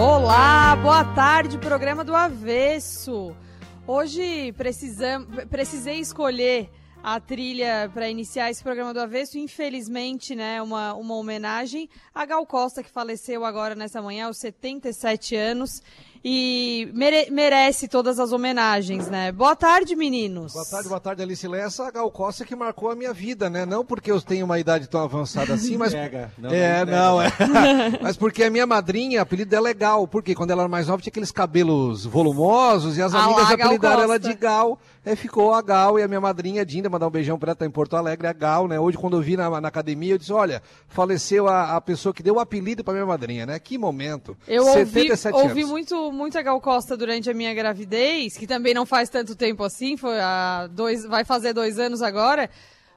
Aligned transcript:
Olá, 0.00 0.76
boa 0.76 1.04
tarde, 1.04 1.58
programa 1.58 2.04
do 2.04 2.14
Avesso. 2.14 3.34
Hoje 3.84 4.52
precisam, 4.52 5.26
precisei 5.50 5.98
escolher 5.98 6.70
a 7.02 7.18
trilha 7.18 7.90
para 7.92 8.08
iniciar 8.08 8.48
esse 8.48 8.62
programa 8.62 8.94
do 8.94 9.00
Avesso. 9.00 9.36
Infelizmente, 9.38 10.36
né, 10.36 10.62
uma, 10.62 10.94
uma 10.94 11.16
homenagem 11.16 11.90
a 12.14 12.24
Gal 12.24 12.46
Costa, 12.46 12.80
que 12.80 12.88
faleceu 12.88 13.44
agora 13.44 13.74
nessa 13.74 14.00
manhã, 14.00 14.26
aos 14.26 14.38
77 14.38 15.34
anos 15.34 15.82
e 16.24 16.90
mere 16.94 17.30
merece 17.30 17.88
todas 17.88 18.18
as 18.18 18.32
homenagens, 18.32 19.08
né? 19.08 19.30
Boa 19.32 19.54
tarde, 19.54 19.94
meninos. 19.94 20.52
Boa 20.52 20.64
tarde, 20.64 20.88
boa 20.88 21.00
tarde, 21.00 21.22
Alice 21.22 21.46
Lessa. 21.46 21.86
A 21.86 21.90
Gal 21.90 22.10
Costa 22.10 22.44
que 22.44 22.56
marcou 22.56 22.90
a 22.90 22.96
minha 22.96 23.12
vida, 23.12 23.48
né? 23.48 23.64
Não 23.64 23.84
porque 23.84 24.10
eu 24.10 24.20
tenho 24.20 24.44
uma 24.44 24.58
idade 24.58 24.88
tão 24.88 25.02
avançada 25.02 25.54
assim, 25.54 25.76
mas. 25.76 25.92
Pega. 25.92 26.32
Não, 26.38 26.50
é, 26.50 26.84
não, 26.84 26.92
não, 26.92 27.22
é. 27.22 27.30
mas 28.02 28.16
porque 28.16 28.44
a 28.44 28.50
minha 28.50 28.66
madrinha, 28.66 29.20
o 29.20 29.22
apelido 29.22 29.50
dela 29.50 29.68
é 29.68 29.74
Gal. 29.74 30.06
Porque 30.08 30.34
quando 30.34 30.50
ela 30.50 30.62
era 30.62 30.68
mais 30.68 30.88
nova 30.88 31.02
tinha 31.02 31.10
aqueles 31.10 31.30
cabelos 31.30 32.04
volumosos 32.04 32.96
e 32.96 33.02
as 33.02 33.14
Ah 33.14 33.24
amigas 33.24 33.50
apelidaram 33.50 34.02
ela 34.02 34.18
de 34.18 34.34
Gal. 34.34 34.78
Aí 35.08 35.16
ficou 35.16 35.54
a 35.54 35.62
Gal 35.62 35.98
e 35.98 36.02
a 36.02 36.08
minha 36.08 36.20
madrinha, 36.20 36.66
Dinda, 36.66 36.90
mandar 36.90 37.06
um 37.06 37.10
beijão 37.10 37.38
pra 37.38 37.50
ela, 37.50 37.56
tá 37.56 37.64
em 37.64 37.70
Porto 37.70 37.96
Alegre, 37.96 38.26
a 38.26 38.32
Gal, 38.32 38.68
né? 38.68 38.78
Hoje, 38.78 38.98
quando 38.98 39.16
eu 39.16 39.22
vi 39.22 39.38
na, 39.38 39.58
na 39.58 39.68
academia, 39.68 40.12
eu 40.12 40.18
disse: 40.18 40.32
olha, 40.32 40.62
faleceu 40.86 41.48
a, 41.48 41.76
a 41.76 41.80
pessoa 41.80 42.12
que 42.12 42.22
deu 42.22 42.34
o 42.34 42.40
apelido 42.40 42.84
pra 42.84 42.92
minha 42.92 43.06
madrinha, 43.06 43.46
né? 43.46 43.58
Que 43.58 43.78
momento. 43.78 44.36
Eu 44.46 44.66
ouvi, 44.66 44.84
77 44.84 45.34
ouvi 45.34 45.60
anos. 45.60 45.70
muito, 45.70 46.07
muito 46.12 46.38
a 46.38 46.42
Gal 46.42 46.60
Costa 46.60 46.96
durante 46.96 47.30
a 47.30 47.34
minha 47.34 47.52
gravidez, 47.54 48.36
que 48.36 48.46
também 48.46 48.74
não 48.74 48.86
faz 48.86 49.08
tanto 49.08 49.34
tempo 49.34 49.62
assim, 49.64 49.96
foi 49.96 50.18
há 50.20 50.68
dois, 50.70 51.04
vai 51.04 51.24
fazer 51.24 51.52
dois 51.52 51.78
anos 51.78 52.02
agora. 52.02 52.50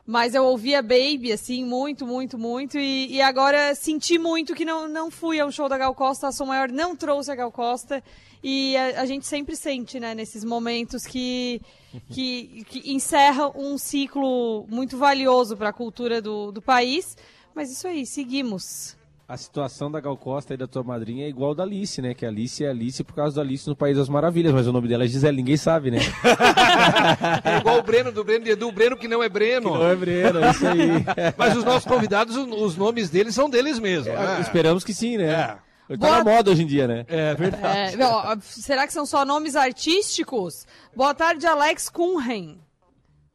Mas 0.05 0.33
eu 0.33 0.43
ouvi 0.45 0.73
a 0.73 0.81
Baby, 0.81 1.31
assim, 1.31 1.63
muito, 1.63 2.05
muito, 2.05 2.37
muito. 2.37 2.77
E, 2.77 3.13
e 3.13 3.21
agora 3.21 3.75
senti 3.75 4.17
muito 4.17 4.55
que 4.55 4.65
não, 4.65 4.87
não 4.87 5.11
fui 5.11 5.39
a 5.39 5.45
um 5.45 5.51
show 5.51 5.69
da 5.69 5.77
Gal 5.77 5.93
Costa. 5.93 6.27
A 6.27 6.31
Som 6.31 6.45
Maior 6.45 6.69
não 6.69 6.95
trouxe 6.95 7.31
a 7.31 7.35
Gal 7.35 7.51
Costa. 7.51 8.03
E 8.43 8.75
a, 8.75 9.01
a 9.01 9.05
gente 9.05 9.27
sempre 9.27 9.55
sente, 9.55 9.99
né, 9.99 10.15
nesses 10.15 10.43
momentos 10.43 11.05
que, 11.05 11.61
que, 12.09 12.65
que 12.67 12.91
encerra 12.91 13.51
um 13.55 13.77
ciclo 13.77 14.65
muito 14.67 14.97
valioso 14.97 15.55
para 15.55 15.69
a 15.69 15.73
cultura 15.73 16.21
do, 16.21 16.51
do 16.51 16.61
país. 16.61 17.15
Mas 17.53 17.71
isso 17.71 17.87
aí, 17.87 18.05
seguimos. 18.05 18.97
A 19.31 19.37
situação 19.37 19.89
da 19.89 20.01
Gal 20.01 20.17
Costa 20.17 20.53
e 20.53 20.57
da 20.57 20.67
tua 20.67 20.83
madrinha 20.83 21.25
é 21.25 21.29
igual 21.29 21.55
da 21.55 21.63
Alice, 21.63 22.01
né? 22.01 22.13
Que 22.13 22.25
a 22.25 22.27
Alice 22.27 22.65
é 22.65 22.69
Alice 22.69 23.01
por 23.01 23.15
causa 23.15 23.37
da 23.37 23.41
Alice 23.41 23.65
no 23.65 23.73
País 23.73 23.95
das 23.95 24.09
Maravilhas, 24.09 24.51
mas 24.51 24.67
o 24.67 24.73
nome 24.73 24.89
dela 24.89 25.05
é 25.05 25.07
Gisele, 25.07 25.37
ninguém 25.37 25.55
sabe, 25.55 25.89
né? 25.89 25.99
É 27.45 27.59
igual 27.59 27.79
o 27.79 27.81
Breno 27.81 28.11
do 28.11 28.25
Breno, 28.25 28.55
do 28.57 28.71
Breno 28.73 28.97
que 28.97 29.07
não 29.07 29.23
é 29.23 29.29
Breno. 29.29 29.73
Não 29.73 29.87
é 29.87 29.95
Breno, 29.95 30.43
é 30.43 30.51
isso 30.51 30.67
aí. 30.67 31.05
Mas 31.37 31.55
os 31.55 31.63
nossos 31.63 31.85
convidados, 31.85 32.35
os, 32.35 32.75
nomes 32.75 33.09
deles 33.09 33.33
são 33.33 33.49
deles 33.49 33.79
mesmos. 33.79 34.13
né? 34.13 34.41
Esperamos 34.41 34.83
que 34.83 34.93
sim, 34.93 35.17
né? 35.17 35.31
É. 35.31 35.95
Tá 35.95 35.97
Boa- 35.97 36.17
na 36.17 36.23
moda 36.25 36.51
hoje 36.51 36.63
em 36.63 36.67
dia, 36.67 36.85
né? 36.85 37.05
É 37.07 37.33
verdade. 37.33 37.93
É, 37.93 37.95
não, 37.95 38.41
será 38.41 38.85
que 38.85 38.91
são 38.91 39.05
só 39.05 39.23
nomes 39.23 39.55
artísticos? 39.55 40.67
Boa 40.93 41.13
tarde, 41.13 41.47
Alex 41.47 41.87
Kunhen. 41.89 42.59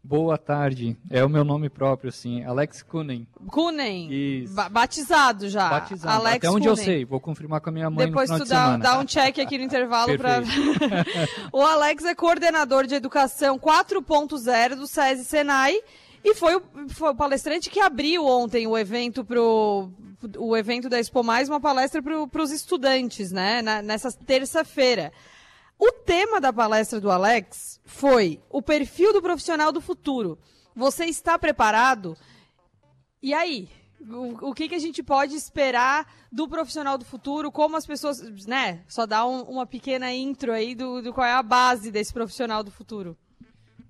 Boa 0.09 0.39
tarde. 0.39 0.97
É 1.11 1.25
o 1.25 1.29
meu 1.29 1.43
nome 1.43 1.69
próprio, 1.69 2.13
sim. 2.13 2.45
Alex 2.45 2.81
Kunen. 2.83 3.27
Kunen. 3.49 4.09
Isso. 4.43 4.55
Ba- 4.55 4.69
batizado 4.69 5.49
já. 5.49 5.69
Batizado. 5.69 6.15
Alex 6.21 6.37
Até 6.37 6.49
onde 6.51 6.69
eu 6.69 6.75
Kunen. 6.75 6.85
sei. 6.85 7.05
Vou 7.05 7.19
confirmar 7.19 7.61
com 7.61 7.71
a 7.71 7.73
minha 7.73 7.91
mãe 7.91 8.07
Depois 8.07 8.31
no 8.31 8.39
tu 8.39 8.45
final 8.45 8.47
de 8.47 8.51
dá, 8.55 8.65
semana. 8.67 8.85
dá 8.85 8.99
um 9.01 9.05
check 9.05 9.39
aqui 9.41 9.59
no 9.59 9.65
intervalo 9.65 10.17
para. 10.17 10.43
o 11.53 11.61
Alex 11.61 12.05
é 12.05 12.15
coordenador 12.15 12.87
de 12.87 12.95
educação 12.95 13.59
4.0 13.59 14.77
do 14.77 14.87
SESI 14.87 15.25
Senai 15.25 15.77
e 16.25 16.35
foi 16.35 16.57
o, 16.57 16.63
foi 16.91 17.11
o 17.11 17.15
palestrante 17.15 17.69
que 17.71 17.81
abriu 17.81 18.25
ontem 18.27 18.67
o 18.67 18.77
evento 18.79 19.25
pro 19.25 19.91
o 20.39 20.57
evento 20.57 20.89
da 20.89 20.99
Expo 20.99 21.23
Mais, 21.23 21.49
uma 21.49 21.61
palestra 21.61 22.03
para 22.03 22.43
os 22.43 22.51
estudantes, 22.51 23.31
né? 23.31 23.61
na- 23.63 23.83
nessa 23.83 24.11
terça-feira. 24.13 25.13
O 25.79 25.93
tema 25.93 26.41
da 26.41 26.53
palestra 26.53 27.01
do 27.01 27.11
Alex 27.11 27.81
foi 27.85 28.41
o 28.51 28.63
perfil 28.63 29.13
do 29.13 29.21
profissional 29.23 29.71
do 29.73 29.81
futuro. 29.81 30.39
Você 30.75 31.05
está 31.07 31.39
preparado? 31.39 32.17
E 33.23 33.35
aí? 33.35 33.69
O, 34.01 34.51
o 34.51 34.55
que, 34.55 34.69
que 34.69 34.75
a 34.75 34.79
gente 34.79 35.03
pode 35.03 35.35
esperar 35.35 36.07
do 36.31 36.47
profissional 36.49 36.97
do 36.99 37.05
futuro? 37.05 37.51
Como 37.51 37.77
as 37.77 37.87
pessoas, 37.87 38.21
né? 38.47 38.85
Só 38.87 39.07
dá 39.07 39.27
um- 39.27 39.43
uma 39.43 39.67
pequena 39.67 40.13
intro 40.13 40.53
aí 40.53 40.75
do, 40.75 41.01
do 41.03 41.13
qual 41.13 41.27
é 41.27 41.33
a 41.33 41.43
base 41.43 41.91
desse 41.91 42.13
profissional 42.13 42.63
do 42.63 42.71
futuro. 42.71 43.17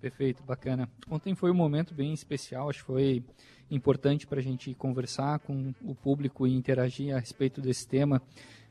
Perfeito, 0.00 0.42
bacana. 0.44 0.88
Ontem 1.10 1.34
foi 1.34 1.50
um 1.50 1.54
momento 1.54 1.92
bem 1.92 2.12
especial, 2.14 2.70
acho 2.70 2.80
que 2.80 2.86
foi 2.86 3.24
importante 3.70 4.26
para 4.26 4.38
a 4.38 4.42
gente 4.42 4.72
conversar 4.74 5.40
com 5.40 5.74
o 5.82 5.94
público 5.94 6.46
e 6.46 6.54
interagir 6.54 7.14
a 7.14 7.18
respeito 7.18 7.60
desse 7.60 7.86
tema. 7.88 8.22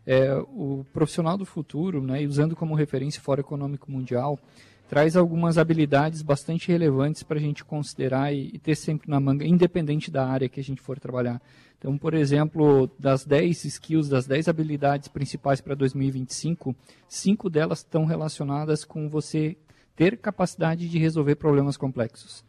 É, 0.05 0.35
o 0.35 0.85
profissional 0.93 1.37
do 1.37 1.45
futuro, 1.45 2.01
né, 2.01 2.23
usando 2.25 2.55
como 2.55 2.75
referência 2.75 3.19
o 3.19 3.23
Fórum 3.23 3.41
Econômico 3.41 3.91
Mundial, 3.91 4.39
traz 4.87 5.15
algumas 5.15 5.57
habilidades 5.57 6.21
bastante 6.21 6.67
relevantes 6.67 7.23
para 7.23 7.37
a 7.37 7.41
gente 7.41 7.65
considerar 7.65 8.31
e, 8.31 8.51
e 8.53 8.59
ter 8.59 8.75
sempre 8.75 9.09
na 9.09 9.19
manga, 9.19 9.45
independente 9.45 10.11
da 10.11 10.27
área 10.27 10.47
que 10.47 10.59
a 10.59 10.63
gente 10.63 10.81
for 10.81 10.99
trabalhar. 10.99 11.41
Então, 11.77 11.97
por 11.97 12.13
exemplo, 12.13 12.89
das 12.97 13.25
10 13.25 13.65
skills, 13.65 14.09
das 14.09 14.25
10 14.25 14.47
habilidades 14.47 15.07
principais 15.07 15.59
para 15.59 15.75
2025, 15.75 16.75
cinco 17.07 17.49
delas 17.49 17.79
estão 17.79 18.05
relacionadas 18.05 18.85
com 18.85 19.09
você 19.09 19.57
ter 19.95 20.17
capacidade 20.17 20.89
de 20.89 20.97
resolver 20.97 21.35
problemas 21.35 21.77
complexos. 21.77 22.43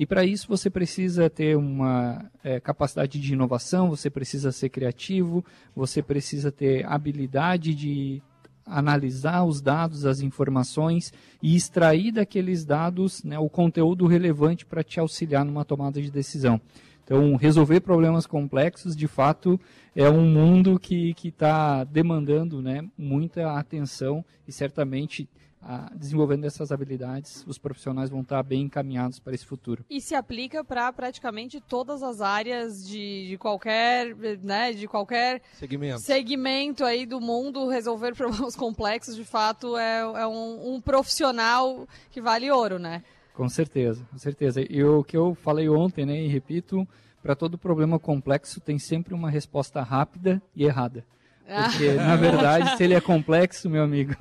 E 0.00 0.06
para 0.06 0.24
isso 0.24 0.48
você 0.48 0.70
precisa 0.70 1.28
ter 1.28 1.58
uma 1.58 2.24
eh, 2.42 2.58
capacidade 2.58 3.20
de 3.20 3.34
inovação, 3.34 3.90
você 3.90 4.08
precisa 4.08 4.50
ser 4.50 4.70
criativo, 4.70 5.44
você 5.76 6.02
precisa 6.02 6.50
ter 6.50 6.86
habilidade 6.86 7.74
de 7.74 8.22
analisar 8.64 9.44
os 9.44 9.60
dados, 9.60 10.06
as 10.06 10.22
informações 10.22 11.12
e 11.42 11.54
extrair 11.54 12.12
daqueles 12.12 12.64
dados 12.64 13.22
né, 13.22 13.38
o 13.38 13.50
conteúdo 13.50 14.06
relevante 14.06 14.64
para 14.64 14.82
te 14.82 14.98
auxiliar 14.98 15.44
numa 15.44 15.66
tomada 15.66 16.00
de 16.00 16.10
decisão. 16.10 16.58
Então, 17.04 17.36
resolver 17.36 17.80
problemas 17.80 18.26
complexos, 18.26 18.96
de 18.96 19.06
fato, 19.06 19.60
é 19.94 20.08
um 20.08 20.24
mundo 20.24 20.80
que 20.80 21.14
está 21.22 21.84
demandando 21.84 22.62
né, 22.62 22.88
muita 22.96 23.52
atenção 23.58 24.24
e 24.48 24.52
certamente, 24.52 25.28
ah, 25.62 25.90
desenvolvendo 25.94 26.44
essas 26.44 26.72
habilidades, 26.72 27.44
os 27.46 27.58
profissionais 27.58 28.08
vão 28.08 28.22
estar 28.22 28.42
bem 28.42 28.62
encaminhados 28.62 29.18
para 29.18 29.34
esse 29.34 29.44
futuro. 29.44 29.84
E 29.90 30.00
se 30.00 30.14
aplica 30.14 30.64
para 30.64 30.92
praticamente 30.92 31.60
todas 31.60 32.02
as 32.02 32.20
áreas 32.20 32.86
de, 32.86 33.28
de 33.28 33.38
qualquer, 33.38 34.14
né, 34.42 34.72
de 34.72 34.88
qualquer 34.88 35.42
Segmento. 35.52 36.00
segmento 36.00 36.84
aí 36.84 37.04
do 37.04 37.20
mundo, 37.20 37.68
resolver 37.68 38.14
problemas 38.16 38.56
complexos, 38.56 39.14
de 39.14 39.24
fato, 39.24 39.76
é, 39.76 39.98
é 40.00 40.26
um, 40.26 40.74
um 40.74 40.80
profissional 40.80 41.86
que 42.10 42.20
vale 42.20 42.50
ouro, 42.50 42.78
né? 42.78 43.02
Com 43.34 43.48
certeza, 43.48 44.04
com 44.10 44.18
certeza. 44.18 44.60
E 44.68 44.82
o 44.82 45.04
que 45.04 45.16
eu 45.16 45.34
falei 45.34 45.68
ontem, 45.68 46.04
né, 46.06 46.22
e 46.22 46.26
repito, 46.26 46.86
para 47.22 47.36
todo 47.36 47.58
problema 47.58 47.98
complexo 47.98 48.60
tem 48.60 48.78
sempre 48.78 49.12
uma 49.12 49.30
resposta 49.30 49.82
rápida 49.82 50.42
e 50.54 50.64
errada. 50.64 51.04
Porque, 51.50 51.92
na 51.94 52.16
verdade, 52.16 52.76
se 52.76 52.84
ele 52.84 52.94
é 52.94 53.00
complexo, 53.00 53.68
meu 53.68 53.82
amigo, 53.82 54.14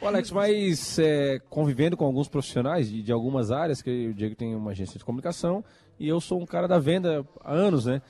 Ô, 0.00 0.06
Alex, 0.06 0.30
mas 0.30 0.98
é, 0.98 1.38
convivendo 1.50 1.96
com 1.96 2.04
alguns 2.04 2.28
profissionais 2.28 2.88
de, 2.88 3.02
de 3.02 3.12
algumas 3.12 3.50
áreas, 3.50 3.82
que 3.82 4.08
o 4.08 4.14
Diego 4.14 4.34
tem 4.34 4.54
uma 4.54 4.70
agência 4.70 4.98
de 4.98 5.04
comunicação 5.04 5.62
e 5.98 6.08
eu 6.08 6.20
sou 6.20 6.40
um 6.40 6.46
cara 6.46 6.66
da 6.66 6.78
venda 6.78 7.24
há 7.44 7.52
anos, 7.52 7.84
né? 7.84 8.00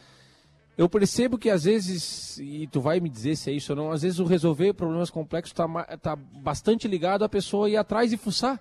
Eu 0.78 0.88
percebo 0.88 1.36
que 1.36 1.50
às 1.50 1.64
vezes, 1.64 2.38
e 2.38 2.66
tu 2.68 2.80
vai 2.80 2.98
me 2.98 3.08
dizer 3.08 3.36
se 3.36 3.50
é 3.50 3.52
isso 3.52 3.72
ou 3.72 3.76
não, 3.76 3.90
às 3.90 4.02
vezes 4.02 4.18
o 4.18 4.24
resolver 4.24 4.72
problemas 4.72 5.10
complexos 5.10 5.52
está 5.52 5.68
tá 5.98 6.16
bastante 6.16 6.88
ligado 6.88 7.24
à 7.24 7.28
pessoa 7.28 7.68
ir 7.68 7.76
atrás 7.76 8.12
e 8.12 8.16
fuçar. 8.16 8.58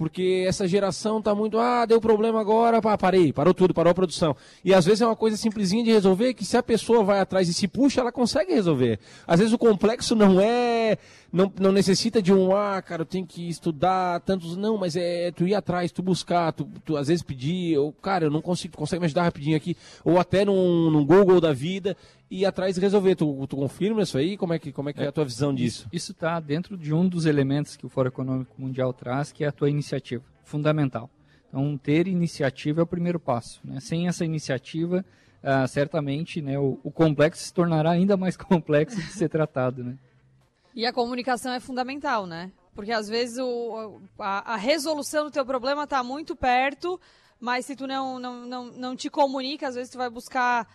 Porque 0.00 0.46
essa 0.48 0.66
geração 0.66 1.20
tá 1.20 1.34
muito, 1.34 1.58
ah, 1.58 1.84
deu 1.84 2.00
problema 2.00 2.40
agora, 2.40 2.80
pá, 2.80 2.96
parei, 2.96 3.34
parou 3.34 3.52
tudo, 3.52 3.74
parou 3.74 3.90
a 3.90 3.94
produção. 3.94 4.34
E 4.64 4.72
às 4.72 4.86
vezes 4.86 5.02
é 5.02 5.06
uma 5.06 5.14
coisa 5.14 5.36
simplesinha 5.36 5.84
de 5.84 5.92
resolver, 5.92 6.32
que 6.32 6.42
se 6.42 6.56
a 6.56 6.62
pessoa 6.62 7.04
vai 7.04 7.20
atrás 7.20 7.50
e 7.50 7.52
se 7.52 7.68
puxa, 7.68 8.00
ela 8.00 8.10
consegue 8.10 8.54
resolver. 8.54 8.98
Às 9.26 9.40
vezes 9.40 9.52
o 9.52 9.58
complexo 9.58 10.14
não 10.14 10.40
é, 10.40 10.96
não, 11.30 11.52
não 11.60 11.70
necessita 11.70 12.22
de 12.22 12.32
um, 12.32 12.56
ah, 12.56 12.80
cara, 12.80 13.02
eu 13.02 13.06
tenho 13.06 13.26
que 13.26 13.46
estudar 13.46 14.20
tantos, 14.20 14.56
não, 14.56 14.78
mas 14.78 14.96
é 14.96 15.32
tu 15.32 15.46
ir 15.46 15.54
atrás, 15.54 15.92
tu 15.92 16.02
buscar, 16.02 16.50
tu, 16.54 16.66
tu 16.82 16.96
às 16.96 17.08
vezes 17.08 17.22
pedir, 17.22 17.76
ou, 17.76 17.92
cara, 17.92 18.24
eu 18.24 18.30
não 18.30 18.40
consigo, 18.40 18.72
tu 18.72 18.78
consegue 18.78 19.00
me 19.00 19.04
ajudar 19.04 19.24
rapidinho 19.24 19.54
aqui, 19.54 19.76
ou 20.02 20.18
até 20.18 20.46
num, 20.46 20.90
num 20.90 21.04
Google 21.04 21.42
da 21.42 21.52
vida, 21.52 21.94
ir 22.30 22.46
atrás 22.46 22.76
e 22.76 22.80
resolver. 22.80 23.16
Tu, 23.16 23.46
tu 23.46 23.56
confirma 23.56 24.02
isso 24.02 24.16
aí? 24.16 24.36
Como 24.36 24.52
é 24.52 24.58
que, 24.58 24.72
como 24.72 24.88
é, 24.88 24.92
que 24.92 25.02
é 25.02 25.08
a 25.08 25.12
tua 25.12 25.24
visão 25.24 25.52
disso? 25.52 25.88
isso 25.92 26.12
está 26.12 26.38
dentro 26.38 26.76
de 26.76 26.94
um 26.94 27.08
dos 27.08 27.26
elementos 27.26 27.76
que 27.76 27.84
o 27.84 27.88
Fórum 27.88 28.08
Econômico 28.08 28.54
Mundial 28.56 28.92
traz, 28.92 29.32
que 29.32 29.44
é 29.44 29.48
a 29.48 29.52
tua 29.52 29.68
iniciativa, 29.68 30.22
fundamental. 30.44 31.10
Então, 31.48 31.76
ter 31.76 32.06
iniciativa 32.06 32.80
é 32.80 32.84
o 32.84 32.86
primeiro 32.86 33.18
passo. 33.18 33.60
Né? 33.64 33.80
Sem 33.80 34.06
essa 34.06 34.24
iniciativa, 34.24 35.04
ah, 35.42 35.66
certamente 35.66 36.40
né, 36.40 36.58
o, 36.58 36.78
o 36.84 36.90
complexo 36.92 37.42
se 37.42 37.52
tornará 37.52 37.90
ainda 37.90 38.16
mais 38.16 38.36
complexo 38.38 38.96
de 38.96 39.12
ser 39.12 39.28
tratado. 39.28 39.82
Né? 39.82 39.98
E 40.74 40.86
a 40.86 40.92
comunicação 40.92 41.52
é 41.52 41.58
fundamental, 41.58 42.26
né? 42.26 42.52
Porque 42.72 42.92
às 42.92 43.08
vezes 43.08 43.38
o, 43.38 44.00
a, 44.18 44.54
a 44.54 44.56
resolução 44.56 45.24
do 45.24 45.30
teu 45.30 45.44
problema 45.44 45.84
está 45.84 46.04
muito 46.04 46.36
perto, 46.36 47.00
mas 47.40 47.66
se 47.66 47.74
tu 47.74 47.86
não, 47.86 48.20
não, 48.20 48.46
não, 48.46 48.66
não 48.66 48.96
te 48.96 49.10
comunica, 49.10 49.66
às 49.66 49.74
vezes 49.74 49.90
tu 49.90 49.98
vai 49.98 50.08
buscar 50.08 50.68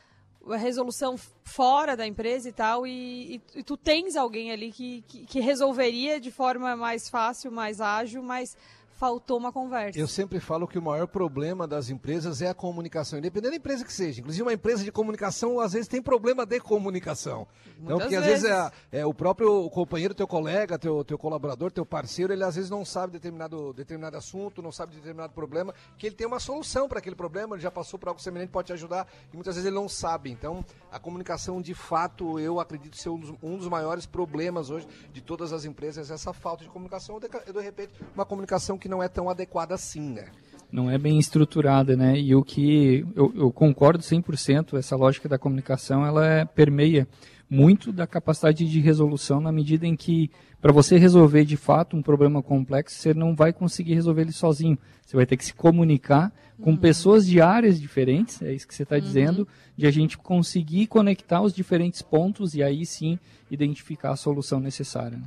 resolução 0.53 1.15
fora 1.43 1.95
da 1.97 2.05
empresa 2.05 2.47
e 2.47 2.51
tal, 2.51 2.85
e, 2.85 3.35
e, 3.35 3.41
e 3.55 3.63
tu 3.63 3.75
tens 3.75 4.15
alguém 4.15 4.51
ali 4.51 4.71
que, 4.71 5.03
que, 5.07 5.25
que, 5.25 5.39
resolveria 5.39 6.19
de 6.19 6.31
forma 6.31 6.75
mais 6.75 7.09
fácil, 7.09 7.51
mais 7.51 7.81
ágil, 7.81 8.21
mas 8.21 8.55
faltou 8.95 9.37
uma 9.37 9.51
conversa. 9.51 9.99
Eu 9.99 10.07
sempre 10.07 10.39
falo 10.39 10.67
que 10.67 10.79
o 10.79 10.81
maior 10.81 11.07
problema 11.07 11.67
das 11.67 11.89
empresas 11.89 12.41
é 12.41 12.49
a 12.49 12.53
comunicação, 12.53 13.19
independente 13.19 13.51
da 13.51 13.57
empresa 13.57 13.83
que 13.83 13.93
seja. 13.93 14.21
Inclusive, 14.21 14.41
uma 14.41 14.53
empresa 14.53 14.83
de 14.83 14.91
comunicação, 14.91 15.59
às 15.59 15.73
vezes, 15.73 15.87
tem 15.87 16.01
problema 16.01 16.45
de 16.45 16.59
comunicação. 16.59 17.47
Então, 17.77 17.99
porque 17.99 18.19
vezes. 18.19 18.43
às 18.43 18.43
vezes 18.43 18.71
é, 18.91 18.99
é, 18.99 19.05
o 19.05 19.13
próprio 19.13 19.69
companheiro, 19.69 20.13
teu 20.13 20.27
colega, 20.27 20.79
teu, 20.79 21.03
teu 21.03 21.17
colaborador, 21.17 21.71
teu 21.71 21.85
parceiro, 21.85 22.31
ele 22.31 22.43
às 22.43 22.55
vezes 22.55 22.69
não 22.69 22.85
sabe 22.85 23.13
determinado, 23.13 23.73
determinado 23.73 24.15
assunto, 24.17 24.61
não 24.61 24.71
sabe 24.71 24.93
de 24.93 24.99
determinado 24.99 25.33
problema, 25.33 25.73
que 25.97 26.07
ele 26.07 26.15
tem 26.15 26.25
uma 26.25 26.39
solução 26.39 26.87
para 26.87 26.99
aquele 26.99 27.15
problema, 27.15 27.55
ele 27.55 27.61
já 27.61 27.71
passou 27.71 27.99
por 27.99 28.09
algo 28.09 28.21
semelhante, 28.21 28.49
pode 28.49 28.67
te 28.67 28.73
ajudar, 28.73 29.07
e 29.31 29.35
muitas 29.35 29.55
vezes 29.55 29.67
ele 29.67 29.75
não 29.75 29.89
sabe. 29.89 30.31
Então, 30.31 30.63
a 30.91 30.99
comunicação, 30.99 31.61
de 31.61 31.73
fato, 31.73 32.39
eu 32.39 32.59
acredito 32.59 32.95
ser 32.97 33.09
um 33.09 33.19
dos, 33.19 33.33
um 33.43 33.57
dos 33.57 33.67
maiores 33.67 34.05
problemas 34.05 34.69
hoje 34.69 34.87
de 35.11 35.21
todas 35.21 35.51
as 35.51 35.65
empresas, 35.65 36.09
essa 36.09 36.31
falta 36.31 36.63
de 36.63 36.69
comunicação, 36.69 37.19
de, 37.19 37.27
de 37.27 37.61
repente, 37.61 37.93
uma 38.13 38.25
comunicação 38.25 38.77
que 38.77 38.84
que 38.85 38.89
não 38.89 39.01
é 39.01 39.07
tão 39.07 39.27
adequada 39.27 39.73
assim, 39.73 40.13
né? 40.13 40.27
Não 40.71 40.91
é 40.91 40.95
bem 40.95 41.17
estruturada, 41.17 41.97
né? 41.97 42.19
E 42.19 42.35
o 42.35 42.43
que 42.43 43.03
eu, 43.15 43.33
eu 43.35 43.51
concordo 43.51 44.03
100%, 44.03 44.77
essa 44.77 44.95
lógica 44.95 45.27
da 45.27 45.39
comunicação, 45.39 46.05
ela 46.05 46.23
é, 46.23 46.45
permeia 46.45 47.07
muito 47.49 47.91
da 47.91 48.05
capacidade 48.05 48.69
de 48.69 48.79
resolução 48.79 49.41
na 49.41 49.51
medida 49.51 49.87
em 49.87 49.95
que 49.95 50.29
para 50.61 50.71
você 50.71 50.99
resolver 50.99 51.45
de 51.45 51.57
fato 51.57 51.97
um 51.97 52.01
problema 52.03 52.43
complexo, 52.43 52.95
você 52.95 53.11
não 53.11 53.33
vai 53.35 53.51
conseguir 53.51 53.95
resolver 53.95 54.21
ele 54.21 54.31
sozinho. 54.31 54.77
Você 55.03 55.15
vai 55.15 55.25
ter 55.25 55.35
que 55.37 55.45
se 55.45 55.53
comunicar 55.53 56.31
com 56.61 56.71
uhum. 56.71 56.77
pessoas 56.77 57.25
de 57.25 57.41
áreas 57.41 57.81
diferentes, 57.81 58.39
é 58.43 58.53
isso 58.53 58.67
que 58.67 58.75
você 58.75 58.83
está 58.83 58.97
uhum. 58.97 59.01
dizendo, 59.01 59.47
de 59.75 59.87
a 59.87 59.91
gente 59.91 60.15
conseguir 60.15 60.85
conectar 60.85 61.41
os 61.41 61.53
diferentes 61.53 62.03
pontos 62.03 62.53
e 62.53 62.61
aí 62.61 62.85
sim 62.85 63.17
identificar 63.49 64.11
a 64.11 64.15
solução 64.15 64.59
necessária. 64.59 65.17
Né? 65.17 65.25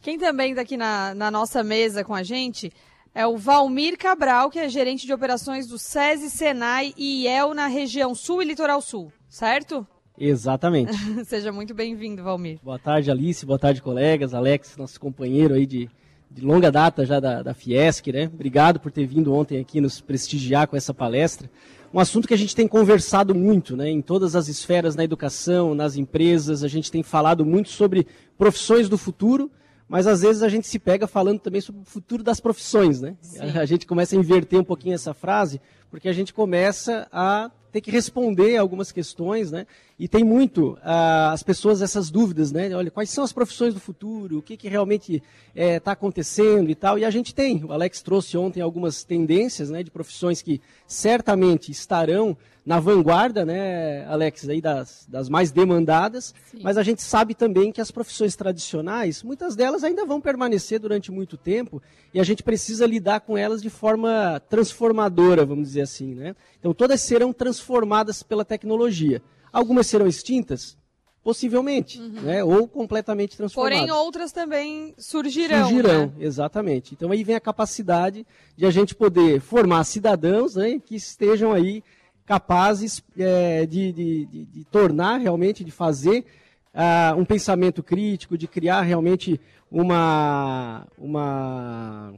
Quem 0.00 0.18
também 0.18 0.50
está 0.50 0.62
aqui 0.62 0.76
na, 0.76 1.14
na 1.14 1.30
nossa 1.30 1.62
mesa 1.62 2.02
com 2.02 2.14
a 2.14 2.22
gente 2.22 2.72
é 3.14 3.26
o 3.26 3.36
Valmir 3.36 3.98
Cabral, 3.98 4.50
que 4.50 4.58
é 4.58 4.68
gerente 4.68 5.06
de 5.06 5.12
operações 5.12 5.66
do 5.66 5.78
SESI, 5.78 6.30
Senai 6.30 6.94
e 6.96 7.24
IEL 7.24 7.54
na 7.54 7.66
região 7.66 8.14
sul 8.14 8.42
e 8.42 8.44
litoral 8.44 8.80
sul, 8.80 9.12
certo? 9.28 9.86
Exatamente. 10.18 10.92
Seja 11.24 11.50
muito 11.50 11.74
bem-vindo, 11.74 12.22
Valmir. 12.22 12.58
Boa 12.62 12.78
tarde, 12.78 13.10
Alice. 13.10 13.44
Boa 13.44 13.58
tarde, 13.58 13.82
colegas. 13.82 14.34
Alex, 14.34 14.76
nosso 14.76 15.00
companheiro 15.00 15.54
aí 15.54 15.66
de, 15.66 15.88
de 16.30 16.42
longa 16.42 16.70
data 16.70 17.04
já 17.04 17.18
da, 17.18 17.42
da 17.42 17.54
Fiesc, 17.54 18.12
né? 18.12 18.30
Obrigado 18.32 18.78
por 18.78 18.92
ter 18.92 19.06
vindo 19.06 19.34
ontem 19.34 19.58
aqui 19.58 19.80
nos 19.80 20.00
prestigiar 20.00 20.68
com 20.68 20.76
essa 20.76 20.94
palestra. 20.94 21.50
Um 21.92 21.98
assunto 21.98 22.28
que 22.28 22.34
a 22.34 22.38
gente 22.38 22.54
tem 22.54 22.68
conversado 22.68 23.34
muito, 23.34 23.76
né? 23.76 23.88
Em 23.88 24.00
todas 24.00 24.36
as 24.36 24.46
esferas, 24.46 24.94
na 24.94 25.02
educação, 25.02 25.74
nas 25.74 25.96
empresas, 25.96 26.62
a 26.62 26.68
gente 26.68 26.90
tem 26.90 27.02
falado 27.02 27.44
muito 27.44 27.70
sobre 27.70 28.06
profissões 28.38 28.88
do 28.88 28.96
futuro 28.96 29.50
mas 29.90 30.06
às 30.06 30.20
vezes 30.20 30.40
a 30.44 30.48
gente 30.48 30.68
se 30.68 30.78
pega 30.78 31.08
falando 31.08 31.40
também 31.40 31.60
sobre 31.60 31.82
o 31.82 31.84
futuro 31.84 32.22
das 32.22 32.38
profissões, 32.38 33.00
né? 33.00 33.16
A 33.60 33.64
gente 33.64 33.88
começa 33.88 34.14
a 34.14 34.18
inverter 34.18 34.60
um 34.60 34.64
pouquinho 34.64 34.94
essa 34.94 35.12
frase, 35.12 35.60
porque 35.90 36.08
a 36.08 36.12
gente 36.12 36.32
começa 36.32 37.08
a 37.10 37.50
ter 37.72 37.80
que 37.80 37.90
responder 37.90 38.56
algumas 38.56 38.92
questões, 38.92 39.50
né? 39.50 39.66
E 40.00 40.08
tem 40.08 40.24
muito 40.24 40.78
ah, 40.82 41.30
as 41.30 41.42
pessoas 41.42 41.82
essas 41.82 42.10
dúvidas, 42.10 42.50
né? 42.50 42.74
Olha, 42.74 42.90
quais 42.90 43.10
são 43.10 43.22
as 43.22 43.34
profissões 43.34 43.74
do 43.74 43.80
futuro? 43.80 44.38
O 44.38 44.42
que, 44.42 44.56
que 44.56 44.66
realmente 44.66 45.16
está 45.16 45.22
é, 45.54 45.78
tá 45.78 45.92
acontecendo 45.92 46.70
e 46.70 46.74
tal? 46.74 46.98
E 46.98 47.04
a 47.04 47.10
gente 47.10 47.34
tem. 47.34 47.62
O 47.62 47.70
Alex 47.70 48.00
trouxe 48.00 48.34
ontem 48.38 48.62
algumas 48.62 49.04
tendências, 49.04 49.68
né? 49.68 49.82
De 49.82 49.90
profissões 49.90 50.40
que 50.40 50.58
certamente 50.86 51.70
estarão 51.70 52.34
na 52.64 52.80
vanguarda, 52.80 53.44
né, 53.44 54.06
Alex, 54.06 54.48
aí 54.48 54.60
das, 54.60 55.06
das 55.08 55.28
mais 55.28 55.50
demandadas, 55.50 56.34
Sim. 56.50 56.60
mas 56.62 56.76
a 56.76 56.82
gente 56.82 57.02
sabe 57.02 57.34
também 57.34 57.72
que 57.72 57.80
as 57.80 57.90
profissões 57.90 58.36
tradicionais, 58.36 59.22
muitas 59.22 59.56
delas 59.56 59.82
ainda 59.82 60.04
vão 60.04 60.20
permanecer 60.20 60.78
durante 60.78 61.10
muito 61.10 61.38
tempo 61.38 61.82
e 62.12 62.20
a 62.20 62.22
gente 62.22 62.42
precisa 62.42 62.86
lidar 62.86 63.20
com 63.20 63.36
elas 63.36 63.62
de 63.62 63.70
forma 63.70 64.40
transformadora, 64.48 65.44
vamos 65.44 65.68
dizer 65.68 65.80
assim, 65.80 66.14
né? 66.14 66.36
Então 66.58 66.74
todas 66.74 67.00
serão 67.00 67.32
transformadas 67.32 68.22
pela 68.22 68.44
tecnologia. 68.44 69.22
Algumas 69.52 69.86
serão 69.86 70.06
extintas, 70.06 70.76
Possivelmente, 71.22 72.00
uhum. 72.00 72.22
né? 72.22 72.42
ou 72.42 72.66
completamente 72.66 73.36
transformadas. 73.36 73.78
Porém, 73.78 73.92
outras 73.92 74.32
também 74.32 74.94
surgirão. 74.96 75.68
Surgirão, 75.68 76.06
né? 76.06 76.12
exatamente. 76.18 76.94
Então 76.94 77.10
aí 77.10 77.22
vem 77.22 77.36
a 77.36 77.40
capacidade 77.40 78.26
de 78.56 78.64
a 78.64 78.70
gente 78.70 78.94
poder 78.94 79.38
formar 79.38 79.84
cidadãos 79.84 80.54
né, 80.54 80.80
que 80.82 80.96
estejam 80.96 81.52
aí 81.52 81.84
capazes 82.24 83.02
é, 83.18 83.66
de, 83.66 83.92
de, 83.92 84.26
de, 84.26 84.44
de, 84.46 84.64
tornar 84.64 85.18
realmente, 85.18 85.62
de 85.62 85.70
fazer 85.70 86.24
uh, 86.72 87.20
um 87.20 87.24
pensamento 87.24 87.82
crítico, 87.82 88.38
de 88.38 88.48
criar 88.48 88.80
realmente 88.80 89.38
uma, 89.70 90.86
uma, 90.96 92.14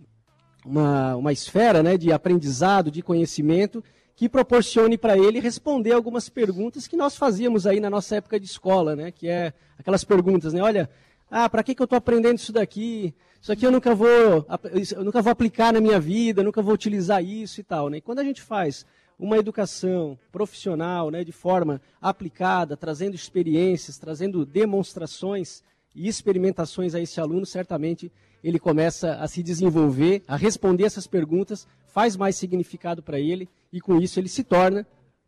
uma, 0.64 1.16
uma 1.16 1.32
esfera 1.32 1.82
né, 1.82 1.96
de 1.96 2.12
aprendizado, 2.12 2.88
de 2.88 3.02
conhecimento, 3.02 3.82
que 4.22 4.28
proporcione 4.28 4.96
para 4.96 5.18
ele 5.18 5.40
responder 5.40 5.90
algumas 5.90 6.28
perguntas 6.28 6.86
que 6.86 6.96
nós 6.96 7.16
fazíamos 7.16 7.66
aí 7.66 7.80
na 7.80 7.90
nossa 7.90 8.14
época 8.14 8.38
de 8.38 8.46
escola, 8.46 8.94
né, 8.94 9.10
que 9.10 9.26
é 9.26 9.52
aquelas 9.76 10.04
perguntas, 10.04 10.52
né, 10.52 10.62
olha, 10.62 10.88
ah, 11.28 11.50
para 11.50 11.60
que, 11.64 11.74
que 11.74 11.82
eu 11.82 11.86
estou 11.86 11.96
aprendendo 11.96 12.36
isso 12.36 12.52
daqui? 12.52 13.12
Isso 13.40 13.50
aqui 13.50 13.66
eu 13.66 13.72
nunca 13.72 13.96
vou, 13.96 14.46
eu 14.94 15.04
nunca 15.04 15.20
vou 15.20 15.32
aplicar 15.32 15.72
na 15.72 15.80
minha 15.80 15.98
vida, 15.98 16.40
nunca 16.44 16.62
vou 16.62 16.72
utilizar 16.72 17.20
isso 17.24 17.58
e 17.58 17.64
tal. 17.64 17.88
Né? 17.88 17.96
E 17.96 18.00
quando 18.00 18.20
a 18.20 18.24
gente 18.24 18.40
faz 18.40 18.86
uma 19.18 19.36
educação 19.38 20.16
profissional, 20.30 21.10
né, 21.10 21.24
de 21.24 21.32
forma 21.32 21.82
aplicada, 22.00 22.76
trazendo 22.76 23.16
experiências, 23.16 23.98
trazendo 23.98 24.46
demonstrações 24.46 25.64
e 25.96 26.06
experimentações 26.06 26.94
a 26.94 27.00
esse 27.00 27.20
aluno, 27.20 27.44
certamente 27.44 28.12
ele 28.42 28.58
começa 28.58 29.14
a 29.14 29.28
se 29.28 29.42
desenvolver, 29.42 30.22
a 30.26 30.36
responder 30.36 30.84
essas 30.84 31.06
perguntas, 31.06 31.66
faz 31.86 32.16
mais 32.16 32.36
significado 32.36 33.02
para 33.02 33.20
ele 33.20 33.48
e 33.72 33.80
com 33.80 34.00
isso 34.00 34.18
ele 34.18 34.28
se 34.28 34.42
torna 34.42 34.86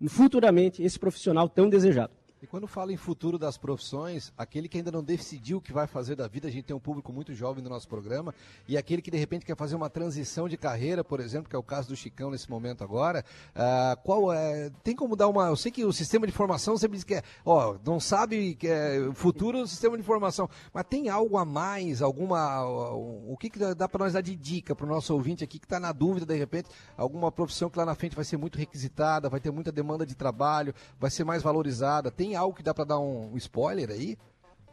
futuramente 0.09 0.83
esse 0.83 0.99
profissional 0.99 1.49
tão 1.49 1.69
desejado. 1.69 2.13
E 2.45 2.47
quando 2.47 2.67
fala 2.67 2.93
em 2.93 2.97
futuro 2.99 3.39
das 3.39 3.57
profissões, 3.57 4.31
aquele 4.37 4.69
que 4.69 4.77
ainda 4.77 4.93
não 4.93 5.03
decidiu 5.03 5.57
o 5.57 5.61
que 5.63 5.73
vai 5.73 5.87
fazer 5.87 6.15
da 6.15 6.29
vida, 6.29 6.47
a 6.47 6.51
gente 6.51 6.67
tem 6.67 6.77
um 6.77 6.79
público 6.79 7.11
muito 7.11 7.33
jovem 7.33 7.65
no 7.65 7.71
nosso 7.71 7.89
programa, 7.89 8.35
e 8.69 8.77
aquele 8.77 9.01
que 9.01 9.11
de 9.11 9.17
repente 9.17 9.47
quer 9.47 9.57
fazer 9.57 9.75
uma 9.75 9.89
transição 9.89 10.47
de 10.47 10.59
carreira, 10.59 11.03
por 11.03 11.21
exemplo, 11.21 11.49
que 11.49 11.57
é 11.57 11.59
o 11.59 11.63
caso 11.63 11.89
do 11.89 11.97
Chicão 11.97 12.31
nesse 12.31 12.51
momento 12.51 12.85
agora, 12.85 13.25
uh, 13.57 13.99
qual 14.03 14.31
é, 14.31 14.71
tem 14.83 14.95
como 14.95 15.17
dar 15.17 15.27
uma, 15.29 15.47
eu 15.47 15.57
sei 15.57 15.73
que 15.73 15.87
o 15.87 15.93
sistema 15.93 16.27
de 16.27 16.35
formação 16.35 16.77
sempre 16.77 16.99
diz 16.99 17.05
que 17.05 17.15
é, 17.15 17.23
ó, 17.47 17.79
não 17.83 17.99
sabe 17.99 18.57
que 18.57 18.69
é 18.69 19.11
futuro 19.15 19.61
do 19.61 19.67
sistema 19.67 19.97
de 19.97 20.03
formação, 20.03 20.47
mas 20.71 20.85
tem 20.85 21.09
algo 21.09 21.39
a 21.39 21.47
mais, 21.47 22.03
alguma, 22.03 22.63
o, 22.67 23.33
o 23.33 23.37
que, 23.39 23.49
que 23.49 23.59
dá 23.75 23.89
para 23.89 24.05
nós 24.05 24.13
dar 24.13 24.21
de 24.21 24.37
dica 24.37 24.77
para 24.77 24.85
o 24.85 24.89
nosso 24.91 25.15
ouvinte 25.15 25.43
aqui 25.43 25.59
que 25.59 25.65
está 25.65 25.81
na 25.81 25.93
dúvida, 25.93 26.27
de 26.27 26.39
repente, 26.39 26.69
alguma 26.95 27.33
profissão 27.33 27.71
que 27.71 27.79
lá 27.79 27.87
na 27.87 27.95
frente 27.95 28.15
vai 28.15 28.25
ser 28.27 28.37
muito 28.37 28.59
requisitada, 28.59 29.31
vai 29.31 29.41
ter 29.41 29.51
muita 29.51 29.73
demanda 29.73 30.05
de 30.05 30.15
trabalho, 30.15 30.75
vai 31.01 31.11
ser 31.11 31.25
mais 31.25 31.43
valorizada, 31.43 32.11
tem 32.11 32.34
algo 32.37 32.57
que 32.57 32.63
dá 32.63 32.73
para 32.75 32.85
dar 32.85 32.99
um 32.99 33.37
spoiler 33.37 33.91
aí? 33.91 34.17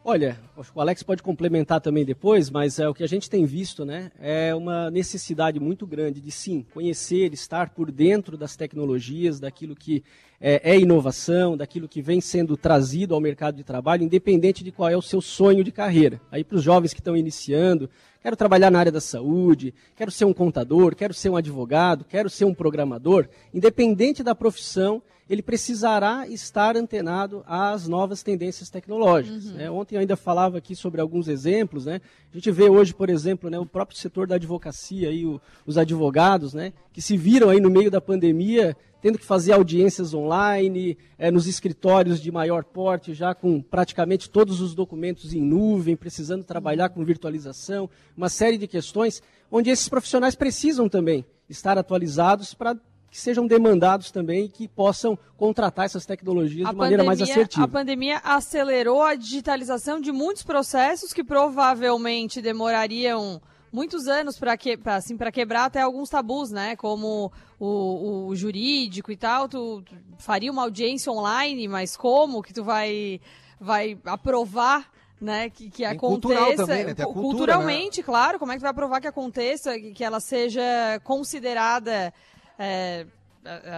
Olha, 0.04 0.36
o 0.74 0.80
Alex 0.80 1.04
pode 1.04 1.22
complementar 1.22 1.80
também 1.80 2.04
depois, 2.04 2.50
mas 2.50 2.80
é 2.80 2.88
o 2.88 2.94
que 2.94 3.04
a 3.04 3.08
gente 3.08 3.30
tem 3.30 3.44
visto, 3.44 3.84
né? 3.84 4.10
É 4.18 4.52
uma 4.52 4.90
necessidade 4.90 5.60
muito 5.60 5.86
grande 5.86 6.20
de 6.20 6.30
sim 6.32 6.66
conhecer, 6.74 7.32
estar 7.32 7.70
por 7.70 7.92
dentro 7.92 8.36
das 8.36 8.56
tecnologias, 8.56 9.38
daquilo 9.38 9.76
que 9.76 10.02
é, 10.40 10.72
é 10.72 10.80
inovação, 10.80 11.56
daquilo 11.56 11.88
que 11.88 12.02
vem 12.02 12.20
sendo 12.20 12.56
trazido 12.56 13.14
ao 13.14 13.20
mercado 13.20 13.54
de 13.54 13.62
trabalho, 13.62 14.02
independente 14.02 14.64
de 14.64 14.72
qual 14.72 14.88
é 14.88 14.96
o 14.96 15.02
seu 15.02 15.20
sonho 15.20 15.62
de 15.62 15.70
carreira. 15.70 16.20
Aí 16.32 16.42
para 16.42 16.56
os 16.56 16.64
jovens 16.64 16.92
que 16.92 16.98
estão 16.98 17.16
iniciando, 17.16 17.88
quero 18.20 18.34
trabalhar 18.34 18.72
na 18.72 18.80
área 18.80 18.90
da 18.90 19.00
saúde, 19.00 19.72
quero 19.94 20.10
ser 20.10 20.24
um 20.24 20.34
contador, 20.34 20.96
quero 20.96 21.14
ser 21.14 21.30
um 21.30 21.36
advogado, 21.36 22.04
quero 22.04 22.28
ser 22.28 22.44
um 22.44 22.54
programador, 22.54 23.28
independente 23.54 24.24
da 24.24 24.34
profissão, 24.34 25.00
ele 25.32 25.40
precisará 25.40 26.28
estar 26.28 26.76
antenado 26.76 27.42
às 27.46 27.88
novas 27.88 28.22
tendências 28.22 28.68
tecnológicas. 28.68 29.46
Uhum. 29.46 29.54
Né? 29.54 29.70
Ontem 29.70 29.94
eu 29.94 30.00
ainda 30.00 30.14
falava 30.14 30.58
aqui 30.58 30.76
sobre 30.76 31.00
alguns 31.00 31.26
exemplos. 31.26 31.86
Né? 31.86 32.02
A 32.30 32.36
gente 32.36 32.50
vê 32.50 32.68
hoje, 32.68 32.92
por 32.92 33.08
exemplo, 33.08 33.48
né, 33.48 33.58
o 33.58 33.64
próprio 33.64 33.98
setor 33.98 34.26
da 34.26 34.34
advocacia, 34.34 35.08
aí, 35.08 35.24
o, 35.24 35.40
os 35.64 35.78
advogados, 35.78 36.52
né, 36.52 36.74
que 36.92 37.00
se 37.00 37.16
viram 37.16 37.48
aí 37.48 37.60
no 37.60 37.70
meio 37.70 37.90
da 37.90 37.98
pandemia 37.98 38.76
tendo 39.00 39.18
que 39.18 39.24
fazer 39.24 39.52
audiências 39.52 40.14
online, 40.14 40.96
é, 41.18 41.28
nos 41.28 41.48
escritórios 41.48 42.20
de 42.20 42.30
maior 42.30 42.62
porte, 42.62 43.12
já 43.12 43.34
com 43.34 43.60
praticamente 43.60 44.30
todos 44.30 44.60
os 44.60 44.76
documentos 44.76 45.34
em 45.34 45.40
nuvem, 45.40 45.96
precisando 45.96 46.44
trabalhar 46.44 46.88
com 46.90 47.04
virtualização, 47.04 47.90
uma 48.16 48.28
série 48.28 48.56
de 48.56 48.68
questões, 48.68 49.20
onde 49.50 49.70
esses 49.70 49.88
profissionais 49.88 50.36
precisam 50.36 50.88
também 50.88 51.24
estar 51.48 51.76
atualizados 51.76 52.54
para 52.54 52.76
que 53.12 53.20
sejam 53.20 53.46
demandados 53.46 54.10
também 54.10 54.46
e 54.46 54.48
que 54.48 54.66
possam 54.66 55.18
contratar 55.36 55.84
essas 55.84 56.06
tecnologias 56.06 56.66
a 56.66 56.70
de 56.70 56.76
maneira 56.78 57.04
mais 57.04 57.20
assertiva. 57.20 57.66
A 57.66 57.68
pandemia 57.68 58.18
acelerou 58.24 59.02
a 59.02 59.14
digitalização 59.14 60.00
de 60.00 60.10
muitos 60.10 60.42
processos 60.42 61.12
que 61.12 61.22
provavelmente 61.22 62.40
demorariam 62.40 63.38
muitos 63.70 64.08
anos 64.08 64.38
para 64.38 64.56
que, 64.56 64.78
assim, 64.86 65.14
quebrar 65.30 65.66
até 65.66 65.82
alguns 65.82 66.08
tabus, 66.08 66.50
né? 66.50 66.74
Como 66.74 67.30
o, 67.60 68.28
o 68.28 68.34
jurídico 68.34 69.12
e 69.12 69.16
tal. 69.16 69.46
Tu, 69.46 69.82
tu, 69.82 69.94
faria 70.16 70.50
uma 70.50 70.62
audiência 70.62 71.12
online, 71.12 71.68
mas 71.68 71.98
como 71.98 72.42
que 72.42 72.54
tu 72.54 72.64
vai, 72.64 73.20
vai 73.60 73.98
aprovar 74.06 74.90
né, 75.20 75.50
que, 75.50 75.70
que 75.70 75.84
aconteça 75.84 76.66
também, 76.66 76.84
né? 76.84 76.94
cultura, 76.94 77.12
culturalmente, 77.12 78.00
né? 78.00 78.04
claro, 78.04 78.38
como 78.38 78.52
é 78.52 78.54
que 78.54 78.60
tu 78.60 78.64
vai 78.64 78.74
provar 78.74 79.00
que 79.02 79.06
aconteça, 79.06 79.78
que, 79.78 79.92
que 79.92 80.02
ela 80.02 80.18
seja 80.18 80.62
considerada 81.04 82.12
é, 82.58 83.06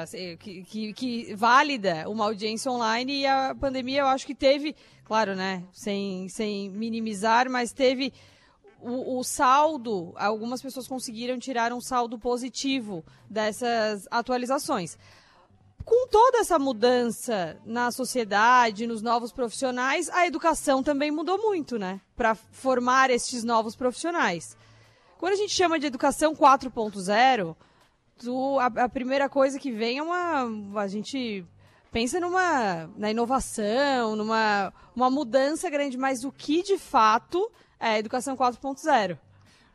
assim, 0.00 0.37
que, 0.37 0.62
que, 0.64 0.93
que, 0.93 1.35
válida 1.35 2.09
uma 2.09 2.25
audiência 2.25 2.71
online 2.71 3.21
e 3.21 3.26
a 3.26 3.54
pandemia 3.59 4.00
eu 4.00 4.07
acho 4.07 4.26
que 4.26 4.35
teve, 4.35 4.76
claro, 5.04 5.35
né, 5.35 5.64
sem, 5.73 6.28
sem 6.28 6.71
minimizar, 6.71 7.50
mas 7.50 7.73
teve 7.73 8.12
o, 8.81 9.19
o, 9.19 9.25
saldo, 9.25 10.12
algumas 10.16 10.61
pessoas 10.61 10.87
conseguiram 10.87 11.38
tirar 11.38 11.73
um 11.73 11.81
saldo 11.81 12.19
positivo 12.19 13.04
dessas 13.28 14.07
atualizações. 14.11 14.99
Com 15.85 16.07
toda 16.09 16.38
essa 16.38 16.59
mudança 16.59 17.59
na 17.64 17.90
sociedade, 17.90 18.87
nos 18.87 19.02
novos 19.02 19.33
profissionais, 19.33 20.09
a 20.11 20.26
educação 20.26 20.83
também 20.83 21.11
mudou 21.11 21.38
muito, 21.38 21.78
né? 21.78 22.00
Para 22.16 22.35
formar 22.35 23.11
estes 23.11 23.45
novos 23.45 23.76
profissionais. 23.76 24.57
Quando 25.19 25.35
a 25.35 25.37
gente 25.37 25.52
chama 25.52 25.78
de 25.78 25.87
educação 25.87 26.35
4.0, 26.35 27.54
a, 28.61 28.85
a, 28.85 28.88
primeira 28.88 29.28
coisa 29.28 29.59
que 29.59 29.71
vem 29.71 29.99
é 29.99 30.02
uma. 30.02 30.80
A 30.80 30.88
gente 30.88 31.44
pensa 31.90 32.18
numa 32.21 32.88
na 32.97 33.11
inovação, 33.11 34.16
numa 34.16 34.73
uma 34.94 35.11
mudança 35.11 35.68
grande, 35.68 35.97
mas 35.97 36.25
o 36.25 36.33
que 36.33 36.62
de 36.62 36.78
fato 36.78 37.50
é, 37.78 37.99
educação 37.99 38.37
4.0? 38.37 39.18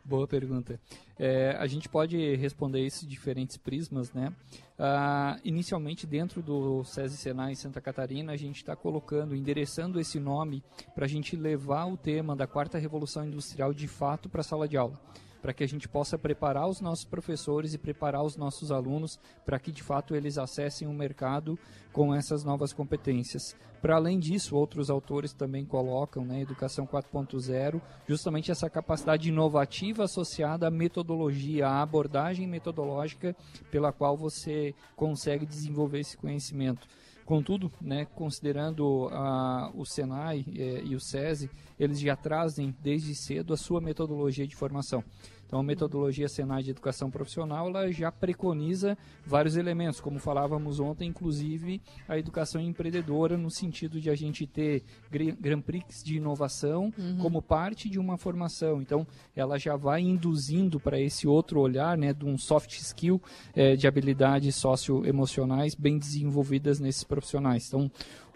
Boa 0.03 0.27
pergunta. 0.27 0.79
É, 1.17 1.55
a 1.59 1.67
gente 1.67 1.89
pode 1.89 2.35
responder 2.35 2.79
isso 2.85 3.05
de 3.05 3.11
diferentes 3.11 3.57
prismas, 3.57 4.11
né? 4.13 4.33
Uh, 4.79 5.39
inicialmente, 5.43 6.07
dentro 6.07 6.41
do 6.41 6.85
SESI 6.85 7.17
Senai 7.17 7.51
em 7.51 7.55
Santa 7.55 7.81
Catarina, 7.81 8.31
a 8.31 8.37
gente 8.37 8.55
está 8.55 8.75
colocando, 8.75 9.35
endereçando 9.35 9.99
esse 9.99 10.19
nome 10.19 10.63
para 10.95 11.03
a 11.03 11.07
gente 11.07 11.35
levar 11.35 11.85
o 11.85 11.97
tema 11.97 12.35
da 12.35 12.47
quarta 12.47 12.77
revolução 12.77 13.25
industrial 13.25 13.73
de 13.73 13.87
fato 13.89 14.29
para 14.29 14.39
a 14.39 14.43
sala 14.43 14.67
de 14.67 14.77
aula 14.77 14.97
para 15.41 15.53
que 15.53 15.63
a 15.63 15.67
gente 15.67 15.87
possa 15.87 16.17
preparar 16.17 16.67
os 16.67 16.81
nossos 16.81 17.05
professores 17.05 17.73
e 17.73 17.77
preparar 17.77 18.23
os 18.23 18.35
nossos 18.35 18.71
alunos 18.71 19.19
para 19.45 19.59
que 19.59 19.71
de 19.71 19.83
fato 19.83 20.15
eles 20.15 20.37
acessem 20.37 20.87
o 20.87 20.93
mercado 20.93 21.57
com 21.91 22.13
essas 22.13 22.43
novas 22.43 22.73
competências. 22.73 23.55
Para 23.81 23.95
além 23.95 24.19
disso, 24.19 24.57
outros 24.57 24.89
autores 24.89 25.31
também 25.31 25.65
colocam, 25.65 26.25
né, 26.25 26.41
Educação 26.41 26.85
4.0, 26.85 27.81
justamente 28.07 28.51
essa 28.51 28.69
capacidade 28.69 29.29
inovativa 29.29 30.03
associada 30.03 30.67
à 30.67 30.71
metodologia, 30.71 31.67
à 31.67 31.81
abordagem 31.81 32.45
metodológica 32.45 33.33
pela 33.71 33.93
qual 33.93 34.17
você 34.17 34.75
consegue 34.97 35.45
desenvolver 35.45 35.99
esse 35.99 36.17
conhecimento. 36.17 36.87
Contudo, 37.29 37.71
né, 37.79 38.07
considerando 38.15 39.05
uh, 39.05 39.79
o 39.79 39.85
Senai 39.85 40.43
eh, 40.57 40.81
e 40.83 40.95
o 40.95 40.99
SESI, 40.99 41.47
eles 41.79 41.99
já 41.99 42.15
trazem 42.15 42.75
desde 42.81 43.13
cedo 43.13 43.53
a 43.53 43.57
sua 43.57 43.79
metodologia 43.79 44.47
de 44.47 44.55
formação. 44.55 45.03
Então, 45.49 45.61
a 45.61 45.63
metodologia 45.63 46.29
Senai 46.29 46.61
de 46.61 46.69
Educação 46.69 47.09
Profissional 47.09 47.69
ela 47.69 47.91
já 47.91 48.11
preconiza 48.11 48.95
vários 49.25 49.57
elementos, 49.57 49.99
como 49.99 50.19
falávamos 50.19 50.79
ontem, 50.79 51.09
inclusive 51.09 51.81
a 52.07 52.19
educação 52.19 52.61
empreendedora, 52.61 53.35
no 53.35 53.49
sentido 53.49 53.99
de 53.99 54.11
a 54.11 54.15
gente 54.15 54.45
ter 54.45 54.83
Grand 55.09 55.61
Prix 55.61 56.03
de 56.03 56.17
inovação 56.17 56.93
uhum. 56.95 57.17
como 57.17 57.41
parte 57.41 57.89
de 57.89 57.97
uma 57.97 58.15
formação. 58.15 58.79
Então, 58.79 59.07
ela 59.35 59.57
já 59.57 59.75
vai 59.75 60.01
induzindo 60.01 60.79
para 60.79 60.99
esse 60.99 61.27
outro 61.27 61.59
olhar, 61.59 61.97
né, 61.97 62.13
de 62.13 62.25
um 62.25 62.37
soft 62.37 62.77
skill 62.79 63.19
é, 63.55 63.75
de 63.75 63.87
habilidades 63.87 64.55
socioemocionais 64.55 65.73
bem 65.73 65.97
desenvolvidas 65.97 66.79
nesses 66.79 67.03
profissionais. 67.03 67.67
Então, 67.67 67.89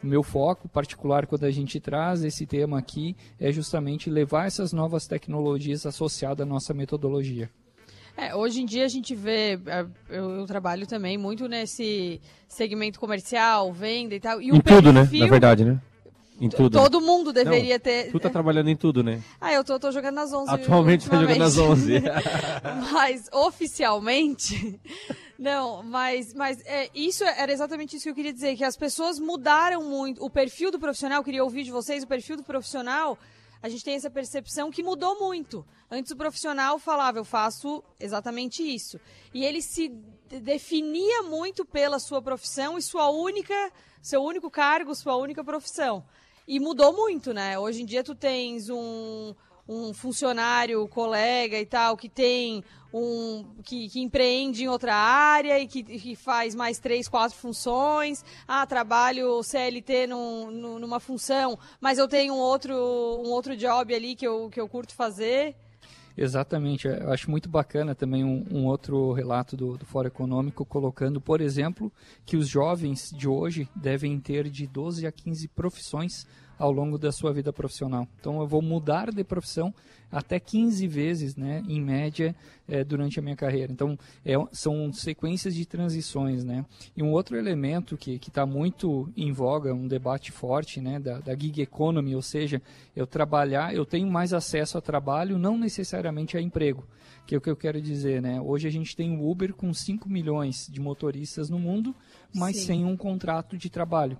o 0.03 0.07
meu 0.07 0.21
foco 0.21 0.67
particular 0.67 1.25
quando 1.25 1.45
a 1.45 1.51
gente 1.51 1.79
traz 1.79 2.23
esse 2.23 2.45
tema 2.45 2.77
aqui 2.77 3.15
é 3.39 3.51
justamente 3.51 4.09
levar 4.09 4.47
essas 4.47 4.73
novas 4.73 5.07
tecnologias 5.07 5.85
associadas 5.85 6.45
à 6.45 6.49
nossa 6.49 6.73
metodologia. 6.73 7.49
É, 8.15 8.35
hoje 8.35 8.61
em 8.61 8.65
dia 8.65 8.85
a 8.85 8.87
gente 8.87 9.15
vê, 9.15 9.59
é, 9.65 9.85
eu, 10.09 10.29
eu, 10.31 10.45
trabalho 10.45 10.85
também 10.85 11.17
muito 11.17 11.47
nesse 11.47 12.21
segmento 12.47 12.99
comercial, 12.99 13.73
venda 13.73 14.13
e 14.13 14.19
tal. 14.19 14.39
E 14.39 14.49
em 14.49 14.61
tudo, 14.61 14.93
né? 14.93 15.09
Na 15.11 15.27
verdade, 15.27 15.65
né? 15.65 15.81
Em 16.39 16.49
tudo. 16.49 16.77
Todo 16.77 16.99
mundo 16.99 17.31
deveria 17.31 17.75
Não, 17.75 17.79
ter. 17.79 18.11
Tu 18.11 18.19
tá 18.19 18.29
trabalhando 18.29 18.69
em 18.69 18.75
tudo, 18.75 19.03
né? 19.03 19.21
Ah, 19.39 19.53
eu 19.53 19.63
tô, 19.63 19.79
tô 19.79 19.91
jogando 19.91 20.15
nas 20.15 20.33
11. 20.33 20.51
Atualmente 20.51 21.09
tá 21.09 21.19
jogando 21.19 21.37
nas 21.37 21.57
11. 21.57 22.01
mas 22.91 23.29
oficialmente. 23.31 24.79
Não, 25.43 25.83
mas, 25.83 26.33
mas 26.33 26.65
é, 26.65 26.89
isso 26.95 27.21
era 27.25 27.51
exatamente 27.51 27.97
isso 27.97 28.03
que 28.03 28.09
eu 28.09 28.15
queria 28.15 28.31
dizer, 28.31 28.55
que 28.55 28.63
as 28.63 28.77
pessoas 28.77 29.19
mudaram 29.19 29.83
muito. 29.83 30.23
O 30.23 30.29
perfil 30.29 30.71
do 30.71 30.79
profissional, 30.79 31.19
eu 31.19 31.23
queria 31.23 31.43
ouvir 31.43 31.65
de 31.65 31.71
vocês, 31.71 32.01
o 32.01 32.07
perfil 32.07 32.37
do 32.37 32.43
profissional, 32.43 33.19
a 33.61 33.67
gente 33.67 33.83
tem 33.83 33.93
essa 33.93 34.09
percepção 34.09 34.71
que 34.71 34.81
mudou 34.81 35.19
muito. 35.19 35.65
Antes 35.91 36.13
o 36.13 36.15
profissional 36.15 36.79
falava, 36.79 37.17
eu 37.17 37.25
faço 37.25 37.83
exatamente 37.99 38.63
isso. 38.63 38.97
E 39.33 39.43
ele 39.43 39.61
se 39.61 39.89
definia 40.29 41.23
muito 41.23 41.65
pela 41.65 41.99
sua 41.99 42.21
profissão 42.21 42.77
e 42.77 42.81
sua 42.81 43.09
única, 43.09 43.53
seu 44.01 44.23
único 44.23 44.49
cargo, 44.49 44.95
sua 44.95 45.17
única 45.17 45.43
profissão. 45.43 46.05
E 46.47 46.57
mudou 46.57 46.93
muito, 46.93 47.33
né? 47.33 47.59
Hoje 47.59 47.81
em 47.81 47.85
dia 47.85 48.01
tu 48.01 48.15
tens 48.15 48.69
um, 48.69 49.35
um 49.67 49.93
funcionário, 49.93 50.87
colega 50.87 51.59
e 51.59 51.65
tal, 51.65 51.95
que 51.95 52.09
tem 52.09 52.63
um. 52.93 53.45
que, 53.63 53.87
que 53.89 54.01
empreende 54.01 54.63
em 54.63 54.67
outra 54.67 54.93
área 54.93 55.59
e 55.59 55.67
que, 55.67 55.83
que, 55.83 56.15
faz 56.15 56.53
mais 56.53 56.79
três, 56.79 57.07
quatro 57.07 57.37
funções. 57.37 58.23
Ah, 58.47 58.65
trabalho 58.65 59.41
CLT 59.41 60.07
num, 60.07 60.79
numa 60.79 60.99
função, 60.99 61.57
mas 61.79 61.97
eu 61.97 62.07
tenho 62.07 62.33
um 62.33 62.39
outro, 62.39 62.75
um 62.75 63.29
outro 63.29 63.55
job 63.55 63.93
ali 63.93 64.15
que 64.15 64.27
eu, 64.27 64.49
que 64.49 64.59
eu 64.59 64.67
curto 64.67 64.93
fazer. 64.93 65.55
Exatamente, 66.15 66.87
eu 66.87 67.11
acho 67.11 67.29
muito 67.31 67.49
bacana 67.49 67.95
também 67.95 68.23
um, 68.23 68.45
um 68.51 68.67
outro 68.67 69.13
relato 69.13 69.57
do, 69.57 69.75
do 69.75 69.85
Fórum 69.85 70.07
Econômico 70.07 70.63
colocando, 70.63 71.19
por 71.19 71.41
exemplo, 71.41 71.91
que 72.23 72.37
os 72.37 72.47
jovens 72.47 73.09
de 73.11 73.27
hoje 73.27 73.67
devem 73.75 74.19
ter 74.19 74.47
de 74.47 74.67
12 74.67 75.07
a 75.07 75.11
15 75.11 75.47
profissões 75.47 76.27
ao 76.63 76.71
longo 76.71 76.97
da 76.97 77.11
sua 77.11 77.33
vida 77.33 77.51
profissional. 77.51 78.07
Então 78.21 78.39
eu 78.39 78.47
vou 78.47 78.61
mudar 78.61 79.11
de 79.11 79.21
profissão 79.21 79.73
até 80.09 80.39
15 80.39 80.87
vezes, 80.87 81.35
né, 81.35 81.61
em 81.67 81.81
média, 81.81 82.33
é, 82.69 82.85
durante 82.85 83.19
a 83.19 83.21
minha 83.21 83.35
carreira. 83.35 83.73
Então 83.73 83.99
é, 84.23 84.33
são 84.53 84.93
sequências 84.93 85.53
de 85.53 85.65
transições, 85.65 86.45
né. 86.45 86.65
E 86.95 87.03
um 87.03 87.11
outro 87.11 87.35
elemento 87.35 87.97
que 87.97 88.15
está 88.15 88.45
muito 88.45 89.11
em 89.17 89.33
voga, 89.33 89.73
um 89.73 89.89
debate 89.89 90.31
forte, 90.31 90.79
né, 90.79 90.99
da, 90.99 91.19
da 91.19 91.35
gig 91.35 91.61
economy, 91.61 92.15
ou 92.15 92.21
seja, 92.21 92.61
eu 92.95 93.05
trabalhar, 93.05 93.75
eu 93.75 93.85
tenho 93.85 94.09
mais 94.09 94.31
acesso 94.31 94.77
a 94.77 94.81
trabalho, 94.81 95.37
não 95.37 95.57
necessariamente 95.57 96.37
a 96.37 96.41
emprego 96.41 96.87
que 97.25 97.33
é 97.33 97.37
o 97.37 97.41
que 97.41 97.49
eu 97.49 97.55
quero 97.55 97.81
dizer, 97.81 98.21
né? 98.21 98.41
Hoje 98.41 98.67
a 98.67 98.69
gente 98.69 98.97
tem 98.97 99.15
o 99.15 99.29
Uber 99.29 99.53
com 99.53 99.73
5 99.73 100.09
milhões 100.09 100.67
de 100.69 100.81
motoristas 100.81 101.49
no 101.49 101.57
mundo, 101.57 101.95
mas 102.35 102.57
Sim. 102.57 102.65
sem 102.65 102.85
um 102.85 102.97
contrato 102.97 103.57
de 103.57 103.69
trabalho. 103.69 104.19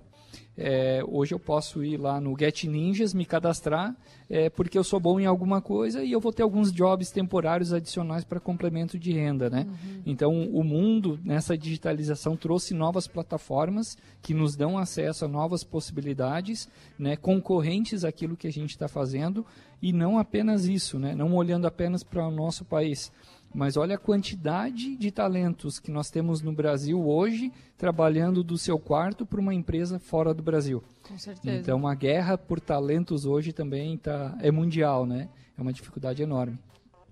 É, 0.56 1.02
hoje 1.06 1.34
eu 1.34 1.38
posso 1.38 1.82
ir 1.84 1.96
lá 1.96 2.20
no 2.20 2.36
Get 2.38 2.64
Ninjas, 2.64 3.12
me 3.12 3.24
cadastrar, 3.24 3.96
é, 4.30 4.48
porque 4.48 4.78
eu 4.78 4.84
sou 4.84 5.00
bom 5.00 5.18
em 5.18 5.26
alguma 5.26 5.60
coisa 5.60 6.02
e 6.02 6.12
eu 6.12 6.20
vou 6.20 6.32
ter 6.32 6.42
alguns 6.42 6.72
jobs 6.72 7.10
temporários 7.10 7.72
adicionais 7.72 8.24
para 8.24 8.38
complemento 8.38 8.98
de 8.98 9.12
renda, 9.12 9.50
né? 9.50 9.66
Uhum. 9.68 10.02
Então, 10.06 10.32
o 10.50 10.62
mundo, 10.62 11.18
nessa 11.24 11.58
digitalização, 11.58 12.36
trouxe 12.36 12.72
novas 12.72 13.06
plataformas 13.06 13.98
que 14.22 14.32
nos 14.32 14.54
dão 14.56 14.78
acesso 14.78 15.24
a 15.24 15.28
novas 15.28 15.64
possibilidades, 15.64 16.68
né, 16.98 17.16
concorrentes 17.16 18.04
àquilo 18.04 18.36
que 18.36 18.46
a 18.46 18.52
gente 18.52 18.70
está 18.70 18.88
fazendo, 18.88 19.44
e 19.82 19.92
não 19.92 20.18
apenas 20.18 20.64
isso, 20.64 20.98
né? 20.98 21.14
Não 21.14 21.34
olhando 21.34 21.66
apenas 21.66 22.02
para 22.02 22.26
o 22.26 22.30
nosso 22.30 22.64
país, 22.64 23.12
mas 23.54 23.76
olha 23.76 23.94
a 23.94 23.98
quantidade 23.98 24.96
de 24.96 25.10
talentos 25.12 25.78
que 25.78 25.90
nós 25.90 26.10
temos 26.10 26.42
no 26.42 26.52
Brasil 26.52 27.00
hoje 27.06 27.52
trabalhando 27.78 28.42
do 28.42 28.58
seu 28.58 28.78
quarto 28.78 29.24
para 29.24 29.40
uma 29.40 29.54
empresa 29.54 29.98
fora 30.00 30.34
do 30.34 30.42
Brasil. 30.42 30.82
Com 31.02 31.16
certeza. 31.16 31.56
Então 31.56 31.86
a 31.86 31.94
guerra 31.94 32.36
por 32.36 32.58
talentos 32.58 33.24
hoje 33.24 33.52
também 33.52 33.96
tá, 33.96 34.36
é 34.40 34.50
mundial, 34.50 35.06
né? 35.06 35.28
É 35.56 35.62
uma 35.62 35.72
dificuldade 35.72 36.20
enorme. 36.20 36.58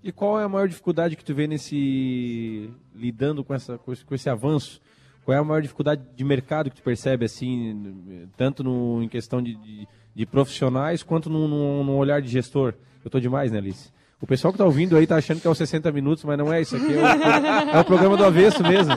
E 0.03 0.11
qual 0.11 0.41
é 0.41 0.43
a 0.43 0.49
maior 0.49 0.67
dificuldade 0.67 1.15
que 1.15 1.25
tu 1.25 1.33
vê 1.33 1.47
nesse 1.47 2.69
lidando 2.93 3.45
com 3.45 3.55
essa 3.55 3.79
com 3.79 3.93
esse, 3.93 4.05
com 4.05 4.15
esse 4.15 4.29
avanço? 4.29 4.81
Qual 5.25 5.37
é 5.37 5.39
a 5.39 5.45
maior 5.45 5.63
dificuldade 5.63 6.03
de 6.17 6.25
mercado 6.25 6.69
que 6.69 6.77
tu 6.77 6.83
percebe 6.83 7.25
assim, 7.25 8.29
tanto 8.37 8.65
no, 8.65 9.01
em 9.01 9.09
questão 9.09 9.41
de, 9.41 9.55
de, 9.55 9.87
de 10.13 10.27
profissionais 10.27 11.05
quanto 11.05 11.31
no, 11.31 11.47
no, 11.47 11.85
no 11.85 11.95
olhar 11.95 12.21
de 12.21 12.29
gestor? 12.29 12.75
Eu 13.05 13.09
estou 13.09 13.21
demais, 13.21 13.53
né, 13.53 13.59
Alice? 13.59 13.93
O 14.23 14.27
pessoal 14.27 14.53
que 14.53 14.55
está 14.55 14.65
ouvindo 14.65 14.97
aí 14.97 15.03
está 15.03 15.17
achando 15.17 15.41
que 15.41 15.49
é 15.49 15.51
os 15.51 15.59
60 15.59 15.91
minutos, 15.91 16.23
mas 16.23 16.39
não 16.39 16.53
é 16.53 16.61
isso 16.61 16.77
aqui. 16.77 16.95
É 16.95 17.75
o, 17.75 17.77
é 17.77 17.81
o 17.81 17.85
programa 17.85 18.17
do 18.17 18.25
avesso 18.25 18.63
mesmo. 18.63 18.93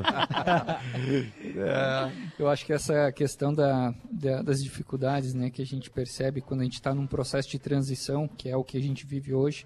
É. 1.57 2.11
Eu 2.37 2.47
acho 2.47 2.65
que 2.65 2.71
essa 2.71 3.11
questão 3.11 3.53
da, 3.53 3.93
da, 4.11 4.41
das 4.43 4.61
dificuldades 4.61 5.33
né, 5.33 5.49
que 5.49 5.61
a 5.61 5.65
gente 5.65 5.89
percebe 5.89 6.41
quando 6.41 6.61
a 6.61 6.63
gente 6.63 6.73
está 6.73 6.93
num 6.93 7.07
processo 7.07 7.49
de 7.49 7.57
transição, 7.57 8.27
que 8.27 8.49
é 8.49 8.55
o 8.55 8.63
que 8.63 8.77
a 8.77 8.81
gente 8.81 9.05
vive 9.05 9.33
hoje, 9.33 9.65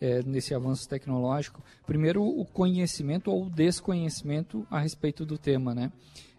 é, 0.00 0.22
nesse 0.24 0.54
avanço 0.54 0.88
tecnológico. 0.88 1.62
Primeiro, 1.86 2.24
o 2.24 2.44
conhecimento 2.44 3.30
ou 3.30 3.46
o 3.46 3.50
desconhecimento 3.50 4.66
a 4.70 4.80
respeito 4.80 5.24
do 5.24 5.38
tema, 5.38 5.74
né? 5.74 5.92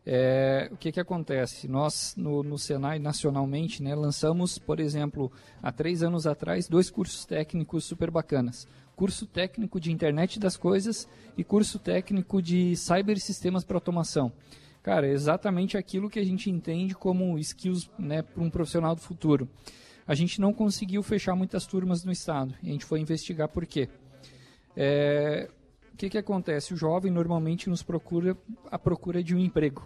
É, 0.09 0.69
o 0.71 0.77
que, 0.77 0.89
que 0.89 1.01
acontece? 1.01 1.67
Nós, 1.67 2.15
no, 2.15 2.41
no 2.41 2.57
Senai, 2.57 2.97
nacionalmente, 2.97 3.83
né, 3.83 3.93
lançamos, 3.93 4.57
por 4.57 4.79
exemplo, 4.79 5.29
há 5.61 5.69
três 5.69 6.01
anos 6.01 6.25
atrás, 6.25 6.69
dois 6.69 6.89
cursos 6.89 7.25
técnicos 7.25 7.83
super 7.83 8.09
bacanas. 8.09 8.65
Curso 8.95 9.25
técnico 9.25 9.81
de 9.81 9.91
internet 9.91 10.39
das 10.39 10.55
coisas 10.55 11.09
e 11.37 11.43
curso 11.43 11.77
técnico 11.77 12.41
de 12.41 12.73
cybersistemas 12.77 13.65
para 13.65 13.75
automação. 13.75 14.31
Cara, 14.81 15.05
é 15.05 15.11
exatamente 15.11 15.77
aquilo 15.77 16.09
que 16.09 16.19
a 16.19 16.23
gente 16.23 16.49
entende 16.49 16.95
como 16.95 17.37
skills 17.37 17.91
né, 17.99 18.21
para 18.21 18.41
um 18.41 18.49
profissional 18.49 18.95
do 18.95 19.01
futuro. 19.01 19.49
A 20.07 20.15
gente 20.15 20.39
não 20.39 20.53
conseguiu 20.53 21.03
fechar 21.03 21.35
muitas 21.35 21.65
turmas 21.65 22.05
no 22.05 22.13
estado. 22.13 22.55
A 22.63 22.65
gente 22.65 22.85
foi 22.85 23.01
investigar 23.01 23.49
por 23.49 23.65
quê. 23.65 23.89
É, 24.73 25.49
o 25.93 25.97
que, 25.97 26.09
que 26.09 26.17
acontece? 26.17 26.73
O 26.73 26.77
jovem 26.77 27.11
normalmente 27.11 27.69
nos 27.69 27.83
procura 27.83 28.37
a 28.71 28.79
procura 28.79 29.21
de 29.21 29.35
um 29.35 29.39
emprego. 29.39 29.85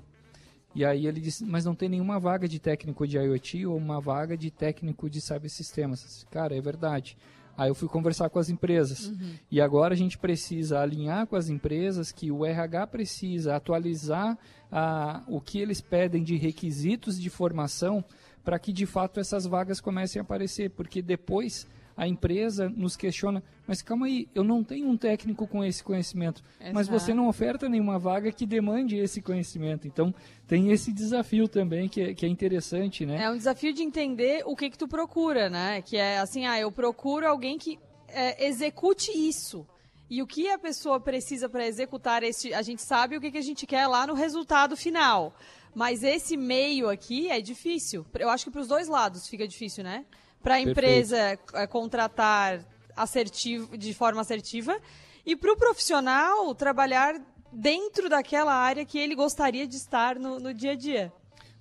E 0.73 0.85
aí 0.85 1.05
ele 1.05 1.19
diz, 1.19 1.41
mas 1.41 1.65
não 1.65 1.75
tem 1.75 1.89
nenhuma 1.89 2.19
vaga 2.19 2.47
de 2.47 2.59
técnico 2.59 3.05
de 3.05 3.17
IoT 3.17 3.65
ou 3.65 3.77
uma 3.77 3.99
vaga 3.99 4.37
de 4.37 4.49
técnico 4.49 5.09
de 5.09 5.19
cybersistemas. 5.19 6.25
Cara, 6.31 6.55
é 6.55 6.61
verdade. 6.61 7.17
Aí 7.57 7.69
eu 7.69 7.75
fui 7.75 7.89
conversar 7.89 8.29
com 8.29 8.39
as 8.39 8.49
empresas. 8.49 9.07
Uhum. 9.07 9.33
E 9.51 9.59
agora 9.59 9.93
a 9.93 9.97
gente 9.97 10.17
precisa 10.17 10.79
alinhar 10.79 11.27
com 11.27 11.35
as 11.35 11.49
empresas 11.49 12.11
que 12.11 12.31
o 12.31 12.45
RH 12.45 12.87
precisa 12.87 13.55
atualizar 13.55 14.37
a, 14.71 15.23
o 15.27 15.41
que 15.41 15.59
eles 15.59 15.81
pedem 15.81 16.23
de 16.23 16.37
requisitos 16.37 17.19
de 17.19 17.29
formação 17.29 18.03
para 18.43 18.57
que 18.57 18.71
de 18.71 18.85
fato 18.85 19.19
essas 19.19 19.45
vagas 19.45 19.81
comecem 19.81 20.19
a 20.19 20.23
aparecer. 20.23 20.69
Porque 20.71 21.01
depois 21.01 21.67
a 22.01 22.08
empresa 22.08 22.67
nos 22.67 22.98
questiona, 22.98 23.43
mas 23.67 23.84
calma 23.84 24.08
aí, 24.08 24.27
eu 24.34 24.43
não 24.43 24.63
tenho 24.63 24.89
um 24.89 24.98
técnico 24.98 25.46
com 25.46 25.63
esse 25.63 25.84
conhecimento, 25.84 26.41
Exato. 26.60 26.74
mas 26.74 26.88
você 26.88 27.13
não 27.13 27.27
oferta 27.27 27.70
nenhuma 27.70 28.00
vaga 28.00 28.31
que 28.31 28.43
demande 28.43 28.98
esse 28.98 29.22
conhecimento. 29.22 29.88
Então, 29.88 30.12
tem 30.48 30.72
esse 30.72 30.91
desafio 30.91 31.48
também 31.48 31.88
que 31.88 32.01
é, 32.01 32.13
que 32.15 32.25
é 32.25 32.29
interessante, 32.29 33.05
né? 33.05 33.22
É 33.24 33.29
um 33.29 33.38
desafio 33.38 33.72
de 33.72 33.84
entender 33.84 34.41
o 34.48 34.55
que 34.55 34.72
que 34.72 34.79
tu 34.79 34.88
procura, 34.88 35.48
né? 35.48 35.84
Que 35.84 35.96
é 35.96 36.17
assim, 36.17 36.48
ah, 36.48 36.60
eu 36.60 36.72
procuro 36.72 37.27
alguém 37.27 37.60
que 37.60 37.77
é, 38.08 38.48
execute 38.48 39.12
isso. 39.12 39.67
E 40.10 40.24
o 40.24 40.27
que 40.27 40.50
a 40.50 40.58
pessoa 40.58 41.00
precisa 41.00 41.48
para 41.48 41.67
executar 41.67 42.24
este, 42.24 42.51
a 42.51 42.63
gente 42.63 42.81
sabe 42.81 43.15
o 43.15 43.22
que, 43.22 43.29
que 43.29 43.38
a 43.38 43.43
gente 43.43 43.67
quer 43.67 43.86
lá 43.86 44.08
no 44.08 44.15
resultado 44.15 44.75
final. 44.75 45.36
Mas 45.75 46.01
esse 46.01 46.36
meio 46.36 46.89
aqui 46.89 47.29
é 47.29 47.39
difícil. 47.39 48.03
Eu 48.17 48.31
acho 48.31 48.46
que 48.46 48.51
para 48.51 48.62
os 48.62 48.67
dois 48.67 48.88
lados 48.88 49.27
fica 49.27 49.48
difícil, 49.48 49.84
né? 49.84 50.03
Para 50.41 50.55
a 50.55 50.62
empresa 50.62 51.39
é, 51.53 51.67
contratar 51.67 52.65
assertivo, 52.95 53.77
de 53.77 53.93
forma 53.93 54.21
assertiva 54.21 54.77
e 55.25 55.36
para 55.36 55.53
o 55.53 55.57
profissional 55.57 56.53
trabalhar 56.55 57.15
dentro 57.51 58.10
daquela 58.10 58.53
área 58.53 58.86
que 58.86 58.98
ele 58.98 59.15
gostaria 59.15 59.67
de 59.67 59.75
estar 59.75 60.17
no, 60.17 60.39
no 60.39 60.53
dia 60.53 60.71
a 60.71 60.75
dia. 60.75 61.13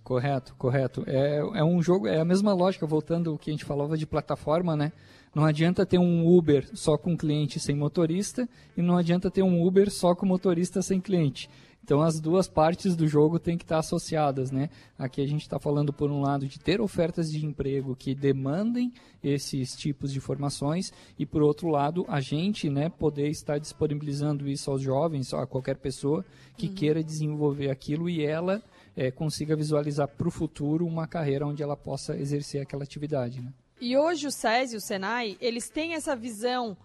Correto, 0.03 0.55
correto. 0.57 1.05
É, 1.07 1.39
é 1.39 1.65
um 1.65 1.83
jogo, 1.83 2.07
é 2.07 2.21
a 2.21 2.25
mesma 2.25 2.53
lógica, 2.53 2.87
voltando 2.87 3.31
ao 3.31 3.39
que 3.39 3.51
a 3.51 3.53
gente 3.53 3.65
falava 3.65 3.97
de 3.97 4.07
plataforma, 4.07 4.77
né? 4.77 4.93
Não 5.35 5.45
adianta 5.45 5.87
ter 5.87 5.99
um 5.99 6.27
Uber 6.27 6.69
só 6.75 6.99
com 6.99 7.17
cliente 7.17 7.61
sem 7.61 7.77
motorista 7.77 8.49
e 8.77 8.83
não 8.83 8.97
adianta 8.97 9.31
ter 9.31 9.43
um 9.43 9.65
Uber 9.65 9.89
só 9.91 10.15
com 10.15 10.27
motorista 10.27 10.83
sem 10.83 11.01
cliente. 11.01 11.49
Então 11.83 12.01
as 12.03 12.21
duas 12.21 12.49
partes 12.49 12.95
do 12.95 13.07
jogo 13.07 13.39
têm 13.39 13.57
que 13.57 13.65
estar 13.65 13.79
associadas, 13.79 14.51
né? 14.51 14.71
Aqui 14.99 15.21
a 15.21 15.27
gente 15.27 15.43
está 15.43 15.59
falando 15.59 15.93
por 15.93 16.11
um 16.11 16.21
lado 16.21 16.47
de 16.47 16.59
ter 16.59 16.81
ofertas 16.81 17.31
de 17.31 17.45
emprego 17.45 17.97
que 17.97 18.15
demandem 18.15 18.93
esses 19.23 19.75
tipos 19.75 20.13
de 20.13 20.21
formações 20.21 20.93
e 21.19 21.27
por 21.27 21.43
outro 21.43 21.69
lado 21.69 22.05
a 22.09 22.21
gente, 22.21 22.71
né, 22.71 22.89
poder 22.89 23.29
estar 23.29 23.59
disponibilizando 23.59 24.49
isso 24.49 24.71
aos 24.71 24.81
jovens, 24.81 25.35
a 25.35 25.47
qualquer 25.47 25.77
pessoa 25.77 26.25
que 26.57 26.69
uhum. 26.69 26.75
queira 26.75 27.03
desenvolver 27.03 27.71
aquilo 27.71 28.09
e 28.09 28.25
ela 28.25 28.63
é, 28.97 29.11
consiga 29.11 29.57
visualizar 29.57 30.09
para 30.09 30.29
o 30.29 30.31
futuro 30.31 30.87
uma 30.87 31.07
carreira 31.07 31.47
onde 31.47 31.63
ela 31.63 31.77
possa 31.77 32.17
exercer 32.17 32.63
aquela 32.63 32.85
atividade, 32.85 33.41
né? 33.41 33.53
E 33.81 33.97
hoje 33.97 34.27
o 34.27 34.31
SESI 34.31 34.75
e 34.75 34.77
o 34.77 34.81
Senai, 34.81 35.39
eles 35.41 35.71
têm 35.71 35.95
essa 35.95 36.15
visão 36.15 36.77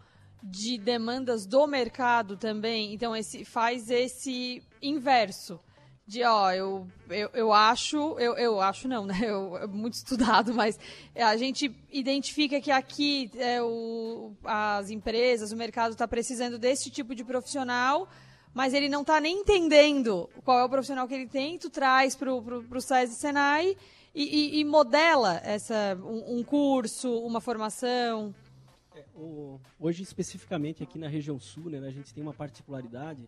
de 0.48 0.78
demandas 0.78 1.46
do 1.46 1.66
mercado 1.66 2.38
também, 2.38 2.94
então 2.94 3.16
esse 3.16 3.44
faz 3.44 3.90
esse 3.90 4.62
inverso 4.82 5.60
de 6.08 6.24
ó, 6.24 6.52
eu, 6.52 6.88
eu, 7.10 7.30
eu 7.34 7.54
acho, 7.54 7.98
eu, 8.20 8.36
eu 8.38 8.62
acho 8.62 8.88
não, 8.88 9.06
né? 9.08 9.20
Eu, 9.24 9.58
é 9.58 9.68
muito 9.68 9.96
estudado, 9.96 10.54
mas 10.54 10.80
a 11.16 11.36
gente 11.36 11.76
identifica 11.92 12.62
que 12.62 12.70
aqui 12.70 13.32
é, 13.36 13.62
o, 13.62 14.34
as 14.44 14.90
empresas, 14.92 15.52
o 15.52 15.58
mercado 15.58 15.94
está 15.94 16.08
precisando 16.08 16.60
desse 16.60 16.92
tipo 16.92 17.16
de 17.16 17.24
profissional, 17.24 18.08
mas 18.54 18.74
ele 18.74 18.88
não 18.88 19.02
está 19.02 19.20
nem 19.20 19.40
entendendo 19.40 20.30
qual 20.44 20.60
é 20.60 20.64
o 20.64 20.70
profissional 20.70 21.08
que 21.08 21.16
ele 21.16 21.28
tem, 21.28 21.58
tu 21.58 21.70
traz 21.70 22.16
para 22.16 22.32
o 22.34 22.82
SESI 22.82 23.16
Senai 23.16 23.76
e, 24.14 24.24
e, 24.58 24.60
e 24.60 24.64
modela 24.64 25.42
essa, 25.44 25.98
um, 26.02 26.38
um 26.38 26.44
curso, 26.44 27.12
uma 27.20 27.42
formação. 27.42 28.34
É, 28.96 29.04
o, 29.14 29.60
hoje, 29.78 30.04
especificamente 30.04 30.82
aqui 30.82 30.98
na 30.98 31.10
região 31.10 31.38
sul, 31.38 31.70
né, 31.70 31.86
a 31.86 31.92
gente 31.92 32.14
tem 32.14 32.24
uma 32.24 32.34
particularidade 32.34 33.28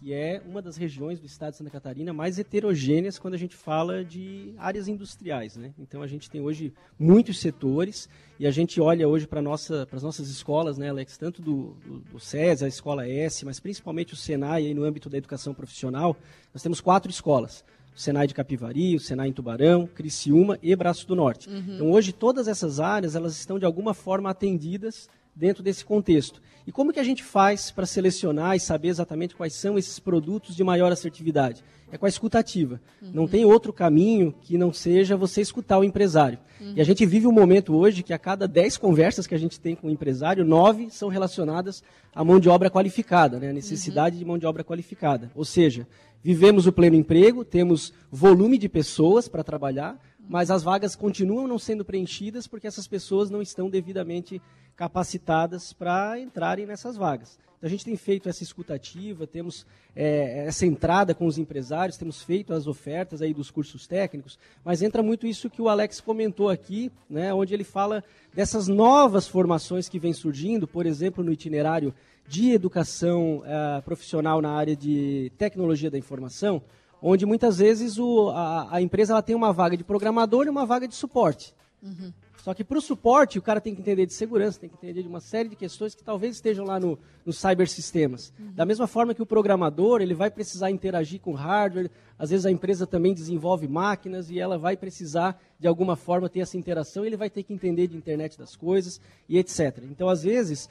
que 0.00 0.12
é 0.12 0.42
uma 0.44 0.60
das 0.60 0.76
regiões 0.76 1.20
do 1.20 1.26
estado 1.26 1.52
de 1.52 1.58
Santa 1.58 1.70
Catarina 1.70 2.12
mais 2.12 2.38
heterogêneas 2.38 3.18
quando 3.18 3.34
a 3.34 3.38
gente 3.38 3.54
fala 3.54 4.04
de 4.04 4.52
áreas 4.58 4.88
industriais. 4.88 5.56
Né? 5.56 5.72
Então, 5.78 6.02
a 6.02 6.06
gente 6.06 6.28
tem 6.28 6.40
hoje 6.40 6.74
muitos 6.98 7.38
setores 7.38 8.08
e 8.38 8.46
a 8.46 8.50
gente 8.50 8.80
olha 8.80 9.08
hoje 9.08 9.26
para 9.26 9.40
nossa, 9.40 9.88
as 9.90 10.02
nossas 10.02 10.28
escolas, 10.28 10.76
né, 10.76 10.90
Alex, 10.90 11.16
tanto 11.16 11.40
do, 11.40 11.76
do, 11.86 11.98
do 12.00 12.20
SES, 12.20 12.62
a 12.62 12.68
Escola 12.68 13.08
S, 13.08 13.44
mas 13.44 13.60
principalmente 13.60 14.14
o 14.14 14.16
SENAI 14.16 14.66
aí 14.66 14.74
no 14.74 14.84
âmbito 14.84 15.08
da 15.08 15.16
educação 15.16 15.54
profissional. 15.54 16.16
Nós 16.52 16.62
temos 16.62 16.80
quatro 16.80 17.10
escolas 17.10 17.64
Senai 17.94 18.26
de 18.26 18.34
Capivari, 18.34 18.96
o 18.96 19.00
Senai 19.00 19.28
em 19.28 19.32
Tubarão, 19.32 19.86
Criciúma 19.86 20.58
e 20.62 20.74
Braço 20.74 21.06
do 21.06 21.14
Norte. 21.14 21.48
Uhum. 21.48 21.74
Então 21.74 21.92
hoje 21.92 22.12
todas 22.12 22.48
essas 22.48 22.80
áreas 22.80 23.14
elas 23.14 23.36
estão 23.36 23.58
de 23.58 23.64
alguma 23.64 23.94
forma 23.94 24.30
atendidas 24.30 25.08
dentro 25.34 25.62
desse 25.62 25.84
contexto. 25.84 26.40
E 26.66 26.72
como 26.72 26.92
que 26.92 27.00
a 27.00 27.04
gente 27.04 27.22
faz 27.22 27.70
para 27.70 27.84
selecionar 27.84 28.56
e 28.56 28.60
saber 28.60 28.88
exatamente 28.88 29.34
quais 29.34 29.52
são 29.52 29.76
esses 29.76 29.98
produtos 29.98 30.56
de 30.56 30.64
maior 30.64 30.90
assertividade? 30.90 31.62
É 31.92 31.98
com 31.98 32.06
a 32.06 32.08
escutativa. 32.08 32.80
Uhum. 33.02 33.10
Não 33.12 33.28
tem 33.28 33.44
outro 33.44 33.72
caminho 33.72 34.34
que 34.40 34.56
não 34.56 34.72
seja 34.72 35.16
você 35.16 35.40
escutar 35.40 35.78
o 35.78 35.84
empresário. 35.84 36.38
Uhum. 36.60 36.72
E 36.76 36.80
a 36.80 36.84
gente 36.84 37.04
vive 37.04 37.26
um 37.26 37.32
momento 37.32 37.76
hoje 37.76 38.02
que 38.02 38.12
a 38.12 38.18
cada 38.18 38.48
10 38.48 38.78
conversas 38.78 39.26
que 39.26 39.34
a 39.34 39.38
gente 39.38 39.60
tem 39.60 39.74
com 39.74 39.88
o 39.88 39.90
empresário, 39.90 40.44
nove 40.44 40.88
são 40.90 41.08
relacionadas 41.08 41.82
à 42.14 42.24
mão 42.24 42.40
de 42.40 42.48
obra 42.48 42.70
qualificada, 42.70 43.38
né? 43.38 43.50
a 43.50 43.52
necessidade 43.52 44.16
uhum. 44.16 44.20
de 44.20 44.24
mão 44.24 44.38
de 44.38 44.46
obra 44.46 44.64
qualificada. 44.64 45.30
Ou 45.34 45.44
seja, 45.44 45.86
vivemos 46.24 46.66
o 46.66 46.72
pleno 46.72 46.96
emprego, 46.96 47.44
temos 47.44 47.92
volume 48.10 48.56
de 48.56 48.66
pessoas 48.66 49.28
para 49.28 49.44
trabalhar, 49.44 50.00
mas 50.26 50.50
as 50.50 50.62
vagas 50.62 50.96
continuam 50.96 51.46
não 51.46 51.58
sendo 51.58 51.84
preenchidas 51.84 52.46
porque 52.46 52.66
essas 52.66 52.88
pessoas 52.88 53.28
não 53.28 53.42
estão 53.42 53.68
devidamente 53.68 54.40
capacitadas 54.74 55.74
para 55.74 56.18
entrarem 56.18 56.64
nessas 56.64 56.96
vagas. 56.96 57.38
Então 57.58 57.66
a 57.66 57.70
gente 57.70 57.84
tem 57.84 57.96
feito 57.96 58.28
essa 58.28 58.42
escutativa, 58.42 59.26
temos 59.26 59.66
é, 59.94 60.46
essa 60.46 60.64
entrada 60.64 61.14
com 61.14 61.26
os 61.26 61.36
empresários, 61.36 61.98
temos 61.98 62.22
feito 62.22 62.54
as 62.54 62.66
ofertas 62.66 63.20
aí 63.20 63.34
dos 63.34 63.50
cursos 63.50 63.86
técnicos, 63.86 64.38
mas 64.64 64.80
entra 64.80 65.02
muito 65.02 65.26
isso 65.26 65.50
que 65.50 65.60
o 65.60 65.68
Alex 65.68 66.00
comentou 66.00 66.48
aqui, 66.48 66.90
né, 67.08 67.34
onde 67.34 67.52
ele 67.52 67.64
fala 67.64 68.02
dessas 68.32 68.66
novas 68.66 69.28
formações 69.28 69.90
que 69.90 69.98
vêm 69.98 70.14
surgindo, 70.14 70.66
por 70.66 70.86
exemplo, 70.86 71.22
no 71.22 71.32
itinerário 71.32 71.94
de 72.26 72.52
educação 72.52 73.38
uh, 73.38 73.82
profissional 73.82 74.40
na 74.40 74.50
área 74.50 74.74
de 74.74 75.30
tecnologia 75.36 75.90
da 75.90 75.98
informação, 75.98 76.62
onde 77.00 77.26
muitas 77.26 77.58
vezes 77.58 77.98
o, 77.98 78.30
a, 78.30 78.76
a, 78.76 78.82
empresa 78.82 79.12
ela 79.12 79.22
tem 79.22 79.36
uma 79.36 79.52
vaga 79.52 79.76
de 79.76 79.84
programador 79.84 80.46
e 80.46 80.50
uma 80.50 80.64
vaga 80.64 80.88
de 80.88 80.94
suporte. 80.94 81.54
Uhum. 81.82 82.12
Só 82.44 82.52
que 82.52 82.62
para 82.62 82.76
o 82.76 82.80
suporte, 82.80 83.38
o 83.38 83.42
cara 83.42 83.58
tem 83.58 83.74
que 83.74 83.80
entender 83.80 84.04
de 84.04 84.12
segurança, 84.12 84.60
tem 84.60 84.68
que 84.68 84.76
entender 84.76 85.02
de 85.02 85.08
uma 85.08 85.20
série 85.20 85.48
de 85.48 85.56
questões 85.56 85.94
que 85.94 86.04
talvez 86.04 86.34
estejam 86.34 86.66
lá 86.66 86.78
no, 86.78 86.98
no 87.24 87.32
cybersistemas. 87.32 88.34
Uhum. 88.38 88.52
Da 88.52 88.66
mesma 88.66 88.86
forma 88.86 89.14
que 89.14 89.22
o 89.22 89.26
programador, 89.26 90.02
ele 90.02 90.12
vai 90.12 90.30
precisar 90.30 90.70
interagir 90.70 91.20
com 91.20 91.32
hardware, 91.32 91.90
às 92.18 92.28
vezes 92.28 92.44
a 92.44 92.50
empresa 92.50 92.86
também 92.86 93.14
desenvolve 93.14 93.66
máquinas 93.66 94.28
e 94.28 94.38
ela 94.38 94.58
vai 94.58 94.76
precisar, 94.76 95.40
de 95.58 95.66
alguma 95.66 95.96
forma, 95.96 96.28
ter 96.28 96.40
essa 96.40 96.58
interação, 96.58 97.04
ele 97.04 97.16
vai 97.16 97.30
ter 97.30 97.42
que 97.44 97.52
entender 97.54 97.86
de 97.86 97.96
internet 97.96 98.38
das 98.38 98.54
coisas 98.54 99.00
e 99.26 99.38
etc. 99.38 99.78
Então, 99.90 100.10
às 100.10 100.22
vezes, 100.22 100.68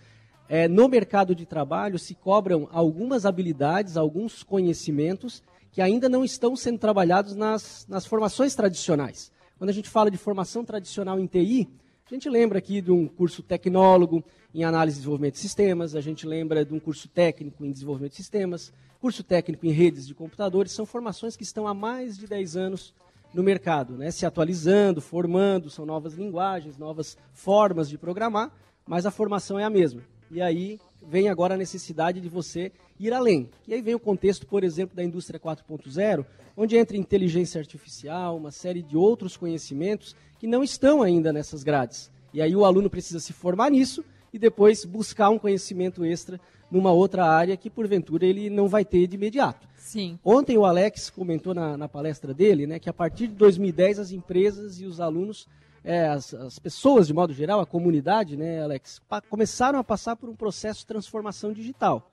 é, 0.47 0.67
no 0.67 0.87
mercado 0.87 1.33
de 1.33 1.45
trabalho 1.45 1.97
se 1.97 2.13
cobram 2.13 2.67
algumas 2.71 3.25
habilidades, 3.25 3.97
alguns 3.97 4.43
conhecimentos 4.43 5.41
que 5.71 5.81
ainda 5.81 6.07
não 6.07 6.23
estão 6.23 6.55
sendo 6.55 6.77
trabalhados 6.77 7.35
nas, 7.35 7.85
nas 7.89 8.05
formações 8.05 8.53
tradicionais. 8.53 9.31
Quando 9.57 9.69
a 9.69 9.73
gente 9.73 9.89
fala 9.89 10.11
de 10.11 10.17
formação 10.17 10.63
tradicional 10.63 11.19
em 11.19 11.25
TI, 11.25 11.67
a 12.05 12.13
gente 12.13 12.29
lembra 12.29 12.59
aqui 12.59 12.79
de 12.81 12.91
um 12.91 13.07
curso 13.07 13.41
tecnólogo 13.41 14.23
em 14.53 14.63
análise 14.63 14.97
e 14.97 14.99
desenvolvimento 14.99 15.33
de 15.33 15.39
sistemas, 15.39 15.95
a 15.95 16.01
gente 16.01 16.27
lembra 16.27 16.63
de 16.63 16.73
um 16.73 16.79
curso 16.79 17.07
técnico 17.07 17.65
em 17.65 17.71
desenvolvimento 17.71 18.11
de 18.11 18.17
sistemas, 18.17 18.71
curso 19.01 19.23
técnico 19.23 19.65
em 19.65 19.71
redes 19.71 20.05
de 20.05 20.13
computadores, 20.13 20.73
são 20.73 20.85
formações 20.85 21.35
que 21.35 21.43
estão 21.43 21.67
há 21.67 21.73
mais 21.73 22.17
de 22.17 22.27
10 22.27 22.55
anos 22.55 22.93
no 23.33 23.41
mercado, 23.41 23.97
né, 23.97 24.11
se 24.11 24.27
atualizando, 24.27 25.01
formando, 25.01 25.71
são 25.71 25.87
novas 25.87 26.13
linguagens, 26.13 26.77
novas 26.77 27.17
formas 27.33 27.89
de 27.89 27.97
programar, 27.97 28.51
mas 28.85 29.07
a 29.07 29.11
formação 29.11 29.57
é 29.57 29.63
a 29.63 29.69
mesma. 29.69 30.03
E 30.33 30.41
aí 30.41 30.79
vem 31.07 31.29
agora 31.29 31.53
a 31.53 31.57
necessidade 31.57 32.19
de 32.19 32.27
você 32.27 32.71
ir 32.99 33.13
além. 33.13 33.49
E 33.67 33.73
aí 33.73 33.81
vem 33.81 33.93
o 33.93 33.99
contexto, 33.99 34.47
por 34.47 34.63
exemplo, 34.63 34.95
da 34.95 35.03
indústria 35.03 35.39
4.0, 35.39 36.25
onde 36.57 36.75
entra 36.75 36.97
inteligência 36.97 37.59
artificial, 37.59 38.35
uma 38.35 38.51
série 38.51 38.81
de 38.81 38.97
outros 38.97 39.37
conhecimentos 39.37 40.15
que 40.39 40.47
não 40.47 40.63
estão 40.63 41.01
ainda 41.01 41.31
nessas 41.31 41.63
grades. 41.63 42.11
E 42.33 42.41
aí 42.41 42.55
o 42.55 42.65
aluno 42.65 42.89
precisa 42.89 43.19
se 43.19 43.31
formar 43.31 43.69
nisso 43.69 44.03
e 44.33 44.39
depois 44.39 44.83
buscar 44.85 45.29
um 45.29 45.37
conhecimento 45.37 46.03
extra 46.03 46.39
numa 46.71 46.91
outra 46.91 47.25
área 47.25 47.55
que, 47.55 47.69
porventura, 47.69 48.25
ele 48.25 48.49
não 48.49 48.67
vai 48.67 48.83
ter 48.83 49.05
de 49.05 49.15
imediato. 49.15 49.67
Sim. 49.77 50.17
Ontem 50.25 50.57
o 50.57 50.65
Alex 50.65 51.11
comentou 51.11 51.53
na, 51.53 51.77
na 51.77 51.87
palestra 51.87 52.33
dele 52.33 52.65
né, 52.65 52.79
que 52.79 52.89
a 52.89 52.93
partir 52.93 53.27
de 53.27 53.35
2010 53.35 53.99
as 53.99 54.11
empresas 54.11 54.81
e 54.81 54.85
os 54.85 54.99
alunos 54.99 55.47
é, 55.83 56.07
as, 56.07 56.33
as, 56.33 56.59
pessoas, 56.59 57.07
de 57.07 57.13
modo 57.13 57.33
geral, 57.33 57.59
a 57.59 57.65
comunidade, 57.65 58.37
né, 58.37 58.63
Alex, 58.63 59.01
começaram 59.29 59.77
a 59.77 59.83
passar 59.83 60.15
por 60.15 60.29
um 60.29 60.35
processo 60.35 60.79
de 60.79 60.87
transformação 60.87 61.51
digital. 61.51 62.09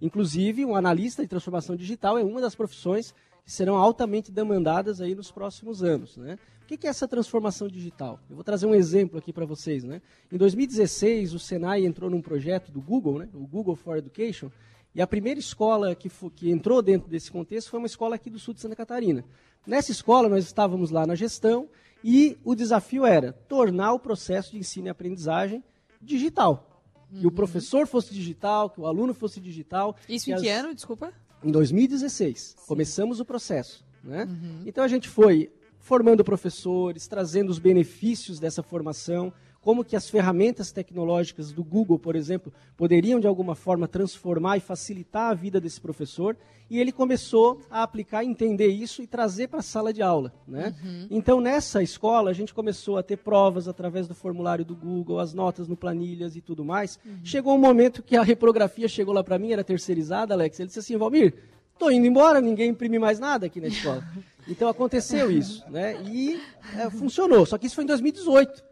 Inclusive, 0.00 0.64
um 0.64 0.76
analista 0.76 1.22
de 1.22 1.28
transformação 1.28 1.74
digital 1.74 2.18
é 2.18 2.22
uma 2.22 2.40
das 2.40 2.54
profissões 2.54 3.14
que 3.44 3.50
serão 3.50 3.76
altamente 3.76 4.30
demandadas 4.30 5.00
aí 5.00 5.14
nos 5.14 5.30
próximos 5.30 5.82
anos. 5.82 6.16
Né? 6.16 6.38
O 6.62 6.66
que 6.66 6.86
é 6.86 6.90
essa 6.90 7.08
transformação 7.08 7.68
digital? 7.68 8.20
Eu 8.28 8.36
vou 8.36 8.44
trazer 8.44 8.66
um 8.66 8.74
exemplo 8.74 9.18
aqui 9.18 9.32
para 9.32 9.46
vocês. 9.46 9.84
Né? 9.84 10.02
Em 10.30 10.36
2016, 10.36 11.34
o 11.34 11.38
Senai 11.38 11.86
entrou 11.86 12.10
num 12.10 12.20
projeto 12.20 12.70
do 12.70 12.80
Google, 12.80 13.20
né, 13.20 13.28
o 13.32 13.46
Google 13.46 13.76
for 13.76 13.96
Education, 13.96 14.50
e 14.94 15.02
a 15.02 15.06
primeira 15.06 15.40
escola 15.40 15.94
que, 15.94 16.08
que 16.34 16.50
entrou 16.50 16.80
dentro 16.80 17.08
desse 17.08 17.30
contexto 17.30 17.70
foi 17.70 17.78
uma 17.78 17.86
escola 17.86 18.14
aqui 18.14 18.30
do 18.30 18.38
sul 18.38 18.54
de 18.54 18.60
Santa 18.60 18.76
Catarina. 18.76 19.24
Nessa 19.66 19.90
escola, 19.90 20.28
nós 20.28 20.44
estávamos 20.44 20.90
lá 20.90 21.06
na 21.06 21.14
gestão 21.14 21.68
e 22.06 22.36
o 22.44 22.54
desafio 22.54 23.06
era 23.06 23.32
tornar 23.32 23.94
o 23.94 23.98
processo 23.98 24.52
de 24.52 24.58
ensino 24.58 24.88
e 24.88 24.90
aprendizagem 24.90 25.64
digital. 26.02 26.84
Uhum. 27.10 27.18
Que 27.18 27.26
o 27.26 27.30
uhum. 27.30 27.34
professor 27.34 27.86
fosse 27.86 28.12
digital, 28.12 28.68
que 28.68 28.78
o 28.78 28.86
aluno 28.86 29.14
fosse 29.14 29.40
digital. 29.40 29.96
Isso 30.06 30.28
em 30.28 30.34
as... 30.34 30.42
que 30.42 30.50
ano, 30.50 30.74
desculpa? 30.74 31.14
Em 31.42 31.50
2016. 31.50 32.38
Sim. 32.38 32.66
Começamos 32.66 33.20
o 33.20 33.24
processo. 33.24 33.82
Né? 34.02 34.24
Uhum. 34.24 34.64
Então 34.66 34.84
a 34.84 34.88
gente 34.88 35.08
foi 35.08 35.50
formando 35.78 36.22
professores, 36.22 37.08
trazendo 37.08 37.48
os 37.48 37.58
benefícios 37.58 38.38
dessa 38.38 38.62
formação, 38.62 39.32
como 39.64 39.82
que 39.82 39.96
as 39.96 40.10
ferramentas 40.10 40.70
tecnológicas 40.70 41.50
do 41.50 41.64
Google, 41.64 41.98
por 41.98 42.14
exemplo, 42.14 42.52
poderiam 42.76 43.18
de 43.18 43.26
alguma 43.26 43.54
forma 43.54 43.88
transformar 43.88 44.58
e 44.58 44.60
facilitar 44.60 45.30
a 45.30 45.34
vida 45.34 45.58
desse 45.58 45.80
professor, 45.80 46.36
e 46.68 46.78
ele 46.78 46.92
começou 46.92 47.60
a 47.70 47.82
aplicar, 47.82 48.24
entender 48.24 48.68
isso 48.68 49.02
e 49.02 49.06
trazer 49.06 49.48
para 49.48 49.60
a 49.60 49.62
sala 49.62 49.92
de 49.92 50.02
aula. 50.02 50.32
Né? 50.46 50.74
Uhum. 50.84 51.06
Então, 51.10 51.40
nessa 51.40 51.82
escola, 51.82 52.30
a 52.30 52.34
gente 52.34 52.52
começou 52.52 52.98
a 52.98 53.02
ter 53.02 53.16
provas 53.16 53.66
através 53.66 54.06
do 54.06 54.14
formulário 54.14 54.64
do 54.64 54.76
Google, 54.76 55.18
as 55.18 55.32
notas 55.32 55.66
no 55.66 55.76
planilhas 55.76 56.36
e 56.36 56.42
tudo 56.42 56.64
mais. 56.64 56.98
Uhum. 57.04 57.20
Chegou 57.24 57.54
um 57.54 57.58
momento 57.58 58.02
que 58.02 58.16
a 58.16 58.22
reprografia 58.22 58.86
chegou 58.86 59.14
lá 59.14 59.24
para 59.24 59.38
mim, 59.38 59.52
era 59.52 59.64
terceirizada, 59.64 60.34
Alex, 60.34 60.60
ele 60.60 60.66
disse 60.66 60.80
assim, 60.80 60.96
Valmir, 60.96 61.34
estou 61.72 61.90
indo 61.90 62.06
embora, 62.06 62.40
ninguém 62.40 62.70
imprime 62.70 62.98
mais 62.98 63.18
nada 63.18 63.46
aqui 63.46 63.60
na 63.60 63.68
escola. 63.68 64.04
Então 64.46 64.68
aconteceu 64.68 65.30
isso, 65.30 65.64
né? 65.70 65.96
E 66.04 66.38
é, 66.76 66.90
funcionou. 66.90 67.46
Só 67.46 67.56
que 67.56 67.64
isso 67.64 67.74
foi 67.74 67.84
em 67.84 67.86
2018. 67.86 68.62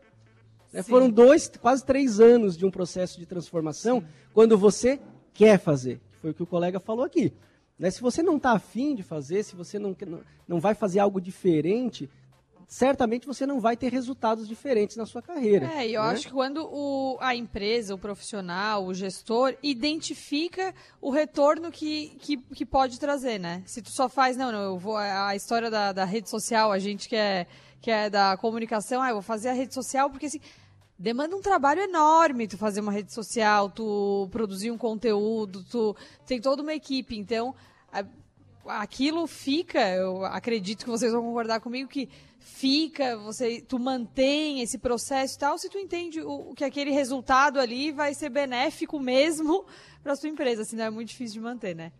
Né? 0.72 0.82
Foram 0.82 1.10
dois, 1.10 1.50
quase 1.60 1.84
três 1.84 2.18
anos 2.18 2.56
de 2.56 2.64
um 2.64 2.70
processo 2.70 3.18
de 3.18 3.26
transformação 3.26 4.00
Sim. 4.00 4.06
quando 4.32 4.56
você 4.56 4.98
quer 5.34 5.58
fazer. 5.58 6.00
Foi 6.20 6.30
o 6.30 6.34
que 6.34 6.42
o 6.42 6.46
colega 6.46 6.80
falou 6.80 7.04
aqui. 7.04 7.32
Né? 7.78 7.90
Se 7.90 8.00
você 8.00 8.22
não 8.22 8.36
está 8.36 8.52
afim 8.52 8.94
de 8.94 9.02
fazer, 9.02 9.42
se 9.42 9.56
você 9.56 9.78
não, 9.78 9.96
não, 10.46 10.60
vai 10.60 10.74
fazer 10.74 11.00
algo 11.00 11.20
diferente, 11.20 12.08
certamente 12.68 13.26
você 13.26 13.44
não 13.44 13.60
vai 13.60 13.76
ter 13.76 13.90
resultados 13.92 14.46
diferentes 14.46 14.96
na 14.96 15.04
sua 15.04 15.20
carreira. 15.20 15.66
É, 15.74 15.88
e 15.88 15.94
eu 15.94 16.02
né? 16.02 16.10
acho 16.10 16.28
que 16.28 16.32
quando 16.32 16.64
o, 16.64 17.18
a 17.20 17.34
empresa, 17.34 17.94
o 17.94 17.98
profissional, 17.98 18.86
o 18.86 18.94
gestor 18.94 19.56
identifica 19.62 20.74
o 21.00 21.10
retorno 21.10 21.70
que, 21.70 22.16
que, 22.20 22.36
que, 22.36 22.64
pode 22.64 23.00
trazer, 23.00 23.38
né? 23.38 23.62
Se 23.66 23.82
tu 23.82 23.90
só 23.90 24.08
faz, 24.08 24.36
não, 24.36 24.52
não, 24.52 24.62
eu 24.62 24.78
vou. 24.78 24.96
A 24.96 25.34
história 25.34 25.70
da, 25.70 25.92
da 25.92 26.04
rede 26.04 26.30
social, 26.30 26.70
a 26.70 26.78
gente 26.78 27.08
que 27.08 27.16
é, 27.16 27.46
que 27.80 27.90
é 27.90 28.08
da 28.08 28.36
comunicação, 28.36 29.02
ah, 29.02 29.08
eu 29.08 29.16
vou 29.16 29.22
fazer 29.22 29.48
a 29.48 29.52
rede 29.52 29.74
social 29.74 30.08
porque 30.08 30.26
assim 30.26 30.40
demanda 31.02 31.36
um 31.36 31.40
trabalho 31.40 31.82
enorme 31.82 32.46
tu 32.46 32.56
fazer 32.56 32.80
uma 32.80 32.92
rede 32.92 33.12
social, 33.12 33.68
tu 33.68 34.28
produzir 34.30 34.70
um 34.70 34.78
conteúdo, 34.78 35.64
tu 35.64 35.96
tem 36.24 36.40
toda 36.40 36.62
uma 36.62 36.72
equipe. 36.72 37.18
Então, 37.18 37.52
aquilo 38.64 39.26
fica, 39.26 39.80
eu 39.96 40.24
acredito 40.24 40.84
que 40.84 40.90
vocês 40.90 41.12
vão 41.12 41.22
concordar 41.22 41.60
comigo 41.60 41.88
que 41.88 42.08
fica, 42.38 43.16
você, 43.16 43.60
tu 43.60 43.80
mantém 43.80 44.60
esse 44.60 44.78
processo 44.78 45.34
e 45.34 45.38
tal, 45.38 45.58
se 45.58 45.68
tu 45.68 45.76
entende 45.76 46.20
o, 46.20 46.54
que 46.54 46.62
aquele 46.64 46.92
resultado 46.92 47.58
ali 47.58 47.90
vai 47.90 48.14
ser 48.14 48.28
benéfico 48.28 49.00
mesmo 49.00 49.64
para 50.04 50.14
sua 50.14 50.28
empresa, 50.28 50.64
senão 50.64 50.84
é 50.84 50.90
muito 50.90 51.08
difícil 51.08 51.34
de 51.34 51.40
manter, 51.40 51.74
né? 51.74 51.90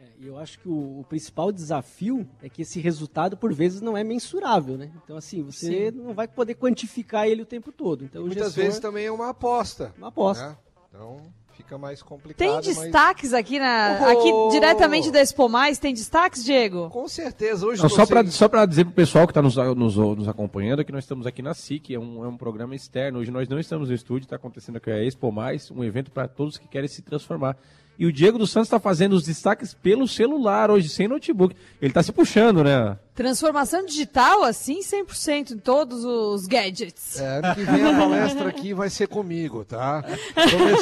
É, 0.00 0.04
eu 0.20 0.38
acho 0.38 0.60
que 0.60 0.68
o, 0.68 1.00
o, 1.00 1.04
principal 1.08 1.50
desafio 1.50 2.28
é 2.40 2.48
que 2.48 2.62
esse 2.62 2.78
resultado, 2.78 3.36
por 3.36 3.52
vezes, 3.52 3.80
não 3.80 3.96
é 3.96 4.04
mensurável, 4.04 4.78
né? 4.78 4.92
Então, 5.02 5.16
assim, 5.16 5.42
você 5.42 5.90
Sim. 5.90 5.98
não 5.98 6.14
vai 6.14 6.28
poder 6.28 6.54
quantificar 6.54 7.26
ele 7.26 7.42
o 7.42 7.46
tempo 7.46 7.72
todo. 7.72 8.04
Então, 8.04 8.22
Muitas 8.22 8.46
gestor... 8.46 8.64
vezes 8.64 8.78
também 8.78 9.06
é 9.06 9.10
uma 9.10 9.30
aposta. 9.30 9.92
Uma 9.98 10.08
aposta. 10.08 10.50
Né? 10.50 10.56
Então, 10.88 11.20
fica 11.54 11.76
mais 11.76 12.00
complicado. 12.00 12.38
Tem 12.38 12.60
destaques 12.60 13.32
mas... 13.32 13.40
aqui 13.40 13.58
na, 13.58 13.98
oh! 14.00 14.04
aqui 14.04 14.52
diretamente 14.52 15.10
da 15.10 15.20
Expo 15.20 15.48
Mais? 15.48 15.80
Tem 15.80 15.92
destaques, 15.92 16.44
Diego? 16.44 16.88
Com 16.90 17.08
certeza. 17.08 17.66
Hoje 17.66 17.82
não, 17.82 17.88
só 17.88 18.06
para 18.06 18.24
só 18.28 18.48
para 18.48 18.64
dizer 18.66 18.84
para 18.84 18.92
o 18.92 18.94
pessoal 18.94 19.26
que 19.26 19.32
está 19.32 19.42
nos, 19.42 19.56
nos, 19.56 19.96
nos, 19.96 20.28
acompanhando 20.28 20.84
que 20.84 20.92
nós 20.92 21.02
estamos 21.02 21.26
aqui 21.26 21.42
na 21.42 21.54
SIC, 21.54 21.94
é 21.94 21.98
um, 21.98 22.24
é 22.24 22.28
um 22.28 22.36
programa 22.36 22.76
externo. 22.76 23.18
Hoje 23.18 23.32
nós 23.32 23.48
não 23.48 23.58
estamos 23.58 23.88
no 23.88 23.94
estúdio, 23.96 24.26
está 24.26 24.36
acontecendo 24.36 24.76
aqui 24.76 24.92
a 24.92 25.02
Expo 25.02 25.32
Mais, 25.32 25.72
um 25.72 25.82
evento 25.82 26.12
para 26.12 26.28
todos 26.28 26.56
que 26.56 26.68
querem 26.68 26.88
se 26.88 27.02
transformar. 27.02 27.56
E 27.98 28.06
o 28.06 28.12
Diego 28.12 28.38
dos 28.38 28.52
Santos 28.52 28.68
está 28.68 28.78
fazendo 28.78 29.14
os 29.14 29.24
destaques 29.24 29.74
pelo 29.74 30.06
celular 30.06 30.70
hoje, 30.70 30.88
sem 30.88 31.08
notebook. 31.08 31.56
Ele 31.82 31.90
está 31.90 32.00
se 32.02 32.12
puxando, 32.12 32.62
né? 32.62 32.96
Transformação 33.12 33.84
digital, 33.84 34.44
assim, 34.44 34.78
100% 34.78 35.50
em 35.50 35.58
todos 35.58 36.04
os 36.04 36.46
gadgets. 36.46 37.18
É, 37.18 37.38
ano 37.38 37.52
que 37.56 37.64
vem 37.64 37.84
a 37.84 37.98
palestra 37.98 38.48
aqui 38.48 38.72
vai 38.72 38.88
ser 38.88 39.08
comigo, 39.08 39.64
tá? 39.64 40.04
Come... 40.04 40.78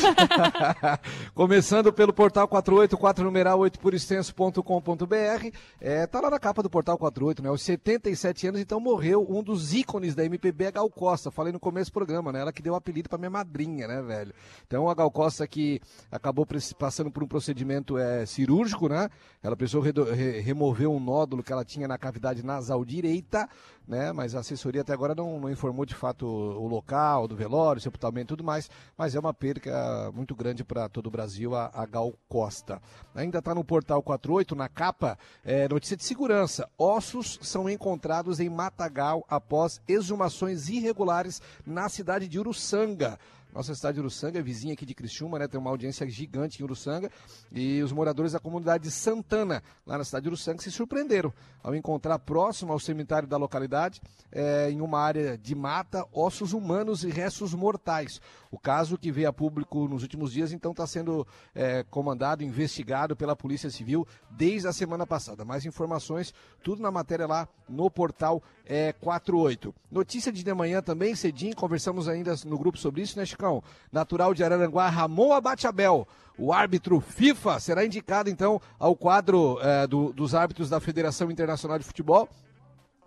Começando 1.34 1.90
pelo 1.90 2.12
portal 2.12 2.46
484, 2.46 3.24
numeral 3.24 3.60
8porextenso.com.br. 3.60 5.56
É, 5.80 6.06
tá 6.06 6.20
lá 6.20 6.28
na 6.28 6.38
capa 6.38 6.62
do 6.62 6.68
portal 6.68 6.98
48, 6.98 7.42
né? 7.42 7.48
Aos 7.48 7.62
77 7.62 8.48
anos, 8.48 8.60
então 8.60 8.78
morreu 8.78 9.26
um 9.26 9.42
dos 9.42 9.72
ícones 9.72 10.14
da 10.14 10.22
MPB, 10.22 10.66
a 10.66 10.72
Gal 10.72 10.90
Costa. 10.90 11.30
Falei 11.30 11.54
no 11.54 11.58
começo 11.58 11.90
do 11.90 11.94
programa, 11.94 12.30
né? 12.30 12.42
Ela 12.42 12.52
que 12.52 12.60
deu 12.60 12.74
o 12.74 12.76
apelido 12.76 13.08
para 13.08 13.16
minha 13.16 13.30
madrinha, 13.30 13.88
né, 13.88 14.02
velho? 14.02 14.34
Então 14.66 14.90
a 14.90 14.94
Gal 14.94 15.10
Costa 15.10 15.46
que 15.46 15.80
acabou 16.12 16.46
passando 16.78 17.05
por 17.10 17.22
um 17.22 17.28
procedimento 17.28 17.96
é, 17.96 18.26
cirúrgico, 18.26 18.88
né? 18.88 19.08
Ela 19.42 19.56
precisou 19.56 19.80
re 19.80 20.40
remover 20.40 20.88
um 20.88 21.00
nódulo 21.00 21.42
que 21.42 21.52
ela 21.52 21.64
tinha 21.64 21.88
na 21.88 21.96
cavidade 21.96 22.16
cavidade 22.16 22.44
nasal 22.44 22.84
direita, 22.84 23.48
né? 23.86 24.12
Mas 24.12 24.34
a 24.34 24.40
assessoria 24.40 24.80
até 24.80 24.92
agora 24.92 25.14
não, 25.14 25.38
não 25.38 25.50
informou 25.50 25.84
de 25.84 25.94
fato 25.94 26.26
o 26.26 26.66
local 26.66 27.28
do 27.28 27.36
velório, 27.36 27.80
sepultamento 27.80 28.26
e 28.26 28.36
tudo 28.36 28.44
mais, 28.44 28.70
mas 28.96 29.14
é 29.14 29.20
uma 29.20 29.34
perca 29.34 30.10
muito 30.12 30.34
grande 30.34 30.64
para 30.64 30.88
todo 30.88 31.06
o 31.06 31.10
Brasil, 31.10 31.54
a, 31.54 31.70
a 31.72 31.86
Gal 31.86 32.12
Costa. 32.28 32.80
Ainda 33.14 33.38
está 33.38 33.54
no 33.54 33.64
portal 33.64 34.02
48, 34.02 34.56
na 34.56 34.68
capa, 34.68 35.18
é, 35.44 35.68
notícia 35.68 35.96
de 35.96 36.04
segurança. 36.04 36.68
Ossos 36.78 37.38
são 37.42 37.68
encontrados 37.68 38.40
em 38.40 38.48
Matagal 38.48 39.24
após 39.28 39.80
exumações 39.86 40.68
irregulares 40.68 41.40
na 41.64 41.88
cidade 41.88 42.26
de 42.26 42.38
Uruçanga. 42.38 43.18
Nossa 43.56 43.74
cidade 43.74 43.94
de 43.94 44.00
Uruçanga 44.00 44.38
é 44.38 44.42
vizinha 44.42 44.74
aqui 44.74 44.84
de 44.84 44.94
Criciúma, 44.94 45.38
né? 45.38 45.48
Tem 45.48 45.58
uma 45.58 45.70
audiência 45.70 46.06
gigante 46.06 46.60
em 46.60 46.64
Uruçanga. 46.64 47.10
E 47.50 47.82
os 47.82 47.90
moradores 47.90 48.32
da 48.32 48.38
comunidade 48.38 48.84
de 48.84 48.90
Santana, 48.90 49.62
lá 49.86 49.96
na 49.96 50.04
cidade 50.04 50.24
de 50.24 50.28
Uruçanga, 50.28 50.62
se 50.62 50.70
surpreenderam 50.70 51.32
ao 51.62 51.74
encontrar 51.74 52.18
próximo 52.18 52.70
ao 52.70 52.78
cemitério 52.78 53.26
da 53.26 53.38
localidade, 53.38 54.02
é, 54.30 54.70
em 54.70 54.82
uma 54.82 55.00
área 55.00 55.38
de 55.38 55.54
mata, 55.54 56.06
ossos 56.12 56.52
humanos 56.52 57.02
e 57.02 57.08
restos 57.08 57.54
mortais. 57.54 58.20
O 58.50 58.58
caso 58.58 58.98
que 58.98 59.10
veio 59.10 59.28
a 59.28 59.32
público 59.32 59.88
nos 59.88 60.02
últimos 60.02 60.32
dias, 60.32 60.52
então, 60.52 60.72
está 60.72 60.86
sendo 60.86 61.26
é, 61.54 61.82
comandado, 61.84 62.44
investigado 62.44 63.16
pela 63.16 63.34
Polícia 63.34 63.70
Civil 63.70 64.06
desde 64.30 64.68
a 64.68 64.72
semana 64.72 65.06
passada. 65.06 65.46
Mais 65.46 65.64
informações, 65.64 66.32
tudo 66.62 66.82
na 66.82 66.90
matéria 66.90 67.26
lá 67.26 67.48
no 67.66 67.90
portal 67.90 68.42
é, 68.66 68.92
48. 68.92 69.74
Notícia 69.90 70.30
de, 70.30 70.42
de 70.42 70.54
manhã 70.54 70.82
também, 70.82 71.14
cedinho, 71.14 71.56
conversamos 71.56 72.06
ainda 72.06 72.34
no 72.44 72.58
grupo 72.58 72.78
sobre 72.78 73.02
isso, 73.02 73.18
né, 73.18 73.24
Chico? 73.54 73.64
natural 73.92 74.34
de 74.34 74.44
Araranguá, 74.44 74.88
Ramon 74.88 75.32
Abateabel. 75.32 76.06
O 76.38 76.52
árbitro 76.52 77.00
FIFA 77.00 77.58
será 77.58 77.84
indicado, 77.84 78.28
então, 78.28 78.60
ao 78.78 78.94
quadro 78.94 79.58
é, 79.62 79.86
do, 79.86 80.12
dos 80.12 80.34
árbitros 80.34 80.68
da 80.68 80.78
Federação 80.78 81.30
Internacional 81.30 81.78
de 81.78 81.84
Futebol. 81.84 82.28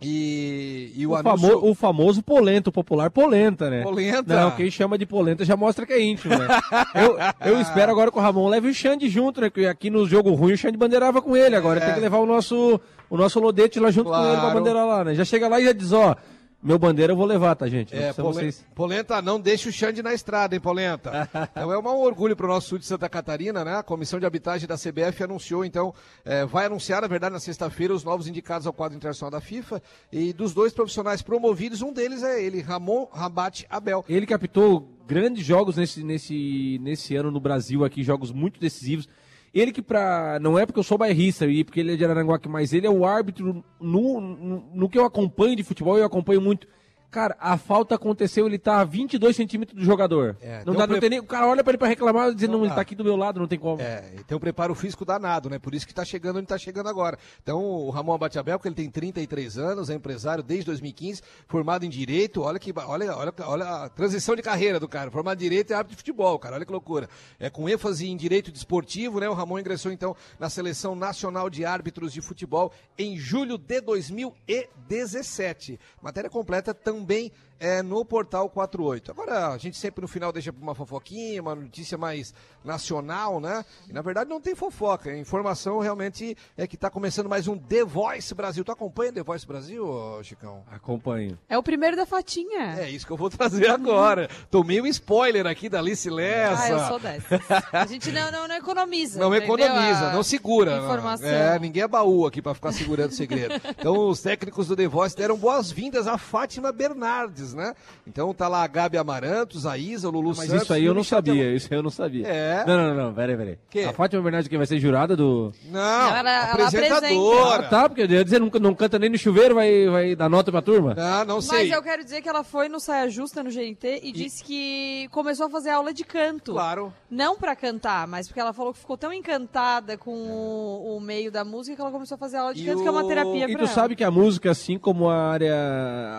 E, 0.01 0.93
e 0.95 1.05
o, 1.05 1.11
o, 1.11 1.15
anúncio... 1.15 1.49
famo, 1.49 1.69
o, 1.69 1.75
famoso 1.75 2.23
polento, 2.23 2.71
popular 2.71 3.11
polenta, 3.11 3.69
né? 3.69 3.83
Polenta? 3.83 4.33
Não, 4.33 4.51
quem 4.51 4.71
chama 4.71 4.97
de 4.97 5.05
polenta 5.05 5.43
já 5.43 5.57
mostra 5.57 5.85
que 5.85 5.91
é 5.91 6.01
íntimo, 6.01 6.37
né? 6.37 6.47
eu, 6.95 7.17
eu 7.51 7.61
espero 7.61 7.91
agora 7.91 8.09
que 8.09 8.17
o 8.17 8.21
Ramon 8.21 8.47
leve 8.47 8.69
o 8.69 8.73
Xande 8.73 9.09
junto, 9.09 9.41
né? 9.41 9.49
Porque 9.49 9.65
aqui 9.65 9.89
no 9.89 10.07
jogo 10.07 10.33
ruim 10.33 10.53
o 10.53 10.57
Xande 10.57 10.77
bandeirava 10.77 11.21
com 11.21 11.35
ele, 11.35 11.53
agora 11.53 11.81
é. 11.81 11.85
tem 11.85 11.95
que 11.95 11.99
levar 11.99 12.19
o 12.19 12.25
nosso, 12.25 12.79
o 13.09 13.17
nosso 13.17 13.41
Lodete 13.41 13.77
lá 13.77 13.91
junto 13.91 14.07
claro. 14.07 14.23
com 14.23 14.31
ele 14.31 14.41
pra 14.41 14.53
bandeirar 14.53 14.87
lá, 14.87 15.03
né? 15.03 15.15
Já 15.15 15.25
chega 15.25 15.49
lá 15.49 15.59
e 15.59 15.65
já 15.65 15.73
diz, 15.73 15.91
ó, 15.91 16.15
meu 16.61 16.77
bandeira 16.77 17.13
eu 17.13 17.17
vou 17.17 17.25
levar, 17.25 17.55
tá, 17.55 17.67
gente? 17.67 17.95
É, 17.95 18.11
Polen... 18.11 18.33
vocês... 18.33 18.65
Polenta, 18.75 19.21
não 19.21 19.39
deixa 19.39 19.69
o 19.69 19.71
Xande 19.71 20.03
na 20.03 20.13
estrada, 20.13 20.55
hein, 20.55 20.59
Polenta? 20.59 21.29
então 21.51 21.71
é 21.71 21.79
um 21.79 21.85
orgulho 21.85 22.35
para 22.35 22.45
o 22.45 22.49
nosso 22.49 22.67
sul 22.67 22.77
de 22.77 22.85
Santa 22.85 23.07
Catarina, 23.07 23.63
né? 23.63 23.77
A 23.77 23.83
Comissão 23.83 24.19
de 24.19 24.25
Arbitragem 24.25 24.67
da 24.67 24.75
CBF 24.75 25.23
anunciou, 25.23 25.63
então, 25.63 25.93
é, 26.25 26.45
vai 26.45 26.65
anunciar, 26.65 27.01
na 27.01 27.07
verdade, 27.07 27.33
na 27.33 27.39
sexta-feira, 27.39 27.93
os 27.93 28.03
novos 28.03 28.27
indicados 28.27 28.67
ao 28.67 28.73
quadro 28.73 28.97
internacional 28.97 29.31
da 29.31 29.39
FIFA. 29.39 29.81
E 30.11 30.33
dos 30.33 30.53
dois 30.53 30.73
profissionais 30.73 31.21
promovidos, 31.21 31.81
um 31.81 31.93
deles 31.93 32.23
é 32.23 32.43
ele, 32.43 32.61
Ramon 32.61 33.07
Rabat 33.11 33.65
Abel. 33.69 34.03
Ele 34.09 34.25
captou 34.25 34.89
grandes 35.07 35.45
jogos 35.45 35.77
nesse, 35.77 36.03
nesse, 36.03 36.77
nesse 36.81 37.15
ano 37.15 37.31
no 37.31 37.39
Brasil 37.39 37.85
aqui, 37.85 38.03
jogos 38.03 38.31
muito 38.31 38.59
decisivos. 38.59 39.07
Ele 39.53 39.71
que 39.71 39.81
pra. 39.81 40.39
Não 40.39 40.57
é 40.57 40.65
porque 40.65 40.79
eu 40.79 40.83
sou 40.83 40.97
bairrista 40.97 41.45
e 41.45 41.63
porque 41.63 41.79
ele 41.79 41.93
é 41.93 41.95
de 41.95 42.05
Araranguá, 42.05 42.39
mas 42.47 42.73
ele 42.73 42.85
é 42.85 42.89
o 42.89 43.05
árbitro 43.05 43.63
no, 43.79 44.21
no, 44.21 44.63
no, 44.73 44.89
que 44.89 44.97
eu 44.97 45.05
acompanho 45.05 45.55
de 45.55 45.63
futebol, 45.63 45.97
eu 45.97 46.05
acompanho 46.05 46.41
muito. 46.41 46.67
Cara, 47.11 47.35
a 47.39 47.57
falta 47.57 47.95
aconteceu, 47.95 48.45
ele 48.45 48.59
tá 48.59 48.81
a 48.81 48.83
22 48.83 49.35
centímetros 49.35 49.75
do 49.75 49.83
jogador. 49.83 50.37
É, 50.39 50.63
não 50.63 50.75
dá, 50.75 50.85
pre... 50.85 50.93
não 50.93 50.99
tem 50.99 51.09
nem, 51.09 51.19
o 51.19 51.23
cara 51.23 51.47
olha 51.47 51.63
pra 51.63 51.71
ele 51.71 51.77
pra 51.79 51.87
reclamar, 51.87 52.31
dizendo, 52.35 52.51
não, 52.51 52.59
não 52.59 52.65
ele 52.67 52.75
tá 52.75 52.81
aqui 52.81 52.93
do 52.93 53.03
meu 53.03 53.15
lado, 53.15 53.39
não 53.39 53.47
tem 53.47 53.57
como. 53.57 53.81
É, 53.81 54.01
tem 54.27 54.37
um 54.37 54.39
preparo 54.39 54.75
físico 54.75 55.03
danado, 55.03 55.49
né? 55.49 55.57
Por 55.57 55.73
isso 55.73 55.87
que 55.87 55.93
tá 55.93 56.05
chegando 56.05 56.37
onde 56.37 56.45
tá 56.45 56.57
chegando 56.57 56.87
agora. 56.87 57.17
Então, 57.41 57.63
o 57.63 57.89
Ramon 57.89 58.13
Abatiabel, 58.13 58.59
que 58.59 58.67
ele 58.67 58.75
tem 58.75 58.91
33 58.91 59.57
anos, 59.57 59.89
é 59.89 59.95
empresário 59.95 60.43
desde 60.43 60.67
2015, 60.67 61.23
formado 61.47 61.83
em 61.83 61.89
Direito, 61.89 62.43
olha 62.43 62.59
que, 62.59 62.71
olha, 62.77 63.17
olha, 63.17 63.33
olha 63.39 63.65
a 63.65 63.89
transição 63.89 64.35
de 64.35 64.43
carreira 64.43 64.79
do 64.79 64.87
cara, 64.87 65.09
formado 65.09 65.39
em 65.39 65.43
Direito 65.43 65.71
e 65.71 65.73
árbitro 65.73 65.95
de 65.95 65.97
futebol, 65.97 66.37
cara, 66.37 66.57
olha 66.57 66.65
que 66.65 66.71
loucura. 66.71 67.09
É 67.39 67.49
com 67.49 67.67
ênfase 67.67 68.07
em 68.07 68.15
Direito 68.15 68.51
Desportivo, 68.51 69.19
né? 69.19 69.27
O 69.27 69.33
Ramon 69.33 69.57
ingressou, 69.57 69.91
então, 69.91 70.15
na 70.39 70.47
Seleção 70.47 70.93
Nacional 70.93 71.49
de 71.49 71.65
Árbitros 71.65 72.13
de 72.13 72.21
Futebol 72.21 72.71
em 72.95 73.17
julho 73.17 73.57
de 73.57 73.81
2017. 73.81 75.79
Matéria 76.03 76.29
completa 76.29 76.71
também 76.71 76.98
bem 77.05 77.31
é, 77.59 77.81
no 77.81 78.05
Portal 78.05 78.49
48. 78.49 79.11
Agora, 79.11 79.49
a 79.49 79.57
gente 79.57 79.77
sempre 79.77 80.01
no 80.01 80.07
final 80.07 80.31
deixa 80.31 80.53
uma 80.61 80.73
fofoquinha, 80.73 81.41
uma 81.41 81.55
notícia 81.55 81.97
mais 81.97 82.33
nacional, 82.63 83.39
né? 83.39 83.65
E 83.87 83.93
na 83.93 84.01
verdade 84.01 84.29
não 84.29 84.39
tem 84.39 84.55
fofoca. 84.55 85.09
A 85.09 85.17
informação 85.17 85.79
realmente 85.79 86.37
é 86.57 86.65
que 86.65 86.75
está 86.75 86.89
começando 86.89 87.27
mais 87.27 87.47
um 87.47 87.57
The 87.57 87.83
Voice 87.83 88.33
Brasil. 88.33 88.63
Tu 88.63 88.71
acompanha 88.71 89.11
The 89.11 89.23
Voice 89.23 89.45
Brasil, 89.45 89.85
Chicão? 90.23 90.63
Acompanho. 90.71 91.37
É 91.49 91.57
o 91.57 91.63
primeiro 91.63 91.97
da 91.97 92.05
Fatinha. 92.05 92.79
É 92.79 92.89
isso 92.89 93.05
que 93.05 93.11
eu 93.11 93.17
vou 93.17 93.29
trazer 93.29 93.69
agora. 93.69 94.29
Tomei 94.49 94.81
um 94.81 94.87
spoiler 94.87 95.45
aqui 95.45 95.67
da 95.67 95.79
Alice 95.79 96.09
Lessa. 96.09 96.63
Ah, 96.63 96.69
eu 96.69 96.79
sou 96.87 96.99
dessa. 96.99 97.39
A 97.73 97.85
gente 97.85 98.11
não, 98.11 98.31
não, 98.31 98.47
não 98.47 98.55
economiza. 98.55 99.19
Não 99.19 99.35
economiza, 99.35 100.13
não 100.13 100.23
segura. 100.23 100.77
Informação. 100.77 101.27
É, 101.27 101.59
ninguém 101.59 101.83
é 101.83 101.87
baú 101.87 102.25
aqui 102.25 102.41
para 102.41 102.53
ficar 102.53 102.71
segurando 102.71 103.11
o 103.11 103.15
segredo. 103.15 103.55
Então, 103.69 104.07
os 104.07 104.21
técnicos 104.21 104.67
do 104.67 104.75
The 104.75 104.87
Voice 104.87 105.15
deram 105.15 105.37
boas-vindas 105.37 106.07
a 106.07 106.17
Fátima 106.17 106.71
Bernardes 106.71 107.48
né? 107.53 107.73
Então 108.07 108.33
tá 108.33 108.47
lá 108.47 108.63
a 108.63 108.67
Gabi 108.67 108.97
Amarantos, 108.97 109.65
a 109.65 109.77
Isa, 109.77 110.07
o 110.07 110.11
Lulu 110.11 110.29
Mas 110.29 110.47
Santos. 110.47 110.63
isso 110.63 110.73
aí 110.73 110.85
eu 110.85 110.93
não 110.93 111.03
sabia, 111.03 111.53
isso 111.53 111.67
aí 111.71 111.77
eu 111.79 111.83
não 111.83 111.89
sabia. 111.89 112.27
É. 112.27 112.63
Não, 112.65 112.77
não, 112.77 112.95
não, 113.05 113.13
peraí, 113.13 113.37
peraí. 113.37 113.57
Que? 113.69 113.83
A 113.83 113.93
Fátima 113.93 114.21
Bernardes 114.21 114.47
que 114.47 114.57
vai 114.57 114.65
ser 114.65 114.79
jurada 114.79 115.15
do... 115.15 115.51
Não, 115.71 116.15
ela, 116.15 116.51
apresentadora. 116.51 117.65
ah, 117.65 117.69
tá, 117.69 117.89
porque 117.89 118.01
eu 118.03 118.09
ia 118.09 118.23
dizer, 118.23 118.39
não, 118.39 118.49
não 118.59 118.75
canta 118.75 118.97
nem 118.99 119.09
no 119.09 119.17
chuveiro, 119.17 119.55
vai, 119.55 119.87
vai 119.87 120.15
dar 120.15 120.29
nota 120.29 120.51
pra 120.51 120.61
turma? 120.61 120.95
Ah, 120.97 121.23
não 121.25 121.41
sei. 121.41 121.69
Mas 121.69 121.71
eu 121.71 121.83
quero 121.83 122.03
dizer 122.03 122.21
que 122.21 122.29
ela 122.29 122.43
foi 122.43 122.67
no 122.69 122.79
Saia 122.79 123.09
Justa, 123.09 123.43
no 123.43 123.49
GNT, 123.49 124.01
e, 124.03 124.09
e... 124.09 124.11
disse 124.11 124.43
que 124.43 125.07
começou 125.11 125.47
a 125.47 125.49
fazer 125.49 125.69
aula 125.69 125.93
de 125.93 126.03
canto. 126.03 126.53
Claro. 126.53 126.93
Não 127.09 127.37
pra 127.37 127.55
cantar, 127.55 128.07
mas 128.07 128.27
porque 128.27 128.39
ela 128.39 128.53
falou 128.53 128.73
que 128.73 128.79
ficou 128.79 128.97
tão 128.97 129.11
encantada 129.13 129.97
com 129.97 130.11
o, 130.11 130.97
o 130.97 130.99
meio 130.99 131.31
da 131.31 131.43
música 131.43 131.75
que 131.75 131.81
ela 131.81 131.91
começou 131.91 132.15
a 132.15 132.17
fazer 132.17 132.37
aula 132.37 132.53
de 132.53 132.63
e 132.63 132.65
canto, 132.65 132.79
o... 132.79 132.81
que 132.81 132.87
é 132.87 132.91
uma 132.91 133.07
terapia 133.07 133.43
e 133.45 133.47
pra 133.47 133.51
E 133.51 133.55
tu 133.55 133.63
ela. 133.63 133.67
sabe 133.67 133.95
que 133.95 134.03
a 134.03 134.11
música, 134.11 134.51
assim 134.51 134.77
como 134.77 135.09
a 135.09 135.15
área 135.15 135.55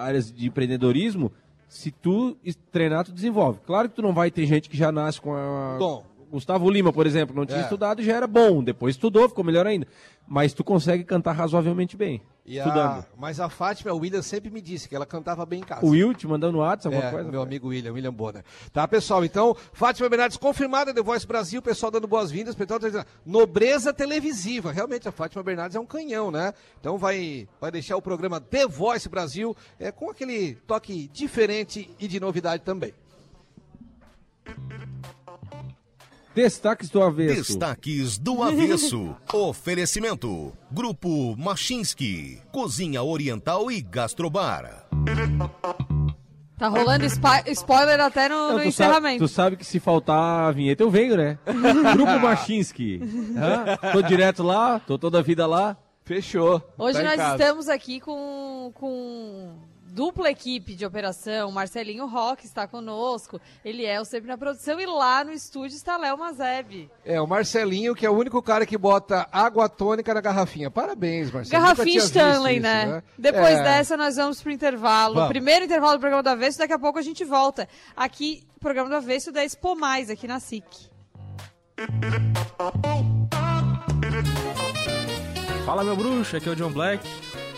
áreas 0.05 0.33
de 0.33 0.47
empreendedorismo, 0.47 1.20
se 1.69 1.91
tu 1.91 2.37
treinar, 2.73 3.05
tu 3.05 3.13
desenvolve. 3.13 3.61
Claro 3.67 3.89
que 3.89 3.97
tu 3.97 4.03
não 4.03 4.13
vai 4.13 4.31
ter 4.31 4.47
gente 4.47 4.69
que 4.69 4.77
já 4.77 4.91
nasce 4.91 5.21
com 5.21 5.35
a. 5.35 5.77
Bom. 5.79 6.05
Gustavo 6.31 6.71
Lima, 6.71 6.93
por 6.93 7.07
exemplo, 7.07 7.35
não 7.35 7.45
tinha 7.45 7.59
é. 7.59 7.63
estudado 7.63 8.01
e 8.01 8.05
já 8.05 8.17
era 8.17 8.27
bom. 8.27 8.63
Depois 8.63 8.95
estudou, 8.95 9.29
ficou 9.29 9.45
melhor 9.45 9.67
ainda. 9.67 9.87
Mas 10.29 10.53
tu 10.53 10.63
consegue 10.63 11.03
cantar 11.03 11.33
razoavelmente 11.33 11.97
bem. 11.97 12.23
E 12.45 12.59
estudando. 12.59 13.01
A... 13.01 13.05
Mas 13.17 13.39
a 13.39 13.49
Fátima, 13.49 13.93
o 13.93 13.99
William 13.99 14.23
sempre 14.23 14.51
me 14.51 14.61
disse 14.61 14.89
que 14.89 14.97
ela 14.97 15.07
cantava 15.07 15.45
bem 15.45 15.61
em 15.61 15.65
casa. 15.65 15.85
O 15.85 15.91
Will 15.91 16.15
te 16.15 16.27
mandando 16.27 16.59
WhatsApp 16.59 16.95
alguma 16.95 17.11
é, 17.11 17.13
coisa? 17.13 17.31
meu 17.31 17.43
amigo 17.43 17.69
William, 17.69 17.93
William 17.93 18.13
Bona. 18.13 18.45
Tá, 18.73 18.87
pessoal, 18.89 19.25
então, 19.25 19.57
Fátima 19.73 20.09
Bernardes 20.09 20.37
confirmada 20.37 20.95
The 20.95 21.03
Voice 21.03 21.27
Brasil, 21.27 21.61
pessoal 21.61 21.93
dando 21.93 22.07
boas-vindas, 22.07 22.55
pessoal 22.55 22.81
tá 22.81 23.07
nobreza 23.25 23.93
televisiva. 23.93 24.73
Realmente, 24.73 25.09
a 25.09 25.13
Fátima 25.13 25.43
Bernardes 25.43 25.77
é 25.77 25.81
um 25.81 25.87
canhão, 25.87 26.31
né? 26.31 26.55
Então 26.81 26.97
vai, 26.99 27.49
vai 27.61 27.71
deixar 27.71 27.97
o 27.97 28.03
programa 28.03 28.41
The 28.41 28.67
Voice 28.67 29.09
Brasil 29.09 29.57
é, 29.79 29.93
com 29.93 30.11
aquele 30.11 30.55
toque 30.67 31.09
diferente 31.13 31.91
e 31.99 32.09
de 32.09 32.19
novidade 32.19 32.63
também. 32.65 32.95
Destaques 36.43 36.89
do 36.89 37.03
avesso. 37.03 37.35
Destaques 37.35 38.17
do 38.17 38.43
avesso. 38.43 39.15
Oferecimento: 39.31 40.57
Grupo 40.73 41.37
Machinski, 41.37 42.41
Cozinha 42.51 43.03
Oriental 43.03 43.71
e 43.71 43.83
Gastrobar. 43.83 44.87
Tá 46.59 46.69
rolando 46.69 47.05
spoiler 47.05 48.01
até 48.01 48.31
no, 48.31 48.35
Não, 48.35 48.53
no 48.53 48.59
tu 48.61 48.69
encerramento. 48.69 49.29
Sabe, 49.29 49.29
tu 49.29 49.29
sabe 49.29 49.57
que 49.57 49.67
se 49.67 49.79
faltar 49.79 50.49
a 50.49 50.51
vinheta 50.51 50.83
eu 50.83 50.91
venho, 50.91 51.15
né? 51.15 51.39
Grupo 51.93 52.19
Machinski. 52.19 53.01
tô 53.93 54.01
direto 54.01 54.43
lá, 54.43 54.81
tô 54.81 54.97
toda 54.97 55.19
a 55.19 55.23
vida 55.23 55.47
lá. 55.47 55.77
Fechou. 56.05 56.63
Hoje 56.79 57.03
tá 57.03 57.17
nós 57.17 57.33
estamos 57.33 57.69
aqui 57.69 58.01
com, 58.01 58.73
com 58.75 59.59
dupla 59.91 60.31
equipe 60.31 60.75
de 60.75 60.87
operação. 60.87 61.51
Marcelinho 61.51 62.07
Roque 62.07 62.47
está 62.47 62.67
conosco. 62.67 63.41
Ele 63.65 63.85
é 63.85 64.01
o 64.01 64.05
sempre 64.05 64.29
na 64.29 64.39
produção 64.39 64.81
e 64.81 64.87
lá 64.87 65.25
no 65.25 65.33
estúdio 65.33 65.77
está 65.77 65.97
Léo 65.97 66.17
Mazeb. 66.17 66.91
É, 67.05 67.21
o 67.21 67.27
Marcelinho, 67.27 67.95
que 67.95 68.07
é 68.07 68.11
o 68.11 68.17
único 68.17 68.41
cara 68.43 68.65
que 68.65 68.79
bota 68.79 69.29
água 69.33 69.69
tônica 69.69 70.15
na 70.15 70.21
garrafinha. 70.21 70.71
Parabéns, 70.71 71.31
Marcelinho. 71.31 71.63
Garrafinha 71.63 71.99
Stanley, 71.99 72.55
isso, 72.55 72.63
né? 72.63 72.87
né? 72.87 73.03
Depois 73.19 73.59
é. 73.59 73.63
dessa, 73.63 73.97
nós 73.97 74.17
vamos 74.17 74.41
pro 74.43 74.53
intervalo. 74.53 75.15
Vamos. 75.15 75.29
Primeiro 75.29 75.65
intervalo 75.65 75.95
do 75.97 76.01
programa 76.01 76.23
do 76.23 76.29
Avesso, 76.29 76.59
daqui 76.59 76.73
a 76.73 76.79
pouco 76.79 76.99
a 76.99 77.03
gente 77.03 77.25
volta. 77.25 77.69
Aqui, 77.97 78.45
programa 78.61 78.89
do 78.89 78.97
Avesso 78.97 79.33
da 79.33 79.45
Expo 79.45 79.75
Mais, 79.75 80.09
aqui 80.09 80.27
na 80.27 80.39
SIC. 80.39 80.65
Fala, 85.65 85.85
meu 85.85 85.97
bruxo, 85.97 86.37
aqui 86.37 86.49
é 86.49 86.53
o 86.53 86.57
John 86.57 86.71
Black. 86.71 87.07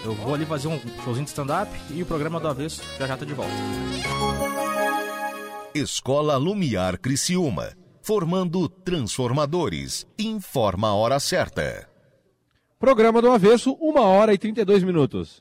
Eu 0.05 0.15
vou 0.15 0.35
ali 0.35 0.45
fazer 0.45 0.69
um 0.69 0.79
showzinho 1.05 1.25
de 1.25 1.31
stand-up 1.31 1.71
e 1.91 2.03
o 2.03 2.07
programa 2.07 2.41
do 2.41 2.49
Avesso 2.49 2.83
já 2.99 3.07
já 3.07 3.17
tá 3.17 3.25
de 3.25 3.35
volta. 3.35 3.53
Escola 5.75 6.37
Lumiar 6.37 6.99
Criciúma. 6.99 7.73
Formando 8.03 8.69
transformadores. 8.69 10.05
Informa 10.19 10.89
a 10.89 10.95
hora 10.95 11.21
certa. 11.21 11.89
Programa 12.81 13.23
do 13.23 13.31
Avesso, 13.31 13.79
1 13.81 14.01
hora 14.01 14.35
e 14.35 14.39
32 14.39 14.83
minutos. 14.83 15.41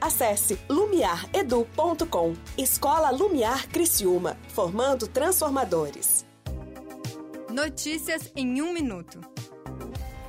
Acesse 0.00 0.58
lumiaredu.com. 0.68 2.34
Escola 2.56 3.10
Lumiar 3.10 3.68
Criciúma, 3.68 4.36
formando 4.48 5.08
transformadores. 5.08 6.26
Notícias 7.50 8.30
em 8.36 8.60
um 8.60 8.72
minuto. 8.72 9.20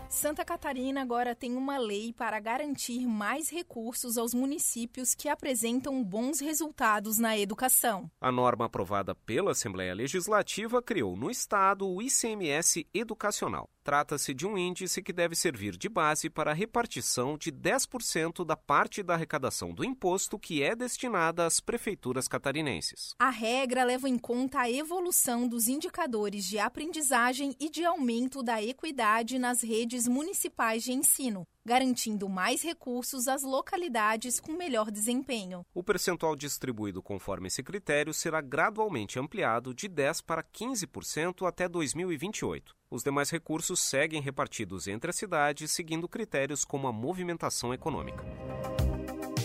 Santa 0.10 0.43
Catarina 0.43 1.01
agora 1.01 1.36
tem 1.36 1.56
uma 1.56 1.77
lei 1.77 2.12
para 2.12 2.39
garantir 2.39 3.06
mais 3.06 3.49
recursos 3.49 4.17
aos 4.17 4.34
municípios 4.34 5.13
que 5.13 5.30
apresentam 5.30 6.03
bons 6.03 6.39
resultados 6.39 7.19
na 7.19 7.38
educação. 7.38 8.10
A 8.19 8.32
norma 8.32 8.65
aprovada 8.65 9.13
pela 9.13 9.51
Assembleia 9.51 9.93
Legislativa 9.93 10.82
criou 10.82 11.15
no 11.15 11.30
Estado 11.30 11.88
o 11.88 12.01
ICMS 12.01 12.88
Educacional. 12.93 13.69
Trata-se 13.88 14.34
de 14.34 14.45
um 14.45 14.58
índice 14.58 15.02
que 15.02 15.13
deve 15.13 15.34
servir 15.34 15.78
de 15.78 15.88
base 15.88 16.30
para 16.30 16.52
a 16.52 16.54
repartição 16.54 17.38
de 17.38 17.54
10% 17.54 18.43
da 18.43 18.58
parte 18.58 19.02
da 19.02 19.13
arrecadação 19.13 19.73
do 19.73 19.82
imposto 19.82 20.38
que 20.38 20.62
é 20.62 20.76
destinada 20.76 21.45
às 21.45 21.62
prefeituras 21.62 22.28
catarinenses. 22.28 23.15
A 23.17 23.30
regra 23.30 23.86
leva 23.86 24.10
em 24.10 24.17
conta 24.17 24.60
a 24.60 24.69
evolução 24.69 25.47
dos 25.47 25.69
indicadores 25.69 26.43
de 26.43 26.60
aprendizagem 26.60 27.56
e 27.62 27.69
de 27.69 27.86
aumento 27.86 28.43
da 28.43 28.62
equidade 28.62 29.39
nas 29.39 29.63
redes 29.63 30.06
municipais 30.06 30.84
de 30.84 30.91
ensino, 30.91 31.47
garantindo 31.67 32.30
mais 32.30 32.62
recursos 32.62 33.27
às 33.27 33.43
localidades 33.43 34.39
com 34.39 34.53
melhor 34.53 34.89
desempenho. 34.89 35.65
O 35.73 35.84
percentual 35.84 36.34
distribuído 36.34 37.03
conforme 37.03 37.47
esse 37.47 37.62
critério 37.62 38.13
será 38.13 38.39
gradualmente 38.39 39.19
ampliado 39.19 39.73
de 39.73 39.89
10% 39.89 40.23
para 40.25 40.41
15% 40.41 41.45
até 41.45 41.67
2028. 41.67 42.73
Os 42.89 43.03
demais 43.03 43.30
recursos 43.30 43.82
seguem 43.82 44.21
repartidos 44.21 44.88
entre 44.88 45.10
as 45.10 45.17
cidades, 45.17 45.69
seguindo 45.71 46.08
critérios 46.08 46.63
como 46.63 46.88
a 46.88 46.93
movimentação 46.93 47.73
econômica. 47.73 48.23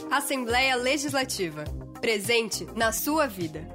Assembleia 0.09 0.77
Legislativa. 0.77 1.65
Presente 2.01 2.65
na 2.77 2.93
sua 2.93 3.27
vida. 3.27 3.67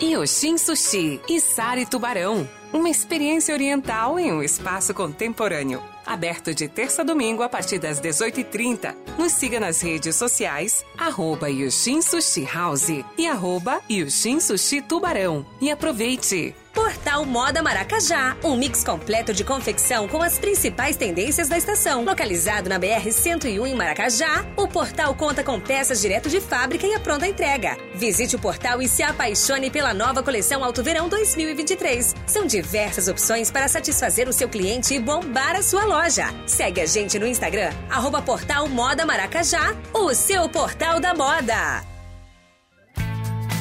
Yoshin 0.00 0.56
Sushi 0.56 1.20
e 1.28 1.40
Sari 1.40 1.84
Tubarão. 1.84 2.48
Uma 2.72 2.90
experiência 2.90 3.54
oriental 3.54 4.18
em 4.18 4.30
um 4.30 4.42
espaço 4.42 4.92
contemporâneo. 4.92 5.82
Aberto 6.04 6.54
de 6.54 6.68
terça 6.68 7.00
a 7.02 7.04
domingo 7.04 7.42
a 7.42 7.48
partir 7.48 7.78
das 7.78 8.00
18h30. 8.00 8.94
Nos 9.18 9.32
siga 9.32 9.58
nas 9.58 9.80
redes 9.80 10.16
sociais, 10.16 10.84
arroba 10.96 11.50
Yoshin 11.50 12.02
Sushi 12.02 12.44
House 12.44 13.04
e 13.16 13.26
arroba 13.26 13.80
Yoshin 13.90 14.38
Sushi 14.38 14.82
Tubarão. 14.82 15.46
E 15.60 15.70
aproveite! 15.70 16.54
Portal 16.78 17.24
Moda 17.24 17.60
Maracajá, 17.60 18.36
um 18.44 18.56
mix 18.56 18.84
completo 18.84 19.34
de 19.34 19.42
confecção 19.42 20.06
com 20.06 20.22
as 20.22 20.38
principais 20.38 20.96
tendências 20.96 21.48
da 21.48 21.58
estação. 21.58 22.04
Localizado 22.04 22.68
na 22.68 22.78
BR 22.78 23.10
101 23.10 23.66
em 23.66 23.74
Maracajá, 23.74 24.46
o 24.56 24.68
portal 24.68 25.12
conta 25.12 25.42
com 25.42 25.58
peças 25.58 26.00
direto 26.00 26.30
de 26.30 26.40
fábrica 26.40 26.86
e 26.86 26.94
a 26.94 27.00
pronta 27.00 27.26
entrega. 27.26 27.76
Visite 27.96 28.36
o 28.36 28.38
portal 28.38 28.80
e 28.80 28.86
se 28.86 29.02
apaixone 29.02 29.72
pela 29.72 29.92
nova 29.92 30.22
coleção 30.22 30.62
Alto 30.62 30.80
Verão 30.80 31.08
2023. 31.08 32.14
São 32.24 32.46
diversas 32.46 33.08
opções 33.08 33.50
para 33.50 33.66
satisfazer 33.66 34.28
o 34.28 34.32
seu 34.32 34.48
cliente 34.48 34.94
e 34.94 35.00
bombar 35.00 35.56
a 35.56 35.62
sua 35.64 35.84
loja. 35.84 36.32
Segue 36.46 36.80
a 36.80 36.86
gente 36.86 37.18
no 37.18 37.26
Instagram, 37.26 37.72
arroba 37.90 38.22
Portal 38.22 38.68
Moda 38.68 39.04
Maracajá, 39.04 39.74
o 39.92 40.14
seu 40.14 40.48
portal 40.48 41.00
da 41.00 41.12
moda. 41.12 41.97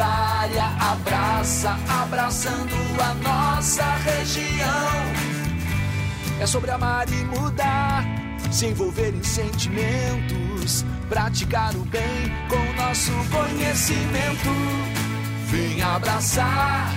comunitária, 0.00 0.64
abraça, 0.80 1.78
abraçando 2.02 2.74
a 3.02 3.14
nossa 3.14 3.84
região. 3.96 5.20
É 6.40 6.46
sobre 6.46 6.70
amar 6.70 7.06
e 7.10 7.24
mudar, 7.24 8.04
se 8.50 8.66
envolver 8.66 9.14
em 9.14 9.22
sentimentos, 9.22 10.84
praticar 11.08 11.74
o 11.76 11.84
bem 11.84 12.32
com 12.48 12.82
nosso 12.82 13.12
conhecimento. 13.30 14.48
Vem 15.48 15.82
abraçar, 15.82 16.92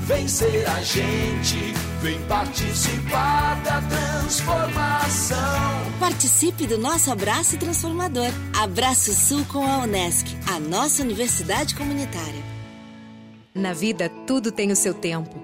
vem 0.00 0.28
ser 0.28 0.66
a 0.68 0.82
gente 0.82 1.93
Vem 2.04 2.20
participar 2.26 3.62
da 3.62 3.80
transformação. 3.80 5.38
Participe 5.98 6.66
do 6.66 6.76
nosso 6.76 7.10
abraço 7.10 7.56
transformador. 7.56 8.28
Abraço 8.54 9.14
Sul 9.14 9.42
com 9.46 9.66
a 9.66 9.78
Unesc, 9.78 10.36
a 10.54 10.60
nossa 10.60 11.02
universidade 11.02 11.74
comunitária. 11.74 12.44
Na 13.54 13.72
vida, 13.72 14.10
tudo 14.26 14.52
tem 14.52 14.70
o 14.70 14.76
seu 14.76 14.92
tempo 14.92 15.43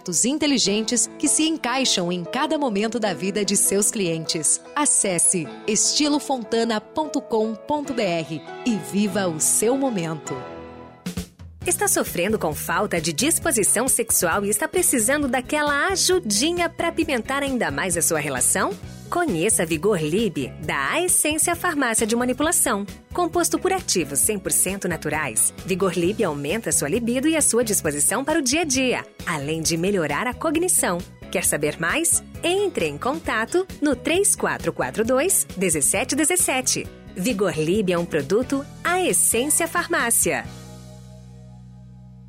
projetos 0.00 0.24
inteligentes 0.24 1.10
que 1.18 1.28
se 1.28 1.46
encaixam 1.46 2.10
em 2.10 2.24
cada 2.24 2.58
momento 2.58 2.98
da 2.98 3.12
vida 3.12 3.44
de 3.44 3.56
seus 3.56 3.90
clientes. 3.90 4.60
Acesse 4.74 5.46
estilofontana.com.br 5.66 8.66
e 8.66 8.76
viva 8.90 9.28
o 9.28 9.38
seu 9.38 9.76
momento. 9.76 10.34
Está 11.66 11.86
sofrendo 11.86 12.38
com 12.38 12.54
falta 12.54 13.00
de 13.00 13.12
disposição 13.12 13.86
sexual 13.86 14.44
e 14.44 14.48
está 14.48 14.66
precisando 14.66 15.28
daquela 15.28 15.88
ajudinha 15.88 16.70
para 16.70 16.90
pimentar 16.90 17.42
ainda 17.42 17.70
mais 17.70 17.96
a 17.96 18.02
sua 18.02 18.18
relação? 18.18 18.70
Conheça 19.10 19.66
Vigor 19.66 20.00
Lib 20.00 20.52
da 20.64 21.02
Essência 21.02 21.56
Farmácia 21.56 22.06
de 22.06 22.14
Manipulação. 22.14 22.86
Composto 23.12 23.58
por 23.58 23.72
ativos 23.72 24.20
100% 24.20 24.84
naturais, 24.84 25.52
Vigor 25.66 25.98
Lib 25.98 26.22
aumenta 26.22 26.70
sua 26.70 26.88
libido 26.88 27.26
e 27.26 27.36
a 27.36 27.42
sua 27.42 27.64
disposição 27.64 28.24
para 28.24 28.38
o 28.38 28.42
dia 28.42 28.60
a 28.60 28.64
dia, 28.64 29.04
além 29.26 29.62
de 29.62 29.76
melhorar 29.76 30.28
a 30.28 30.32
cognição. 30.32 30.98
Quer 31.28 31.44
saber 31.44 31.80
mais? 31.80 32.22
Entre 32.40 32.86
em 32.86 32.96
contato 32.96 33.66
no 33.82 33.96
3442 33.96 35.48
1717. 35.56 36.86
Vigor 37.16 37.58
Lib 37.58 37.92
é 37.92 37.98
um 37.98 38.04
produto 38.04 38.64
A 38.84 39.00
Essência 39.00 39.66
Farmácia. 39.66 40.44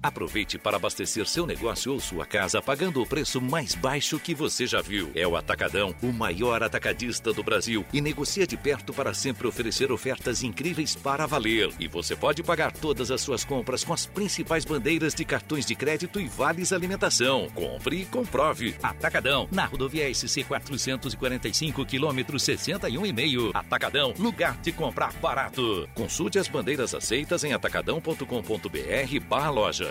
Aproveite 0.04 0.58
para 0.58 0.78
abastecer 0.78 1.28
seu 1.28 1.46
negócio 1.46 1.94
ou 1.94 2.00
sua 2.00 2.26
casa 2.26 2.60
pagando 2.62 3.02
o 3.02 3.06
preço 3.06 3.40
mais 3.40 3.76
baixo 3.76 4.20
que 4.20 4.34
você 4.34 4.66
já 4.66 4.82
viu. 4.82 5.12
É 5.14 5.28
o 5.28 5.36
Atacadão, 5.36 5.94
o 6.02 6.12
maior 6.12 6.64
atacadista 6.64 7.32
do 7.32 7.44
Brasil 7.44 7.86
e 7.94 8.02
negocia 8.02 8.48
de 8.48 8.58
perto 8.58 8.94
para 8.94 9.14
sempre 9.14 9.48
oferecer 9.48 9.92
ofertas 9.92 10.42
incríveis 10.42 10.96
para 10.96 11.28
valer. 11.28 11.70
E 11.80 11.88
você 11.88 12.16
pode 12.16 12.42
pagar 12.42 12.72
todas 12.72 13.12
as 13.12 13.22
suas 13.22 13.44
compras 13.44 13.84
com 13.84 13.94
as 13.94 14.08
principais 14.08 14.66
bandeiras 14.66 15.14
de 15.14 15.24
cartões 15.24 15.66
de 15.66 15.76
crédito 15.76 16.20
e 16.20 16.28
vales 16.28 16.74
alimentação. 16.74 17.48
Compre 17.54 18.02
e 18.02 18.06
comprove. 18.06 18.76
Atacadão, 18.82 19.48
na 19.52 19.66
rodovia 19.66 20.12
SC 20.12 20.44
445, 20.44 21.86
quilômetro 21.86 22.38
61,5. 22.38 23.52
Atacadão, 23.54 24.14
lugar 24.18 24.58
de 24.62 24.72
comprar 24.72 25.14
barato. 25.14 25.88
Consulte 25.94 26.40
as 26.40 26.48
bandeiras 26.48 26.96
aceitas 26.96 27.44
em 27.44 27.54
atacadão.com.br 27.54 29.20
barra 29.28 29.50
loja. 29.50 29.91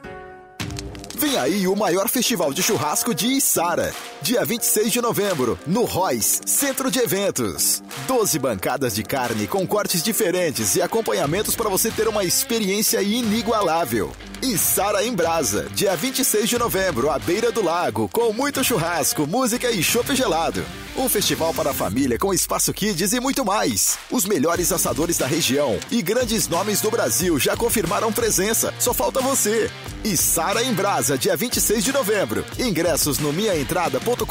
Vem 1.21 1.37
aí 1.37 1.67
o 1.67 1.75
maior 1.75 2.09
festival 2.09 2.51
de 2.51 2.63
churrasco 2.63 3.13
de 3.13 3.27
Içara. 3.27 3.93
Dia 4.23 4.43
26 4.43 4.91
de 4.91 4.99
novembro, 4.99 5.57
no 5.67 5.83
Royce, 5.83 6.41
Centro 6.47 6.89
de 6.89 6.97
Eventos. 6.97 7.83
12 8.07 8.39
bancadas 8.39 8.95
de 8.95 9.03
carne 9.03 9.45
com 9.45 9.67
cortes 9.67 10.01
diferentes 10.01 10.75
e 10.75 10.81
acompanhamentos 10.81 11.55
para 11.55 11.69
você 11.69 11.91
ter 11.91 12.07
uma 12.07 12.23
experiência 12.23 13.03
inigualável. 13.03 14.11
Içara 14.41 15.05
em 15.05 15.13
Brasa, 15.13 15.69
dia 15.71 15.95
26 15.95 16.49
de 16.49 16.57
novembro, 16.57 17.11
à 17.11 17.19
beira 17.19 17.51
do 17.51 17.63
lago, 17.63 18.09
com 18.09 18.33
muito 18.33 18.63
churrasco, 18.63 19.27
música 19.27 19.69
e 19.69 19.83
chopp 19.83 20.15
gelado. 20.15 20.65
Um 20.97 21.07
festival 21.07 21.53
para 21.53 21.69
a 21.69 21.73
família 21.75 22.17
com 22.17 22.33
espaço 22.33 22.73
kids 22.73 23.13
e 23.13 23.19
muito 23.19 23.45
mais. 23.45 23.99
Os 24.09 24.25
melhores 24.25 24.71
assadores 24.71 25.19
da 25.19 25.27
região 25.27 25.77
e 25.91 26.01
grandes 26.01 26.47
nomes 26.47 26.81
do 26.81 26.89
Brasil 26.89 27.37
já 27.37 27.55
confirmaram 27.55 28.11
presença. 28.11 28.73
Só 28.79 28.95
falta 28.95 29.21
você. 29.21 29.69
Içara 30.03 30.63
em 30.63 30.73
Brasa, 30.73 31.19
dia 31.19 31.37
26 31.37 31.83
de 31.83 31.91
novembro. 31.91 32.43
Ingressos 32.57 33.19
no 33.19 33.31
minhaentrada.com.br. 33.31 34.25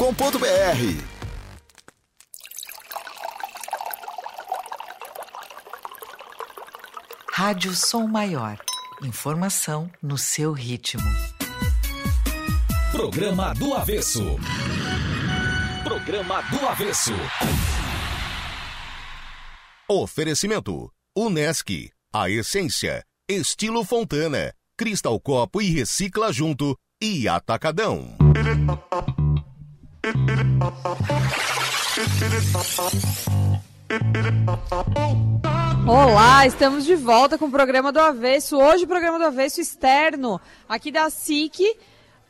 Rádio 7.31 7.73
Som 7.73 8.07
Maior 8.07 8.59
Informação 9.03 9.89
no 9.99 10.15
seu 10.15 10.51
ritmo. 10.51 11.01
Programa 12.91 13.51
do 13.55 13.73
Avesso. 13.73 14.23
Programa 15.83 16.41
do 16.43 16.67
Avesso. 16.67 17.13
Oferecimento: 19.89 20.91
Unesc, 21.17 21.89
a 22.13 22.29
essência, 22.29 23.03
estilo 23.27 23.83
Fontana, 23.83 24.53
Cristal 24.77 25.19
Copo 25.19 25.63
e 25.63 25.71
Recicla 25.71 26.31
Junto 26.31 26.77
e 27.01 27.27
Atacadão. 27.27 28.15
Olá, 35.87 36.45
estamos 36.45 36.85
de 36.85 36.95
volta 36.95 37.39
com 37.39 37.45
o 37.45 37.51
programa 37.51 37.91
do 37.91 37.99
Avesso. 37.99 38.55
Hoje, 38.55 38.83
o 38.83 38.87
programa 38.87 39.17
do 39.17 39.25
Avesso 39.25 39.59
externo, 39.59 40.39
aqui 40.69 40.91
da 40.91 41.09
SIC, 41.09 41.75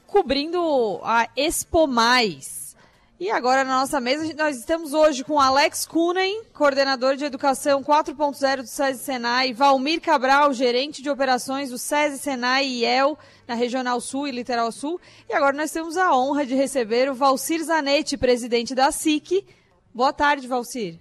cobrindo 0.08 1.02
a 1.04 1.28
Expo 1.36 1.86
Mais. 1.86 2.78
E 3.20 3.30
agora 3.30 3.66
na 3.66 3.82
nossa 3.82 4.00
mesa, 4.00 4.34
nós 4.36 4.58
estamos 4.58 4.94
hoje 4.94 5.24
com 5.24 5.40
Alex 5.40 5.86
Kunen, 5.86 6.44
coordenador 6.54 7.18
de 7.18 7.26
Educação 7.26 7.84
4.0 7.84 8.62
do 8.62 8.68
SESI 8.68 9.04
Senai, 9.04 9.54
Valmir 9.54 10.02
Cabral, 10.02 10.54
gerente 10.54 11.04
de 11.04 11.10
operações 11.10 11.70
do 11.70 11.78
SESI 11.78 12.20
Senai 12.20 12.66
e 12.66 12.80
IEL, 12.80 13.20
na 13.46 13.54
Regional 13.54 14.00
Sul 14.00 14.30
e 14.30 14.32
Literal 14.32 14.72
Sul. 14.72 15.00
E 15.30 15.34
agora 15.34 15.56
nós 15.56 15.72
temos 15.72 15.98
a 15.98 16.16
honra 16.16 16.46
de 16.46 16.56
receber 16.56 17.12
o 17.12 17.14
Valcir 17.14 17.62
Zanetti, 17.62 18.18
presidente 18.18 18.74
da 18.74 18.92
SIC. 18.92 19.46
Boa 19.94 20.14
tarde, 20.14 20.48
Valcir. 20.48 20.98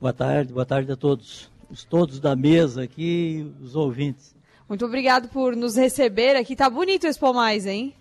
Boa 0.00 0.14
tarde, 0.14 0.50
boa 0.50 0.64
tarde 0.64 0.90
a 0.90 0.96
todos. 0.96 1.50
Os 1.68 1.84
todos 1.84 2.18
da 2.18 2.34
mesa 2.34 2.84
aqui 2.84 3.54
os 3.60 3.76
ouvintes. 3.76 4.34
Muito 4.66 4.86
obrigado 4.86 5.28
por 5.28 5.54
nos 5.54 5.76
receber 5.76 6.36
aqui. 6.36 6.56
Tá 6.56 6.70
bonito 6.70 7.04
o 7.04 7.06
Expo 7.06 7.34
Mais, 7.34 7.66
hein? 7.66 7.94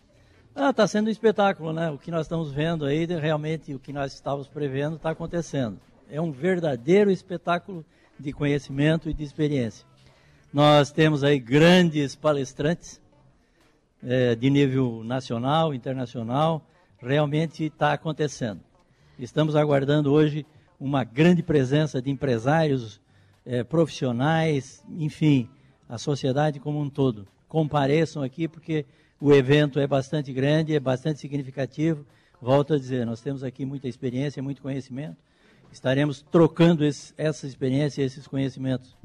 Ah, 0.56 0.72
tá 0.72 0.88
sendo 0.88 1.08
um 1.08 1.12
espetáculo, 1.12 1.74
né? 1.74 1.92
O 1.92 1.98
que 1.98 2.10
nós 2.10 2.22
estamos 2.22 2.54
vendo 2.54 2.86
aí, 2.86 3.06
realmente 3.06 3.74
o 3.74 3.80
que 3.80 3.92
nós 3.92 4.14
estávamos 4.14 4.48
prevendo 4.48 4.96
está 4.96 5.10
acontecendo. 5.10 5.78
É 6.10 6.22
um 6.22 6.32
verdadeiro 6.32 7.12
espetáculo 7.12 7.86
de 8.18 8.32
conhecimento 8.32 9.10
e 9.10 9.14
de 9.14 9.26
experiência. 9.26 9.86
Nós 10.54 10.94
temos 10.94 11.22
aí 11.22 11.38
grandes 11.38 12.16
palestrantes 12.16 13.02
é, 14.02 14.36
de 14.36 14.50
nível 14.50 15.04
nacional, 15.04 15.74
internacional. 15.74 16.66
Realmente 16.98 17.66
está 17.66 17.92
acontecendo. 17.92 18.62
Estamos 19.20 19.54
aguardando 19.54 20.14
hoje 20.14 20.46
uma 20.80 21.04
grande 21.04 21.44
presença 21.44 22.02
de 22.02 22.10
empresários, 22.10 23.02
é, 23.46 23.64
profissionais, 23.64 24.84
enfim, 24.98 25.50
a 25.88 25.98
sociedade 25.98 26.60
como 26.60 26.80
um 26.80 26.90
todo. 26.90 27.28
Compareçam 27.48 28.24
aqui 28.24 28.48
porque 28.48 28.86
o 29.20 29.34
evento 29.34 29.80
é 29.80 29.88
bastante 29.88 30.32
grande, 30.32 30.76
é 30.76 30.80
bastante 30.80 31.20
significativo. 31.20 32.06
Volto 32.42 32.74
a 32.74 32.78
dizer, 32.78 33.06
nós 33.06 33.20
temos 33.20 33.44
aqui 33.44 33.66
muita 33.66 33.88
experiência, 33.88 34.42
muito 34.42 34.62
conhecimento. 34.62 35.18
Estaremos 35.72 36.26
trocando 36.32 36.86
esse, 36.86 37.14
essa 37.18 37.46
experiência 37.46 38.02
esses 38.02 38.26
conhecimentos. 38.28 38.96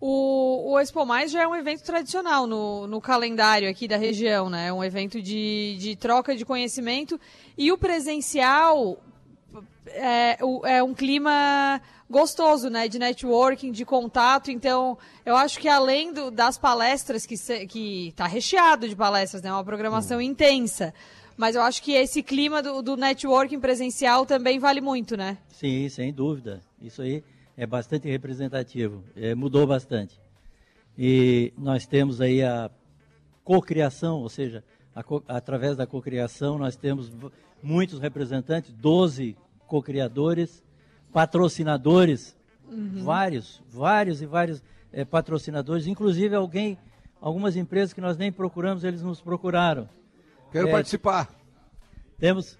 O, 0.00 0.72
o 0.72 0.80
Expo 0.80 1.04
Mais 1.04 1.30
já 1.30 1.42
é 1.42 1.48
um 1.48 1.54
evento 1.54 1.82
tradicional 1.82 2.46
no, 2.46 2.86
no 2.86 3.00
calendário 3.00 3.68
aqui 3.68 3.86
da 3.86 3.96
região, 3.96 4.50
né? 4.50 4.68
É 4.68 4.72
um 4.72 4.82
evento 4.82 5.20
de, 5.20 5.76
de 5.78 5.96
troca 5.96 6.36
de 6.36 6.44
conhecimento. 6.44 7.18
E 7.56 7.70
o 7.70 7.78
presencial 7.78 8.98
é, 9.86 10.38
é 10.64 10.82
um 10.82 10.94
clima 10.94 11.80
gostoso, 12.08 12.68
né, 12.68 12.88
de 12.88 12.98
networking, 12.98 13.72
de 13.72 13.84
contato. 13.84 14.50
Então, 14.50 14.96
eu 15.24 15.36
acho 15.36 15.58
que 15.58 15.68
além 15.68 16.12
do, 16.12 16.30
das 16.30 16.58
palestras 16.58 17.26
que 17.26 17.36
se, 17.36 17.66
que 17.66 18.08
está 18.08 18.26
recheado 18.26 18.88
de 18.88 18.94
palestras, 18.94 19.42
né, 19.42 19.52
uma 19.52 19.64
programação 19.64 20.20
intensa. 20.20 20.94
Mas 21.36 21.56
eu 21.56 21.62
acho 21.62 21.82
que 21.82 21.92
esse 21.92 22.22
clima 22.22 22.62
do, 22.62 22.80
do 22.80 22.96
networking 22.96 23.58
presencial 23.58 24.24
também 24.24 24.58
vale 24.58 24.80
muito, 24.80 25.16
né? 25.16 25.38
Sim, 25.48 25.88
sem 25.88 26.12
dúvida. 26.12 26.62
Isso 26.80 27.02
aí 27.02 27.24
é 27.56 27.66
bastante 27.66 28.08
representativo. 28.08 29.02
É, 29.16 29.34
mudou 29.34 29.66
bastante. 29.66 30.20
E 30.96 31.52
nós 31.58 31.86
temos 31.86 32.20
aí 32.20 32.42
a 32.42 32.70
cocriação, 33.42 34.20
ou 34.20 34.28
seja, 34.28 34.62
a, 34.94 35.02
através 35.28 35.76
da 35.76 35.86
cocriação 35.86 36.56
nós 36.56 36.76
temos 36.76 37.10
muitos 37.60 37.98
representantes, 37.98 38.72
12 38.72 39.36
co-criadores, 39.66 40.62
patrocinadores, 41.12 42.36
uhum. 42.68 43.04
vários, 43.04 43.62
vários 43.68 44.20
e 44.20 44.26
vários 44.26 44.62
é, 44.92 45.04
patrocinadores, 45.04 45.86
inclusive 45.86 46.34
alguém, 46.34 46.78
algumas 47.20 47.56
empresas 47.56 47.92
que 47.92 48.00
nós 48.00 48.16
nem 48.16 48.32
procuramos, 48.32 48.84
eles 48.84 49.02
nos 49.02 49.20
procuraram. 49.20 49.88
Quero 50.50 50.68
é, 50.68 50.70
participar. 50.70 51.28
Temos. 52.18 52.58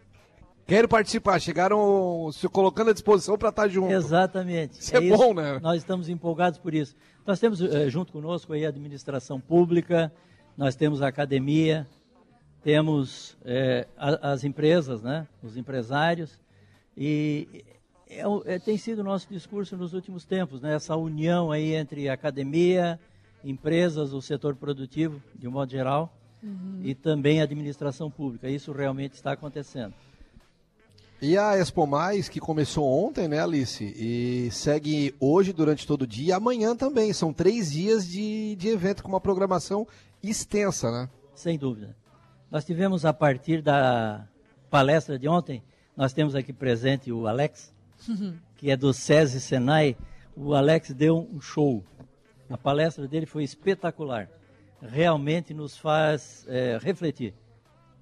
Quero 0.67 0.89
participar. 0.89 1.41
Chegaram 1.41 2.31
se 2.33 2.49
colocando 2.49 2.91
à 2.91 2.93
disposição 2.93 3.37
para 3.37 3.51
estar 3.51 3.69
junto. 3.69 3.93
Exatamente. 3.93 4.81
Isso 4.81 4.97
é, 4.97 5.07
é 5.07 5.17
bom, 5.17 5.35
né? 5.35 5.59
Nós 5.61 5.77
estamos 5.77 6.09
empolgados 6.09 6.59
por 6.59 6.75
isso. 6.75 6.97
Nós 7.27 7.39
temos 7.39 7.61
é, 7.61 7.89
junto 7.89 8.13
conosco 8.13 8.53
aí 8.53 8.67
a 8.67 8.69
administração 8.69 9.41
pública, 9.41 10.13
nós 10.57 10.75
temos 10.75 11.03
a 11.03 11.09
academia, 11.09 11.87
temos 12.63 13.37
é, 13.45 13.87
a, 13.97 14.33
as 14.33 14.43
empresas, 14.43 15.03
né? 15.03 15.27
Os 15.43 15.57
empresários 15.57 16.39
e 16.97 17.65
é, 18.09 18.23
é, 18.55 18.59
tem 18.59 18.77
sido 18.77 19.01
o 19.01 19.05
nosso 19.05 19.29
discurso 19.29 19.77
nos 19.77 19.93
últimos 19.93 20.25
tempos, 20.25 20.61
né? 20.61 20.75
essa 20.75 20.97
união 20.97 21.51
aí 21.51 21.75
entre 21.75 22.09
academia, 22.09 22.99
empresas, 23.45 24.13
o 24.13 24.23
setor 24.23 24.55
produtivo, 24.55 25.21
de 25.35 25.49
um 25.49 25.51
modo 25.51 25.71
geral, 25.71 26.13
uhum. 26.43 26.81
e 26.83 26.95
também 26.95 27.41
a 27.41 27.45
administração 27.45 28.11
pública. 28.11 28.49
Isso 28.49 28.73
realmente 28.73 29.15
está 29.15 29.33
acontecendo. 29.33 29.95
E 31.21 31.39
a 31.39 31.57
Expo 31.57 31.87
Mais, 31.87 32.29
que 32.29 32.39
começou 32.39 32.87
ontem, 32.87 33.27
né, 33.27 33.41
Alice? 33.41 33.83
E 33.97 34.51
segue 34.51 35.15
hoje 35.19 35.53
durante 35.53 35.87
todo 35.87 36.03
o 36.03 36.07
dia 36.07 36.29
e 36.29 36.33
amanhã 36.33 36.77
também. 36.77 37.13
São 37.13 37.33
três 37.33 37.73
dias 37.73 38.07
de, 38.07 38.55
de 38.57 38.69
evento 38.69 39.03
com 39.03 39.09
uma 39.09 39.21
programação 39.21 39.87
extensa, 40.23 40.91
né? 40.91 41.09
Sem 41.35 41.57
dúvida. 41.57 41.97
Nós 42.51 42.65
tivemos 42.65 43.07
a 43.07 43.13
partir 43.13 43.63
da 43.63 44.27
palestra 44.69 45.19
de 45.19 45.27
ontem 45.27 45.63
nós 45.97 46.13
temos 46.13 46.35
aqui 46.35 46.53
presente 46.53 47.13
o 47.13 47.27
Alex, 47.27 47.73
que 48.57 48.71
é 48.71 48.77
do 48.77 48.93
SESI 48.93 49.41
Senai. 49.41 49.97
O 50.37 50.53
Alex 50.53 50.93
deu 50.93 51.29
um 51.33 51.41
show. 51.41 51.85
A 52.51 52.59
palestra 52.59 53.07
dele 53.07 53.27
foi 53.27 53.45
espetacular. 53.45 54.29
Realmente 54.83 55.55
nos 55.55 55.77
faz 55.77 56.45
é, 56.49 56.79
refletir. 56.83 57.33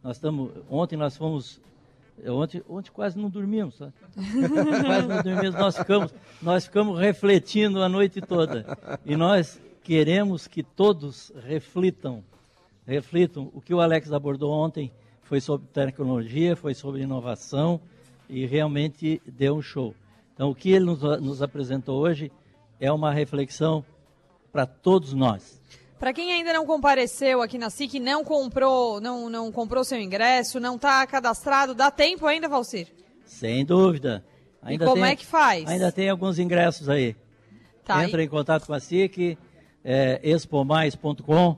Nós 0.02 0.16
estamos, 0.16 0.50
ontem 0.70 0.96
nós 0.96 1.16
fomos, 1.16 1.60
ontem, 2.26 2.62
ontem 2.66 2.90
quase 2.90 3.18
não 3.18 3.28
dormimos, 3.28 3.76
tá? 3.78 3.92
quase 4.84 5.06
não 5.06 5.22
dormimos. 5.22 5.54
Nós 5.54 5.76
ficamos, 5.76 6.14
nós 6.40 6.64
ficamos 6.64 6.98
refletindo 6.98 7.82
a 7.82 7.88
noite 7.88 8.22
toda. 8.22 8.66
E 9.04 9.14
nós 9.14 9.60
queremos 9.82 10.46
que 10.46 10.62
todos 10.62 11.30
reflitam, 11.44 12.24
reflitam 12.86 13.50
o 13.52 13.60
que 13.60 13.74
o 13.74 13.80
Alex 13.80 14.10
abordou 14.12 14.50
ontem 14.50 14.90
foi 15.32 15.40
sobre 15.40 15.66
tecnologia, 15.68 16.54
foi 16.54 16.74
sobre 16.74 17.00
inovação 17.00 17.80
e 18.28 18.44
realmente 18.44 19.18
deu 19.24 19.56
um 19.56 19.62
show. 19.62 19.94
Então, 20.34 20.50
o 20.50 20.54
que 20.54 20.70
ele 20.70 20.84
nos, 20.84 21.00
nos 21.22 21.40
apresentou 21.40 22.02
hoje 22.02 22.30
é 22.78 22.92
uma 22.92 23.10
reflexão 23.10 23.82
para 24.52 24.66
todos 24.66 25.14
nós. 25.14 25.58
Para 25.98 26.12
quem 26.12 26.34
ainda 26.34 26.52
não 26.52 26.66
compareceu 26.66 27.40
aqui 27.40 27.56
na 27.56 27.70
SIC, 27.70 27.98
não 27.98 28.22
comprou, 28.22 29.00
não, 29.00 29.30
não 29.30 29.50
comprou 29.50 29.82
seu 29.84 29.98
ingresso, 29.98 30.60
não 30.60 30.76
está 30.76 31.06
cadastrado, 31.06 31.74
dá 31.74 31.90
tempo 31.90 32.26
ainda, 32.26 32.46
Valcir? 32.46 32.88
Sem 33.24 33.64
dúvida. 33.64 34.22
Ainda 34.60 34.84
e 34.84 34.86
como 34.86 35.02
tem, 35.02 35.12
é 35.12 35.16
que 35.16 35.24
faz? 35.24 35.66
Ainda 35.66 35.90
tem 35.90 36.10
alguns 36.10 36.38
ingressos 36.38 36.90
aí. 36.90 37.16
Tá, 37.86 38.04
Entra 38.04 38.20
e... 38.20 38.26
em 38.26 38.28
contato 38.28 38.66
com 38.66 38.74
a 38.74 38.80
SIC, 38.80 39.38
é, 39.82 40.20
expomais.com, 40.22 41.56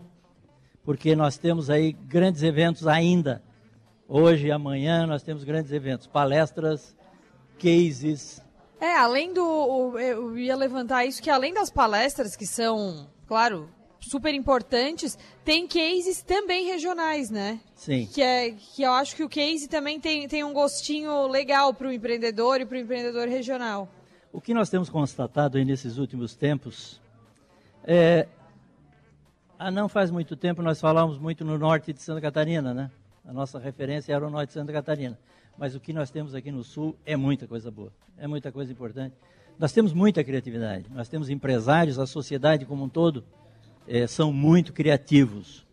porque 0.84 1.16
nós 1.16 1.36
temos 1.36 1.68
aí 1.68 1.92
grandes 1.92 2.44
eventos 2.44 2.86
ainda 2.86 3.42
Hoje 4.08 4.48
e 4.48 4.52
amanhã 4.52 5.06
nós 5.06 5.22
temos 5.22 5.44
grandes 5.44 5.72
eventos, 5.72 6.06
palestras, 6.06 6.94
cases. 7.58 8.42
É, 8.80 8.96
além 8.96 9.32
do. 9.32 9.98
Eu 9.98 10.36
ia 10.36 10.54
levantar 10.54 11.06
isso, 11.06 11.22
que 11.22 11.30
além 11.30 11.54
das 11.54 11.70
palestras, 11.70 12.36
que 12.36 12.46
são, 12.46 13.08
claro, 13.26 13.68
super 14.00 14.34
importantes, 14.34 15.16
tem 15.42 15.66
cases 15.66 16.22
também 16.22 16.66
regionais, 16.66 17.30
né? 17.30 17.60
Sim. 17.74 18.06
Que, 18.12 18.22
é, 18.22 18.50
que 18.50 18.82
eu 18.82 18.92
acho 18.92 19.16
que 19.16 19.24
o 19.24 19.28
case 19.28 19.68
também 19.68 19.98
tem, 19.98 20.28
tem 20.28 20.44
um 20.44 20.52
gostinho 20.52 21.26
legal 21.26 21.72
para 21.72 21.88
o 21.88 21.92
empreendedor 21.92 22.60
e 22.60 22.66
para 22.66 22.76
o 22.76 22.80
empreendedor 22.80 23.26
regional. 23.26 23.88
O 24.30 24.40
que 24.40 24.52
nós 24.52 24.68
temos 24.68 24.90
constatado 24.90 25.56
aí 25.56 25.64
nesses 25.64 25.96
últimos 25.96 26.34
tempos 26.34 27.00
é. 27.84 28.28
Há 29.56 29.70
não 29.70 29.88
faz 29.88 30.10
muito 30.10 30.34
tempo 30.36 30.60
nós 30.60 30.80
falávamos 30.80 31.16
muito 31.16 31.44
no 31.44 31.56
norte 31.56 31.92
de 31.92 32.02
Santa 32.02 32.20
Catarina, 32.20 32.74
né? 32.74 32.90
A 33.26 33.32
nossa 33.32 33.58
referência 33.58 34.12
era 34.12 34.26
o 34.26 34.30
norte 34.30 34.48
de 34.48 34.54
Santa 34.54 34.72
Catarina. 34.72 35.18
Mas 35.56 35.74
o 35.74 35.80
que 35.80 35.92
nós 35.92 36.10
temos 36.10 36.34
aqui 36.34 36.50
no 36.50 36.62
sul 36.62 36.96
é 37.06 37.16
muita 37.16 37.46
coisa 37.46 37.70
boa, 37.70 37.92
é 38.18 38.26
muita 38.26 38.50
coisa 38.50 38.72
importante. 38.72 39.14
Nós 39.58 39.72
temos 39.72 39.92
muita 39.92 40.22
criatividade, 40.24 40.86
nós 40.92 41.08
temos 41.08 41.30
empresários, 41.30 41.98
a 41.98 42.06
sociedade 42.06 42.66
como 42.66 42.84
um 42.84 42.88
todo 42.88 43.24
é, 43.86 44.06
são 44.06 44.32
muito 44.32 44.72
criativos. 44.72 45.64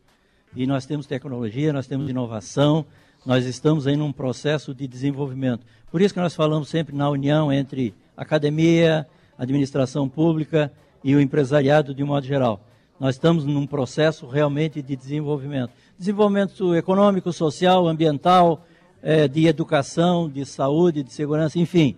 E 0.55 0.67
nós 0.67 0.85
temos 0.85 1.07
tecnologia, 1.07 1.73
nós 1.73 1.87
temos 1.87 2.09
inovação, 2.09 2.85
nós 3.25 3.45
estamos 3.45 3.87
aí 3.87 3.95
num 3.95 4.11
processo 4.11 4.73
de 4.73 4.87
desenvolvimento. 4.87 5.65
Por 5.89 6.01
isso 6.01 6.13
que 6.13 6.19
nós 6.19 6.35
falamos 6.35 6.69
sempre 6.69 6.95
na 6.95 7.09
união 7.09 7.51
entre 7.51 7.93
academia, 8.15 9.07
administração 9.37 10.07
pública 10.07 10.71
e 11.03 11.15
o 11.15 11.19
empresariado 11.19 11.93
de 11.93 12.03
um 12.03 12.07
modo 12.07 12.25
geral. 12.25 12.61
Nós 12.99 13.15
estamos 13.15 13.45
num 13.45 13.65
processo 13.65 14.27
realmente 14.27 14.79
de 14.79 14.95
desenvolvimento. 14.95 15.73
Desenvolvimento 16.01 16.73
econômico, 16.73 17.31
social, 17.31 17.87
ambiental, 17.87 18.65
é, 19.03 19.27
de 19.27 19.45
educação, 19.45 20.27
de 20.27 20.43
saúde, 20.47 21.03
de 21.03 21.13
segurança, 21.13 21.59
enfim. 21.59 21.95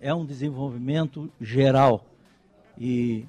É 0.00 0.14
um 0.14 0.24
desenvolvimento 0.24 1.28
geral. 1.40 2.06
E 2.78 3.26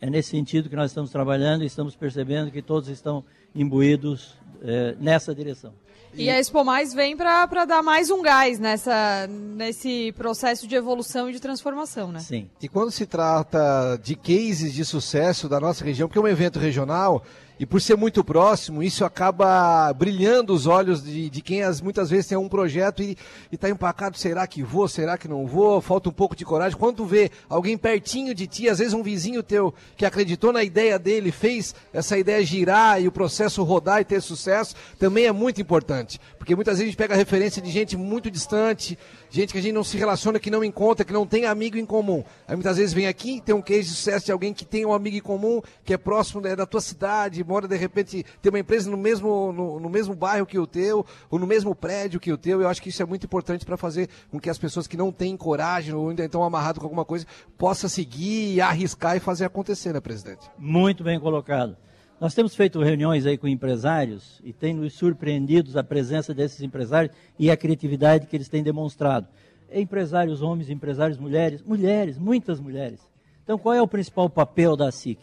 é 0.00 0.08
nesse 0.08 0.30
sentido 0.30 0.68
que 0.68 0.76
nós 0.76 0.92
estamos 0.92 1.10
trabalhando 1.10 1.64
e 1.64 1.66
estamos 1.66 1.96
percebendo 1.96 2.52
que 2.52 2.62
todos 2.62 2.88
estão 2.88 3.24
imbuídos 3.52 4.38
é, 4.62 4.94
nessa 5.00 5.34
direção. 5.34 5.72
E 6.14 6.28
a 6.28 6.38
Expo 6.38 6.64
Mais 6.64 6.92
vem 6.92 7.16
para 7.16 7.64
dar 7.64 7.82
mais 7.82 8.10
um 8.10 8.20
gás 8.20 8.58
nessa, 8.58 9.28
nesse 9.28 10.12
processo 10.16 10.66
de 10.66 10.74
evolução 10.74 11.30
e 11.30 11.32
de 11.32 11.40
transformação, 11.40 12.10
né? 12.10 12.18
Sim. 12.20 12.50
E 12.60 12.68
quando 12.68 12.90
se 12.90 13.06
trata 13.06 13.98
de 14.02 14.16
cases 14.16 14.74
de 14.74 14.84
sucesso 14.84 15.48
da 15.48 15.60
nossa 15.60 15.84
região, 15.84 16.08
porque 16.08 16.18
é 16.18 16.22
um 16.22 16.28
evento 16.28 16.58
regional, 16.58 17.24
e 17.60 17.66
por 17.66 17.78
ser 17.78 17.94
muito 17.94 18.24
próximo, 18.24 18.82
isso 18.82 19.04
acaba 19.04 19.92
brilhando 19.92 20.54
os 20.54 20.66
olhos 20.66 21.04
de, 21.04 21.28
de 21.28 21.42
quem 21.42 21.62
as, 21.62 21.82
muitas 21.82 22.08
vezes 22.08 22.26
tem 22.26 22.38
um 22.38 22.48
projeto 22.48 23.02
e 23.02 23.18
está 23.52 23.68
empacado, 23.68 24.16
será 24.16 24.46
que 24.46 24.62
vou, 24.62 24.88
será 24.88 25.18
que 25.18 25.28
não 25.28 25.46
vou, 25.46 25.78
falta 25.82 26.08
um 26.08 26.12
pouco 26.12 26.34
de 26.34 26.42
coragem. 26.42 26.78
Quando 26.78 26.96
tu 26.96 27.04
vê 27.04 27.30
alguém 27.50 27.76
pertinho 27.76 28.34
de 28.34 28.46
ti, 28.46 28.66
às 28.66 28.78
vezes 28.78 28.94
um 28.94 29.02
vizinho 29.02 29.42
teu 29.42 29.74
que 29.94 30.06
acreditou 30.06 30.54
na 30.54 30.64
ideia 30.64 30.98
dele, 30.98 31.30
fez 31.30 31.74
essa 31.92 32.16
ideia 32.16 32.42
girar 32.42 32.98
e 32.98 33.06
o 33.06 33.12
processo 33.12 33.62
rodar 33.62 34.00
e 34.00 34.06
ter 34.06 34.22
sucesso, 34.22 34.74
também 34.98 35.26
é 35.26 35.32
muito 35.32 35.60
importante. 35.60 35.89
Porque 36.38 36.54
muitas 36.54 36.74
vezes 36.74 36.84
a 36.84 36.90
gente 36.90 36.96
pega 36.96 37.14
referência 37.14 37.60
de 37.60 37.70
gente 37.70 37.96
muito 37.96 38.30
distante, 38.30 38.98
gente 39.28 39.52
que 39.52 39.58
a 39.58 39.62
gente 39.62 39.72
não 39.72 39.84
se 39.84 39.96
relaciona, 39.96 40.38
que 40.38 40.50
não 40.50 40.62
encontra, 40.62 41.04
que 41.04 41.12
não 41.12 41.26
tem 41.26 41.46
amigo 41.46 41.76
em 41.76 41.84
comum. 41.84 42.22
Aí 42.46 42.54
muitas 42.54 42.76
vezes 42.76 42.92
vem 42.92 43.06
aqui, 43.06 43.40
tem 43.40 43.54
um 43.54 43.62
case 43.62 43.88
de 43.88 43.94
sucesso 43.96 44.26
de 44.26 44.32
alguém 44.32 44.52
que 44.52 44.64
tem 44.64 44.86
um 44.86 44.92
amigo 44.92 45.16
em 45.16 45.20
comum, 45.20 45.60
que 45.84 45.92
é 45.92 45.98
próximo 45.98 46.46
é 46.46 46.54
da 46.54 46.66
tua 46.66 46.80
cidade, 46.80 47.42
mora 47.44 47.66
de 47.66 47.76
repente, 47.76 48.24
tem 48.40 48.50
uma 48.50 48.58
empresa 48.58 48.90
no 48.90 48.96
mesmo, 48.96 49.52
no, 49.52 49.80
no, 49.80 49.88
mesmo 49.88 50.14
bairro 50.14 50.46
que 50.46 50.58
o 50.58 50.66
teu, 50.66 51.04
ou 51.30 51.38
no 51.38 51.46
mesmo 51.46 51.74
prédio 51.74 52.20
que 52.20 52.32
o 52.32 52.38
teu. 52.38 52.60
Eu 52.62 52.68
acho 52.68 52.80
que 52.80 52.88
isso 52.88 53.02
é 53.02 53.06
muito 53.06 53.24
importante 53.24 53.64
para 53.64 53.76
fazer 53.76 54.08
com 54.30 54.38
que 54.38 54.48
as 54.48 54.58
pessoas 54.58 54.86
que 54.86 54.96
não 54.96 55.10
têm 55.10 55.36
coragem 55.36 55.94
ou 55.94 56.08
ainda 56.08 56.24
estão 56.24 56.44
amarradas 56.44 56.78
com 56.78 56.86
alguma 56.86 57.04
coisa, 57.04 57.26
possa 57.58 57.88
seguir, 57.88 58.60
arriscar 58.60 59.16
e 59.16 59.20
fazer 59.20 59.44
acontecer, 59.44 59.92
né, 59.92 60.00
presidente? 60.00 60.50
Muito 60.58 61.02
bem 61.02 61.18
colocado. 61.18 61.76
Nós 62.20 62.34
temos 62.34 62.54
feito 62.54 62.82
reuniões 62.82 63.24
aí 63.24 63.38
com 63.38 63.48
empresários 63.48 64.42
e 64.44 64.52
tem 64.52 64.74
nos 64.74 64.92
surpreendido 64.92 65.76
a 65.78 65.82
presença 65.82 66.34
desses 66.34 66.60
empresários 66.60 67.16
e 67.38 67.50
a 67.50 67.56
criatividade 67.56 68.26
que 68.26 68.36
eles 68.36 68.46
têm 68.46 68.62
demonstrado. 68.62 69.26
Empresários 69.72 70.42
homens, 70.42 70.68
empresários 70.68 71.16
mulheres, 71.16 71.62
mulheres, 71.62 72.18
muitas 72.18 72.60
mulheres. 72.60 73.00
Então, 73.42 73.56
qual 73.56 73.74
é 73.74 73.80
o 73.80 73.88
principal 73.88 74.28
papel 74.28 74.76
da 74.76 74.92
SIC? 74.92 75.18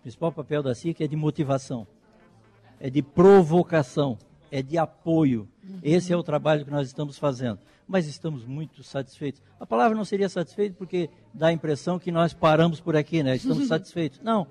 O 0.00 0.02
principal 0.02 0.32
papel 0.32 0.64
da 0.64 0.74
SIC 0.74 1.00
é 1.02 1.06
de 1.06 1.14
motivação, 1.14 1.86
é 2.80 2.90
de 2.90 3.02
provocação, 3.02 4.18
é 4.50 4.60
de 4.60 4.76
apoio. 4.76 5.48
Uhum. 5.62 5.78
Esse 5.80 6.12
é 6.12 6.16
o 6.16 6.24
trabalho 6.24 6.64
que 6.64 6.72
nós 6.72 6.88
estamos 6.88 7.16
fazendo. 7.18 7.60
Mas 7.86 8.08
estamos 8.08 8.44
muito 8.44 8.82
satisfeitos. 8.82 9.40
A 9.60 9.66
palavra 9.66 9.96
não 9.96 10.04
seria 10.04 10.28
satisfeito 10.28 10.74
porque 10.74 11.08
dá 11.32 11.48
a 11.48 11.52
impressão 11.52 12.00
que 12.00 12.10
nós 12.10 12.34
paramos 12.34 12.80
por 12.80 12.96
aqui, 12.96 13.22
né? 13.22 13.36
Estamos 13.36 13.68
satisfeitos. 13.68 14.20
Não. 14.24 14.46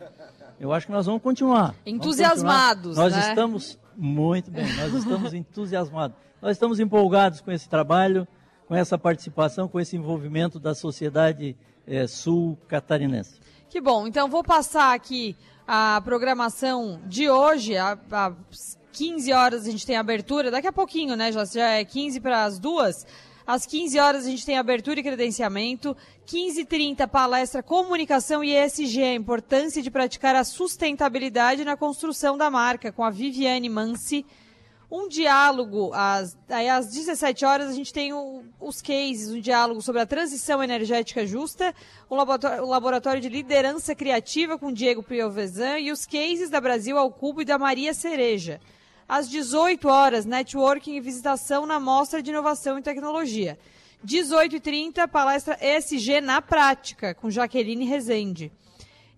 Eu 0.62 0.72
acho 0.72 0.86
que 0.86 0.92
nós 0.92 1.08
vamos 1.08 1.24
continuar. 1.24 1.74
Entusiasmados. 1.84 2.96
Vamos 2.96 2.96
continuar. 2.96 3.10
Nós 3.10 3.14
né? 3.16 3.30
estamos 3.30 3.80
muito 3.98 4.52
bem, 4.52 4.72
nós 4.76 4.94
estamos 4.94 5.34
entusiasmados. 5.34 6.16
Nós 6.40 6.52
estamos 6.52 6.80
empolgados 6.80 7.42
com 7.42 7.52
esse 7.52 7.68
trabalho, 7.68 8.28
com 8.68 8.76
essa 8.76 8.96
participação, 8.96 9.68
com 9.68 9.80
esse 9.80 9.98
envolvimento 9.98 10.60
da 10.60 10.76
sociedade 10.76 11.58
é, 11.88 12.06
sul-catarinense. 12.06 13.40
Que 13.70 13.82
bom. 13.82 14.06
Então 14.06 14.30
vou 14.30 14.44
passar 14.44 14.94
aqui 14.94 15.36
a 15.68 16.00
programação 16.06 17.02
de 17.08 17.28
hoje. 17.28 17.76
Às 17.76 18.78
15 18.92 19.34
horas 19.34 19.66
a 19.66 19.72
gente 19.72 19.88
tem 19.88 19.98
abertura. 19.98 20.52
Daqui 20.52 20.68
a 20.68 20.74
pouquinho, 20.74 21.16
né? 21.16 21.32
Já, 21.32 21.44
já 21.44 21.70
é 21.70 21.84
15 21.84 22.20
para 22.20 22.44
as 22.44 22.60
duas. 22.60 23.08
Às 23.46 23.66
15 23.66 24.00
horas 24.00 24.26
a 24.26 24.30
gente 24.30 24.46
tem 24.46 24.58
abertura 24.58 25.00
e 25.00 25.04
credenciamento. 25.04 25.96
15h30, 26.28 27.08
palestra 27.08 27.64
Comunicação 27.64 28.44
e 28.44 28.56
ESG, 28.56 29.04
a 29.04 29.14
importância 29.14 29.82
de 29.82 29.92
praticar 29.92 30.36
a 30.36 30.44
sustentabilidade 30.44 31.66
na 31.66 31.76
construção 31.76 32.38
da 32.38 32.50
marca, 32.50 32.92
com 32.92 33.04
a 33.04 33.10
Viviane 33.10 33.70
Mansi. 33.70 34.26
Um 34.92 35.08
diálogo, 35.08 35.92
às, 35.94 36.38
aí 36.50 36.68
às 36.68 36.88
17 36.88 37.46
horas 37.46 37.70
a 37.70 37.74
gente 37.74 37.94
tem 37.94 38.12
o, 38.12 38.44
os 38.60 38.82
cases, 38.82 39.32
um 39.32 39.40
diálogo 39.40 39.82
sobre 39.82 40.02
a 40.02 40.06
transição 40.06 40.62
energética 40.62 41.26
justa, 41.26 41.74
o 42.10 42.16
laboratório, 42.16 42.64
o 42.64 42.70
laboratório 42.70 43.22
de 43.22 43.30
liderança 43.30 43.96
criativa 43.96 44.58
com 44.58 44.70
Diego 44.70 45.02
Piovesan 45.02 45.80
e 45.80 45.94
os 45.94 46.06
cases 46.06 46.50
da 46.50 46.60
Brasil 46.60 46.98
ao 46.98 47.10
Cubo 47.10 47.42
e 47.42 47.46
da 47.46 47.58
Maria 47.58 47.94
Cereja. 47.94 48.60
Às 49.12 49.28
18 49.28 49.90
horas, 49.90 50.26
networking 50.26 50.96
e 50.96 51.02
visitação 51.02 51.66
na 51.66 51.82
Mostra 51.82 52.24
de 52.24 52.30
Inovação 52.30 52.80
e 52.80 52.82
Tecnologia. 52.82 53.60
18h30, 54.08 55.06
palestra 55.10 55.58
ESG 55.62 56.22
na 56.22 56.42
prática, 56.42 57.14
com 57.14 57.30
Jaqueline 57.30 57.84
Rezende. 57.84 58.50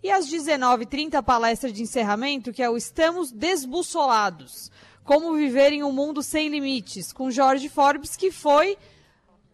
E 0.01 0.09
às 0.09 0.25
19h30, 0.25 1.21
palestra 1.21 1.71
de 1.71 1.83
encerramento, 1.83 2.51
que 2.51 2.63
é 2.63 2.69
o 2.71 2.75
Estamos 2.75 3.31
Desbussolados. 3.31 4.71
Como 5.03 5.35
viver 5.35 5.71
em 5.73 5.83
um 5.83 5.91
mundo 5.91 6.23
sem 6.23 6.49
limites, 6.49 7.13
com 7.13 7.29
Jorge 7.29 7.69
Forbes, 7.69 8.15
que 8.15 8.31
foi 8.31 8.75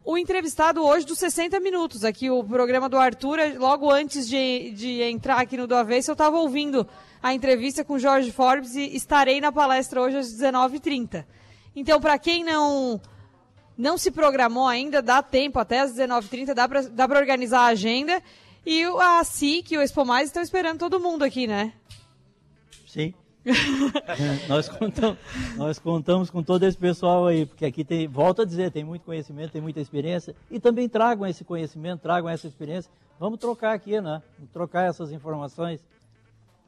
o 0.06 0.18
entrevistado 0.18 0.82
hoje 0.82 1.06
dos 1.06 1.20
60 1.20 1.60
minutos. 1.60 2.06
Aqui 2.06 2.30
o 2.30 2.42
programa 2.46 2.88
do 2.88 2.96
Arthur, 2.98 3.40
logo 3.58 3.92
antes 3.92 4.26
de, 4.26 4.72
de 4.72 5.02
entrar 5.02 5.42
aqui 5.42 5.58
no 5.58 5.68
Do 5.68 5.76
Avesso, 5.76 6.12
eu 6.12 6.14
estava 6.14 6.38
ouvindo 6.38 6.88
a 7.22 7.34
entrevista 7.34 7.84
com 7.84 8.00
Jorge 8.00 8.32
Forbes 8.32 8.76
e 8.76 8.96
estarei 8.96 9.42
na 9.42 9.52
palestra 9.52 10.02
hoje 10.02 10.18
às 10.18 10.28
19h30. 10.28 11.26
Então, 11.76 12.00
para 12.00 12.18
quem 12.18 12.44
não 12.44 13.00
não 13.78 13.98
se 13.98 14.12
programou 14.12 14.68
ainda, 14.68 15.02
dá 15.02 15.24
tempo 15.24 15.58
até 15.58 15.80
às 15.80 15.94
19h30, 15.94 16.54
dá 16.92 17.08
para 17.08 17.20
organizar 17.20 17.62
a 17.62 17.68
agenda. 17.68 18.22
E 18.66 18.84
a 18.84 19.24
SIC 19.24 19.72
e 19.72 19.78
o 19.78 19.82
Expo 19.82 20.06
Mais 20.06 20.28
estão 20.28 20.44
esperando 20.44 20.80
todo 20.80 21.00
mundo 21.00 21.24
aqui, 21.24 21.48
né? 21.48 21.74
Sim. 22.86 23.14
nós, 24.50 24.68
contamos, 24.68 25.18
nós 25.56 25.80
contamos 25.80 26.30
com 26.30 26.44
todo 26.44 26.64
esse 26.64 26.78
pessoal 26.78 27.26
aí, 27.26 27.46
porque 27.46 27.66
aqui 27.66 27.86
tem, 27.86 28.08
volto 28.08 28.42
a 28.42 28.46
dizer, 28.46 28.70
tem 28.70 28.84
muito 28.84 29.04
conhecimento, 29.04 29.52
tem 29.52 29.62
muita 29.62 29.80
experiência, 29.80 30.36
e 30.52 30.60
também 30.60 30.90
tragam 30.90 31.26
esse 31.26 31.46
conhecimento, 31.46 32.02
tragam 32.02 32.30
essa 32.30 32.48
experiência. 32.48 32.92
Vamos 33.18 33.40
trocar 33.40 33.74
aqui, 33.74 34.00
né? 34.02 34.22
Vamos 34.38 34.52
trocar 34.52 34.90
essas 34.90 35.12
informações. 35.12 35.80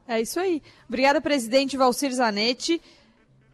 É 0.06 0.20
isso 0.20 0.38
aí. 0.40 0.62
Obrigada, 0.88 1.20
presidente 1.20 1.76
Valcir 1.76 2.12
Zanetti. 2.12 2.80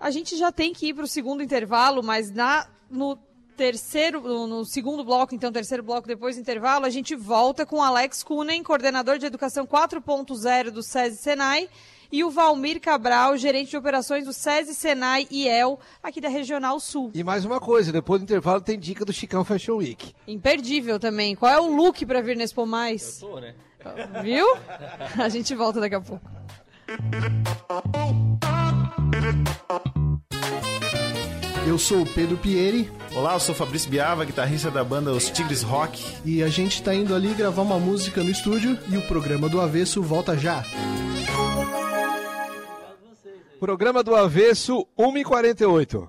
A 0.01 0.11
gente 0.11 0.37
já 0.37 0.53
tem 0.53 0.73
que 0.73 0.89
ir 0.89 0.95
para 0.95 1.05
o 1.05 1.09
segundo 1.09 1.43
intervalo, 1.43 2.03
mas 2.03 2.31
na, 2.31 2.69
no 2.91 3.19
terceiro, 3.57 4.47
no 4.47 4.65
segundo 4.65 5.05
bloco, 5.05 5.35
então 5.35 5.51
terceiro 5.51 5.83
bloco 5.83 6.07
depois 6.07 6.37
do 6.37 6.41
intervalo, 6.41 6.87
a 6.87 6.91
gente 6.91 7.17
volta 7.17 7.67
com 7.67 7.83
Alex 7.83 8.23
Kunen, 8.23 8.63
coordenador 8.63 9.19
de 9.19 9.27
educação 9.27 9.67
4.0 9.67 10.71
do 10.71 10.81
SESI 10.83 11.17
Senai, 11.17 11.69
e 12.11 12.23
o 12.23 12.31
Valmir 12.31 12.81
Cabral, 12.81 13.37
gerente 13.37 13.71
de 13.71 13.77
operações 13.77 14.25
do 14.25 14.33
SESI 14.33 14.75
Senai 14.75 15.27
e 15.29 15.47
El, 15.49 15.79
aqui 16.01 16.21
da 16.21 16.29
Regional 16.29 16.79
Sul. 16.79 17.11
E 17.13 17.25
mais 17.25 17.45
uma 17.45 17.61
coisa, 17.61 17.93
depois 17.93 18.21
do 18.21 18.25
intervalo 18.25 18.61
tem 18.61 18.79
dica 18.79 19.05
do 19.05 19.13
Chicão 19.13 19.45
Fashion 19.45 19.77
Week. 19.77 20.15
Imperdível 20.27 20.99
também. 21.01 21.35
Qual 21.35 21.53
é 21.53 21.61
o 21.61 21.75
look 21.75 22.07
para 22.07 22.23
vir 22.23 22.37
nesse 22.37 22.53
Expo 22.53 22.65
Mais? 22.65 23.21
Eu 23.21 23.29
tô, 23.29 23.41
né? 23.41 23.55
Viu? 24.23 24.47
A 25.19 25.29
gente 25.29 25.55
volta 25.55 25.81
daqui 25.81 25.95
a 25.95 26.01
pouco. 26.01 26.25
Eu 31.67 31.79
sou 31.79 32.03
o 32.03 32.07
Pedro 32.07 32.37
Pieri. 32.39 32.91
Olá, 33.15 33.35
eu 33.35 33.41
sou 33.41 33.55
o 33.55 33.59
Fabrício 33.59 33.91
Biava, 33.91 34.25
guitarrista 34.25 34.71
da 34.71 34.83
banda 34.83 35.13
Os 35.13 35.29
Tigres 35.29 35.63
Rock. 35.63 36.03
E 36.25 36.43
a 36.43 36.49
gente 36.49 36.83
tá 36.83 36.95
indo 36.95 37.15
ali 37.15 37.35
gravar 37.35 37.63
uma 37.63 37.79
música 37.79 38.23
no 38.23 38.31
estúdio 38.31 38.79
e 38.89 38.97
o 38.97 39.03
programa 39.03 39.49
do 39.49 39.61
Avesso 39.61 40.03
volta 40.03 40.37
já. 40.37 40.65
Programa 43.61 44.03
do 44.03 44.15
Avesso 44.15 44.87
1h48. 44.99 46.09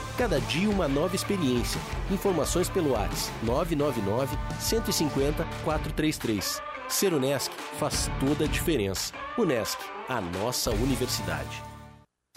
Cada 0.21 0.39
dia 0.39 0.69
uma 0.69 0.87
nova 0.87 1.15
experiência. 1.15 1.81
Informações 2.11 2.69
pelo 2.69 2.91
WhatsApp 2.91 3.33
999 3.43 4.37
150 4.59 5.43
433. 5.63 6.61
Ser 6.87 7.11
Unesc 7.11 7.51
faz 7.79 8.07
toda 8.19 8.45
a 8.45 8.47
diferença. 8.47 9.11
Unesc, 9.35 9.79
a 10.07 10.21
nossa 10.21 10.69
universidade. 10.69 11.63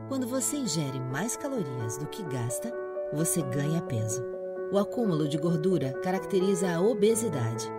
Quando 0.08 0.28
você 0.28 0.58
ingere 0.58 1.00
mais 1.00 1.38
calorias 1.38 2.00
do 2.00 2.08
que 2.08 2.24
gasta, 2.24 2.74
você 3.14 3.44
ganha 3.44 3.84
peso. 3.84 4.26
O 4.72 4.80
acúmulo 4.80 5.28
de 5.28 5.38
gordura 5.38 5.94
caracteriza 6.02 6.72
a 6.72 6.82
obesidade. 6.82 7.79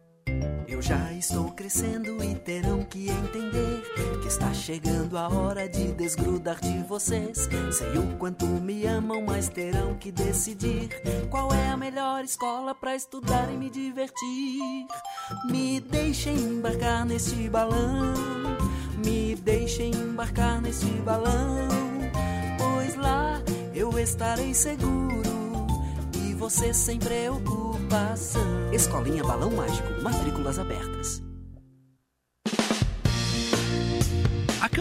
Eu 0.67 0.81
já 0.81 1.11
estou 1.13 1.51
crescendo 1.51 2.23
e 2.23 2.35
terão 2.35 2.83
que 2.83 3.09
entender 3.09 3.83
que 4.21 4.27
está 4.27 4.53
chegando 4.53 5.17
a 5.17 5.27
hora 5.27 5.67
de 5.67 5.91
desgrudar 5.93 6.59
de 6.59 6.79
vocês. 6.83 7.49
Sei 7.71 7.97
o 7.97 8.17
quanto 8.17 8.45
me 8.45 8.85
amam, 8.85 9.21
mas 9.21 9.49
terão 9.49 9.95
que 9.95 10.11
decidir 10.11 10.89
qual 11.29 11.53
é 11.53 11.69
a 11.69 11.77
melhor 11.77 12.23
escola 12.23 12.73
para 12.73 12.95
estudar 12.95 13.51
e 13.51 13.57
me 13.57 13.69
divertir. 13.69 14.87
Me 15.49 15.79
deixem 15.79 16.35
embarcar 16.35 17.05
neste 17.05 17.49
balão, 17.49 18.13
me 19.05 19.35
deixem 19.35 19.91
embarcar 19.91 20.61
neste 20.61 20.91
balão, 21.01 21.67
pois 22.57 22.95
lá 22.95 23.41
eu 23.73 23.97
estarei 23.99 24.53
seguro 24.53 25.67
e 26.15 26.33
você 26.33 26.73
sem 26.73 26.99
preocupação. 26.99 27.70
Escolinha 28.71 29.21
Balão 29.21 29.51
Mágico, 29.51 30.01
matrículas 30.01 30.57
abertas. 30.57 31.21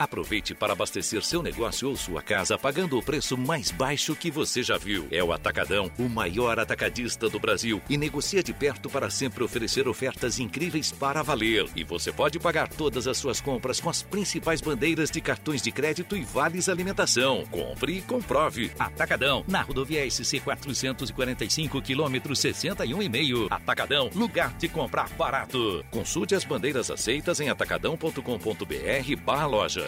Aproveite 0.00 0.54
para 0.54 0.74
abastecer 0.74 1.24
seu 1.24 1.42
negócio 1.42 1.88
ou 1.88 1.96
sua 1.96 2.22
casa 2.22 2.56
pagando 2.56 2.96
o 2.96 3.02
preço 3.02 3.36
mais 3.36 3.72
baixo 3.72 4.14
que 4.14 4.30
você 4.30 4.62
já 4.62 4.78
viu. 4.78 5.08
É 5.10 5.24
o 5.24 5.32
Atacadão, 5.32 5.90
o 5.98 6.08
maior 6.08 6.56
atacadista 6.60 7.28
do 7.28 7.40
Brasil 7.40 7.82
e 7.90 7.98
negocia 7.98 8.40
de 8.40 8.52
perto 8.52 8.88
para 8.88 9.10
sempre 9.10 9.42
oferecer 9.42 9.88
ofertas 9.88 10.38
incríveis 10.38 10.92
para 10.92 11.20
valer. 11.20 11.66
E 11.74 11.82
você 11.82 12.12
pode 12.12 12.38
pagar 12.38 12.68
todas 12.68 13.08
as 13.08 13.16
suas 13.16 13.40
compras 13.40 13.80
com 13.80 13.90
as 13.90 14.00
principais 14.00 14.60
bandeiras 14.60 15.10
de 15.10 15.20
cartões 15.20 15.60
de 15.60 15.72
crédito 15.72 16.16
e 16.16 16.22
vales 16.22 16.68
alimentação. 16.68 17.44
Compre 17.50 17.98
e 17.98 18.02
comprove. 18.02 18.70
Atacadão, 18.78 19.44
na 19.48 19.62
rodovia 19.62 20.08
SC 20.08 20.38
445, 20.38 21.82
quilômetro 21.82 22.34
61,5. 22.34 23.48
Atacadão, 23.50 24.10
lugar 24.14 24.56
de 24.58 24.68
comprar 24.68 25.08
barato. 25.14 25.84
Consulte 25.90 26.36
as 26.36 26.44
bandeiras 26.44 26.88
aceitas 26.88 27.40
em 27.40 27.50
atacadão.com.br 27.50 29.16
barra 29.24 29.46
loja. 29.46 29.87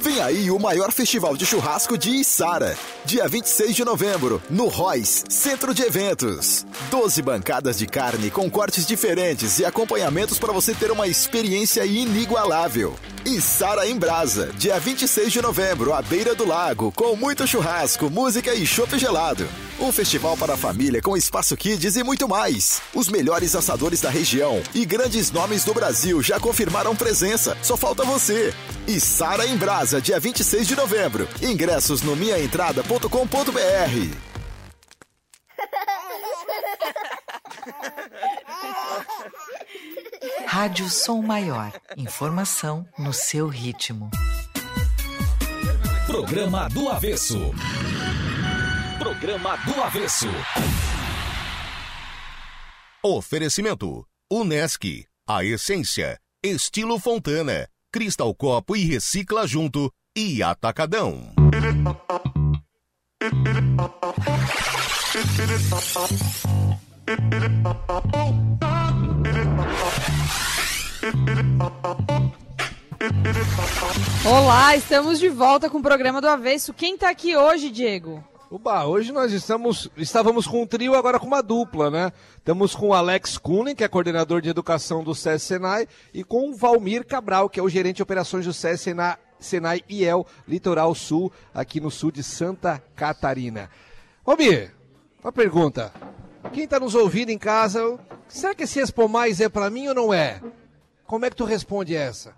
Vem 0.00 0.20
aí 0.20 0.50
o 0.50 0.58
maior 0.58 0.90
festival 0.92 1.36
de 1.36 1.46
churrasco 1.46 1.96
de 1.96 2.10
Içara. 2.10 2.76
Dia 3.04 3.26
26 3.26 3.74
de 3.74 3.84
novembro, 3.84 4.40
no 4.48 4.68
Royce, 4.68 5.24
Centro 5.28 5.74
de 5.74 5.82
Eventos. 5.82 6.64
12 6.88 7.20
bancadas 7.20 7.76
de 7.76 7.86
carne 7.86 8.30
com 8.30 8.48
cortes 8.48 8.86
diferentes 8.86 9.58
e 9.58 9.64
acompanhamentos 9.64 10.38
para 10.38 10.52
você 10.52 10.72
ter 10.72 10.90
uma 10.90 11.08
experiência 11.08 11.84
inigualável. 11.84 12.94
Içara 13.24 13.88
em 13.88 13.96
Brasa, 13.96 14.50
dia 14.56 14.78
26 14.78 15.32
de 15.32 15.42
novembro, 15.42 15.92
à 15.92 16.00
beira 16.00 16.34
do 16.34 16.46
lago, 16.46 16.92
com 16.92 17.14
muito 17.14 17.46
churrasco, 17.46 18.08
música 18.10 18.54
e 18.54 18.66
chopp 18.66 18.98
gelado. 18.98 19.48
Um 19.80 19.90
festival 19.92 20.36
para 20.36 20.54
a 20.54 20.56
família 20.56 21.00
com 21.02 21.16
espaço 21.16 21.56
kids 21.56 21.96
e 21.96 22.04
muito 22.04 22.28
mais. 22.28 22.80
Os 22.94 23.08
melhores 23.08 23.54
assadores 23.56 24.00
da 24.00 24.10
região 24.10 24.60
e 24.74 24.84
grandes 24.84 25.30
nomes 25.30 25.64
do 25.64 25.74
Brasil 25.74 26.22
já 26.22 26.38
confirmaram 26.38 26.94
presença. 26.94 27.56
Só 27.62 27.76
falta 27.76 28.04
você. 28.04 28.54
Içara 28.86 29.46
em 29.46 29.56
Brasa, 29.56 30.00
dia 30.00 30.18
26 30.20 30.66
de 30.66 30.76
novembro. 30.76 31.28
Ingressos 31.40 32.02
no 32.02 32.14
minhaentrada.com.br. 32.92 34.32
Rádio 40.46 40.88
Som 40.90 41.22
Maior. 41.22 41.72
Informação 41.96 42.86
no 42.98 43.12
seu 43.12 43.48
ritmo. 43.48 44.10
Programa 46.06 46.68
do 46.68 46.88
Avesso. 46.88 47.52
Programa 48.98 49.56
do 49.58 49.80
Avesso. 49.82 50.28
Oferecimento: 53.02 54.06
Unesc, 54.30 55.06
a 55.26 55.44
essência, 55.44 56.18
estilo 56.44 56.98
Fontana, 56.98 57.66
Cristal 57.92 58.34
Copo 58.34 58.76
e 58.76 58.84
Recicla 58.84 59.46
Junto 59.46 59.90
e 60.14 60.42
Atacadão. 60.42 61.32
Olá, 74.28 74.74
estamos 74.74 75.20
de 75.20 75.28
volta 75.28 75.70
com 75.70 75.78
o 75.78 75.82
programa 75.82 76.20
do 76.20 76.26
Avesso. 76.28 76.74
Quem 76.74 76.98
tá 76.98 77.10
aqui 77.10 77.36
hoje, 77.36 77.70
Diego? 77.70 78.24
Oba, 78.50 78.84
hoje 78.86 79.12
nós 79.12 79.32
estamos, 79.32 79.88
estávamos 79.96 80.48
com 80.48 80.62
um 80.62 80.66
trio, 80.66 80.96
agora 80.96 81.20
com 81.20 81.26
uma 81.26 81.42
dupla, 81.42 81.90
né? 81.90 82.12
Estamos 82.36 82.74
com 82.74 82.88
o 82.88 82.94
Alex 82.94 83.38
Kuhnen, 83.38 83.76
que 83.76 83.84
é 83.84 83.88
coordenador 83.88 84.40
de 84.40 84.48
educação 84.48 85.04
do 85.04 85.14
SES 85.14 85.42
Senai, 85.44 85.86
e 86.12 86.24
com 86.24 86.50
o 86.50 86.54
Valmir 86.56 87.06
Cabral, 87.06 87.48
que 87.48 87.60
é 87.60 87.62
o 87.62 87.68
gerente 87.68 87.96
de 87.96 88.02
operações 88.02 88.44
do 88.44 88.52
SES 88.52 88.80
Senai, 88.80 89.16
Senai 89.42 89.82
IEL 89.88 90.26
Litoral 90.46 90.94
Sul, 90.94 91.32
aqui 91.52 91.80
no 91.80 91.90
sul 91.90 92.10
de 92.10 92.22
Santa 92.22 92.82
Catarina. 92.96 93.68
Valmir, 94.24 94.72
uma 95.22 95.32
pergunta. 95.32 95.92
Quem 96.52 96.64
está 96.64 96.78
nos 96.80 96.94
ouvindo 96.94 97.30
em 97.30 97.38
casa, 97.38 97.98
será 98.28 98.54
que 98.54 98.64
esse 98.64 98.80
Expo 98.80 99.08
Mais 99.08 99.40
é 99.40 99.48
para 99.48 99.70
mim 99.70 99.88
ou 99.88 99.94
não 99.94 100.14
é? 100.14 100.40
Como 101.06 101.24
é 101.24 101.30
que 101.30 101.36
tu 101.36 101.44
responde 101.44 101.94
essa? 101.94 102.34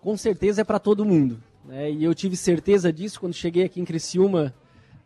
Com 0.00 0.16
certeza 0.16 0.62
é 0.62 0.64
para 0.64 0.78
todo 0.78 1.04
mundo. 1.04 1.42
Né? 1.64 1.90
E 1.90 2.04
eu 2.04 2.14
tive 2.14 2.36
certeza 2.36 2.92
disso 2.92 3.20
quando 3.20 3.34
cheguei 3.34 3.64
aqui 3.64 3.80
em 3.80 3.84
Criciúma, 3.84 4.54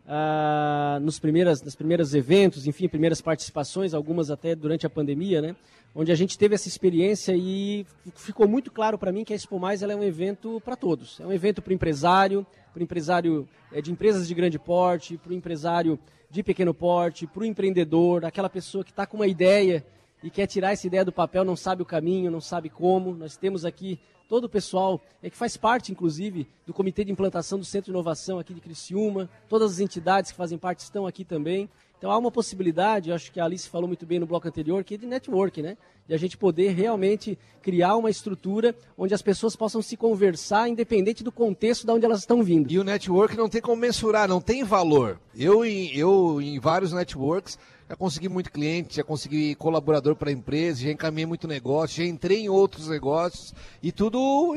ah, 0.07 0.99
nos 1.01 1.19
primeiras, 1.19 1.61
nos 1.61 1.75
primeiros 1.75 2.13
eventos, 2.13 2.67
enfim, 2.67 2.87
primeiras 2.87 3.21
participações, 3.21 3.93
algumas 3.93 4.29
até 4.29 4.55
durante 4.55 4.85
a 4.85 4.89
pandemia, 4.89 5.41
né? 5.41 5.55
Onde 5.95 6.11
a 6.11 6.15
gente 6.15 6.39
teve 6.39 6.55
essa 6.55 6.67
experiência 6.67 7.35
e 7.35 7.85
ficou 8.15 8.47
muito 8.47 8.71
claro 8.71 8.97
para 8.97 9.11
mim 9.11 9.23
que 9.23 9.31
a 9.31 9.35
Expo 9.35 9.59
Mais 9.59 9.83
é 9.83 9.95
um 9.95 10.03
evento 10.03 10.59
para 10.65 10.75
todos. 10.75 11.19
É 11.19 11.25
um 11.25 11.31
evento 11.31 11.61
para 11.61 11.69
o 11.69 11.73
empresário, 11.73 12.45
para 12.73 12.79
o 12.79 12.83
empresário 12.83 13.47
é, 13.71 13.79
de 13.79 13.91
empresas 13.91 14.27
de 14.27 14.33
grande 14.33 14.57
porte, 14.57 15.17
para 15.17 15.31
o 15.31 15.35
empresário 15.35 15.99
de 16.31 16.41
pequeno 16.41 16.73
porte, 16.73 17.27
para 17.27 17.43
o 17.43 17.45
empreendedor, 17.45 18.25
aquela 18.25 18.49
pessoa 18.49 18.83
que 18.83 18.89
está 18.89 19.05
com 19.05 19.17
uma 19.17 19.27
ideia 19.27 19.85
e 20.23 20.31
quer 20.31 20.47
tirar 20.47 20.71
essa 20.71 20.87
ideia 20.87 21.05
do 21.05 21.11
papel, 21.11 21.45
não 21.45 21.55
sabe 21.55 21.83
o 21.83 21.85
caminho, 21.85 22.31
não 22.31 22.41
sabe 22.41 22.69
como. 22.69 23.13
Nós 23.13 23.37
temos 23.37 23.63
aqui 23.63 23.99
todo 24.27 24.45
o 24.45 24.49
pessoal 24.49 24.99
é, 25.21 25.29
que 25.29 25.37
faz 25.37 25.55
parte, 25.55 25.91
inclusive, 25.91 26.47
do 26.65 26.73
Comitê 26.73 27.03
de 27.03 27.11
Implantação 27.11 27.59
do 27.59 27.65
Centro 27.65 27.85
de 27.85 27.91
Inovação 27.91 28.39
aqui 28.39 28.51
de 28.51 28.61
Criciúma. 28.61 29.29
Todas 29.47 29.73
as 29.73 29.79
entidades 29.79 30.31
que 30.31 30.37
fazem 30.37 30.57
parte 30.57 30.79
estão 30.79 31.05
aqui 31.05 31.23
também. 31.23 31.69
Então 32.03 32.11
há 32.11 32.17
uma 32.17 32.29
possibilidade, 32.29 33.13
acho 33.13 33.31
que 33.31 33.39
a 33.39 33.45
Alice 33.45 33.69
falou 33.69 33.87
muito 33.87 34.05
bem 34.05 34.19
no 34.19 34.25
bloco 34.25 34.45
anterior, 34.45 34.83
que 34.83 34.95
é 34.95 34.97
de 34.97 35.05
network, 35.05 35.61
né? 35.61 35.77
De 36.05 36.13
a 36.13 36.17
gente 36.17 36.35
poder 36.35 36.73
realmente 36.73 37.39
criar 37.61 37.95
uma 37.95 38.09
estrutura 38.09 38.75
onde 38.97 39.13
as 39.13 39.21
pessoas 39.21 39.55
possam 39.55 39.81
se 39.81 39.95
conversar, 39.95 40.67
independente 40.67 41.23
do 41.23 41.31
contexto 41.31 41.85
de 41.85 41.93
onde 41.93 42.03
elas 42.03 42.19
estão 42.19 42.43
vindo. 42.43 42.69
E 42.69 42.77
o 42.77 42.83
network 42.83 43.37
não 43.37 43.47
tem 43.47 43.61
como 43.61 43.77
mensurar, 43.77 44.27
não 44.27 44.41
tem 44.41 44.65
valor. 44.65 45.17
Eu, 45.33 45.63
eu 45.63 46.41
em 46.41 46.59
vários 46.59 46.91
networks, 46.91 47.57
já 47.87 47.95
consegui 47.95 48.27
muito 48.27 48.51
cliente, 48.51 48.97
já 48.97 49.03
consegui 49.05 49.55
colaborador 49.55 50.13
para 50.13 50.29
a 50.29 50.33
empresa, 50.33 50.81
já 50.81 50.91
encaminhei 50.91 51.25
muito 51.25 51.47
negócio, 51.47 52.03
já 52.03 52.09
entrei 52.09 52.41
em 52.41 52.49
outros 52.49 52.89
negócios 52.89 53.53
e 53.81 53.93
tudo 53.93 54.53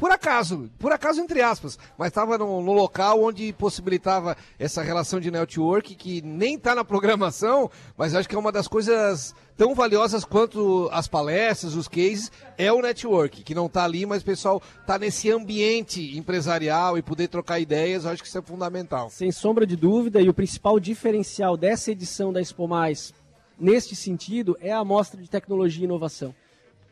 por 0.00 0.10
acaso, 0.10 0.70
por 0.78 0.92
acaso 0.92 1.20
entre 1.20 1.42
aspas, 1.42 1.78
mas 1.98 2.08
estava 2.08 2.38
no, 2.38 2.62
no, 2.62 2.72
local 2.72 3.22
onde 3.22 3.52
possibilitava 3.52 4.34
essa 4.58 4.82
relação 4.82 5.20
de 5.20 5.30
network 5.30 5.94
que 5.94 6.22
nem 6.22 6.54
está 6.54 6.74
na 6.74 6.82
programação, 6.82 7.70
mas 7.98 8.14
acho 8.14 8.26
que 8.26 8.34
é 8.34 8.38
uma 8.38 8.50
das 8.50 8.66
coisas 8.66 9.34
tão 9.58 9.74
valiosas 9.74 10.24
quanto 10.24 10.88
as 10.90 11.06
palestras, 11.06 11.74
os 11.74 11.86
cases, 11.86 12.32
é 12.56 12.72
o 12.72 12.80
network, 12.80 13.42
que 13.42 13.54
não 13.54 13.66
está 13.66 13.84
ali, 13.84 14.06
mas 14.06 14.22
o 14.22 14.24
pessoal 14.24 14.62
está 14.80 14.98
nesse 14.98 15.30
ambiente 15.30 16.16
empresarial 16.16 16.96
e 16.96 17.02
poder 17.02 17.28
trocar 17.28 17.60
ideias, 17.60 18.06
acho 18.06 18.22
que 18.22 18.28
isso 18.28 18.38
é 18.38 18.42
fundamental. 18.42 19.10
Sem 19.10 19.30
sombra 19.30 19.66
de 19.66 19.76
dúvida, 19.76 20.18
e 20.22 20.30
o 20.30 20.34
principal 20.34 20.80
diferencial 20.80 21.58
dessa 21.58 21.92
edição 21.92 22.32
da 22.32 22.40
Expo 22.40 22.66
Mais, 22.66 23.12
neste 23.58 23.94
sentido, 23.94 24.56
é 24.62 24.72
a 24.72 24.82
mostra 24.82 25.20
de 25.20 25.28
tecnologia 25.28 25.82
e 25.82 25.84
inovação 25.84 26.34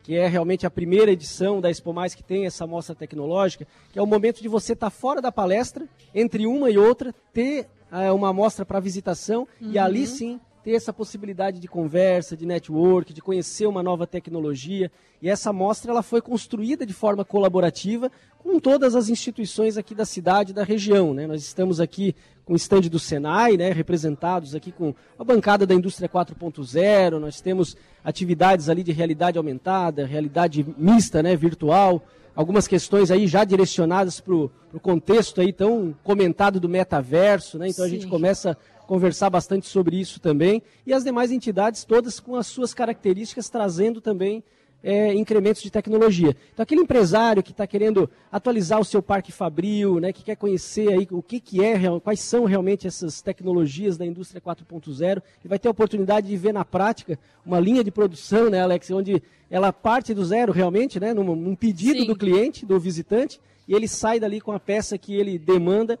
que 0.09 0.15
é 0.15 0.27
realmente 0.27 0.65
a 0.65 0.71
primeira 0.71 1.11
edição 1.11 1.61
da 1.61 1.69
Expo 1.69 1.93
Mais 1.93 2.15
que 2.15 2.23
tem 2.23 2.47
essa 2.47 2.65
mostra 2.65 2.95
tecnológica, 2.95 3.67
que 3.93 3.99
é 3.99 4.01
o 4.01 4.07
momento 4.07 4.41
de 4.41 4.47
você 4.47 4.73
estar 4.73 4.87
tá 4.87 4.89
fora 4.89 5.21
da 5.21 5.31
palestra, 5.31 5.87
entre 6.15 6.47
uma 6.47 6.71
e 6.71 6.79
outra, 6.79 7.13
ter 7.31 7.67
uh, 7.91 8.11
uma 8.15 8.29
amostra 8.29 8.65
para 8.65 8.79
visitação 8.79 9.47
uhum. 9.61 9.71
e 9.71 9.77
ali 9.77 10.07
sim 10.07 10.41
ter 10.63 10.71
essa 10.71 10.91
possibilidade 10.91 11.59
de 11.59 11.67
conversa, 11.67 12.35
de 12.35 12.45
network, 12.45 13.13
de 13.13 13.21
conhecer 13.21 13.65
uma 13.65 13.81
nova 13.81 14.05
tecnologia. 14.05 14.91
E 15.21 15.29
essa 15.29 15.51
mostra 15.53 15.91
ela 15.91 16.03
foi 16.03 16.21
construída 16.21 16.85
de 16.85 16.93
forma 16.93 17.23
colaborativa 17.23 18.11
com 18.37 18.59
todas 18.59 18.95
as 18.95 19.09
instituições 19.09 19.77
aqui 19.77 19.93
da 19.93 20.05
cidade 20.05 20.51
e 20.51 20.53
da 20.53 20.63
região. 20.63 21.13
Né? 21.13 21.27
Nós 21.27 21.43
estamos 21.43 21.79
aqui 21.79 22.15
com 22.45 22.53
o 22.53 22.55
estande 22.55 22.89
do 22.89 22.97
Senai, 22.97 23.57
né, 23.57 23.71
representados 23.71 24.55
aqui 24.55 24.71
com 24.71 24.95
a 25.19 25.23
bancada 25.23 25.67
da 25.67 25.75
indústria 25.75 26.09
4.0, 26.09 27.19
nós 27.19 27.39
temos 27.41 27.77
atividades 28.03 28.69
ali 28.69 28.81
de 28.81 28.91
realidade 28.91 29.37
aumentada, 29.37 30.03
realidade 30.03 30.65
mista, 30.75 31.21
né, 31.21 31.35
virtual, 31.35 32.01
algumas 32.35 32.67
questões 32.67 33.11
aí 33.11 33.27
já 33.27 33.43
direcionadas 33.43 34.19
para 34.19 34.33
o 34.33 34.49
contexto 34.81 35.41
aí 35.41 35.53
tão 35.53 35.93
comentado 36.03 36.59
do 36.59 36.67
metaverso, 36.67 37.59
né? 37.59 37.67
Então 37.67 37.85
Sim. 37.85 37.91
a 37.91 37.93
gente 37.93 38.07
começa 38.07 38.57
conversar 38.89 39.29
bastante 39.29 39.67
sobre 39.67 39.99
isso 39.99 40.19
também. 40.19 40.63
E 40.83 40.91
as 40.91 41.03
demais 41.03 41.31
entidades, 41.31 41.85
todas 41.85 42.19
com 42.19 42.35
as 42.35 42.47
suas 42.47 42.73
características, 42.73 43.47
trazendo 43.47 44.01
também 44.01 44.43
é, 44.81 45.13
incrementos 45.13 45.61
de 45.61 45.69
tecnologia. 45.69 46.35
Então, 46.51 46.63
aquele 46.63 46.81
empresário 46.81 47.43
que 47.43 47.51
está 47.51 47.67
querendo 47.67 48.09
atualizar 48.31 48.79
o 48.79 48.83
seu 48.83 48.99
parque 48.99 49.31
fabril, 49.31 49.99
né, 49.99 50.11
que 50.11 50.23
quer 50.23 50.35
conhecer 50.35 50.87
aí 50.89 51.07
o 51.11 51.21
que, 51.21 51.39
que 51.39 51.63
é, 51.63 51.77
quais 52.03 52.19
são 52.21 52.45
realmente 52.45 52.87
essas 52.87 53.21
tecnologias 53.21 53.95
da 53.95 54.07
indústria 54.07 54.41
4.0, 54.41 55.03
ele 55.03 55.21
vai 55.45 55.59
ter 55.59 55.67
a 55.67 55.71
oportunidade 55.71 56.27
de 56.27 56.35
ver 56.35 56.51
na 56.51 56.65
prática 56.65 57.19
uma 57.45 57.59
linha 57.59 57.83
de 57.83 57.91
produção, 57.91 58.49
né, 58.49 58.59
Alex, 58.59 58.89
onde 58.89 59.21
ela 59.51 59.71
parte 59.71 60.15
do 60.15 60.25
zero 60.25 60.51
realmente, 60.51 60.99
né, 60.99 61.13
num, 61.13 61.35
num 61.35 61.55
pedido 61.55 61.99
Sim. 61.99 62.07
do 62.07 62.15
cliente, 62.15 62.65
do 62.65 62.79
visitante, 62.79 63.39
e 63.67 63.75
ele 63.75 63.87
sai 63.87 64.19
dali 64.19 64.41
com 64.41 64.51
a 64.51 64.59
peça 64.59 64.97
que 64.97 65.13
ele 65.13 65.37
demanda 65.37 65.99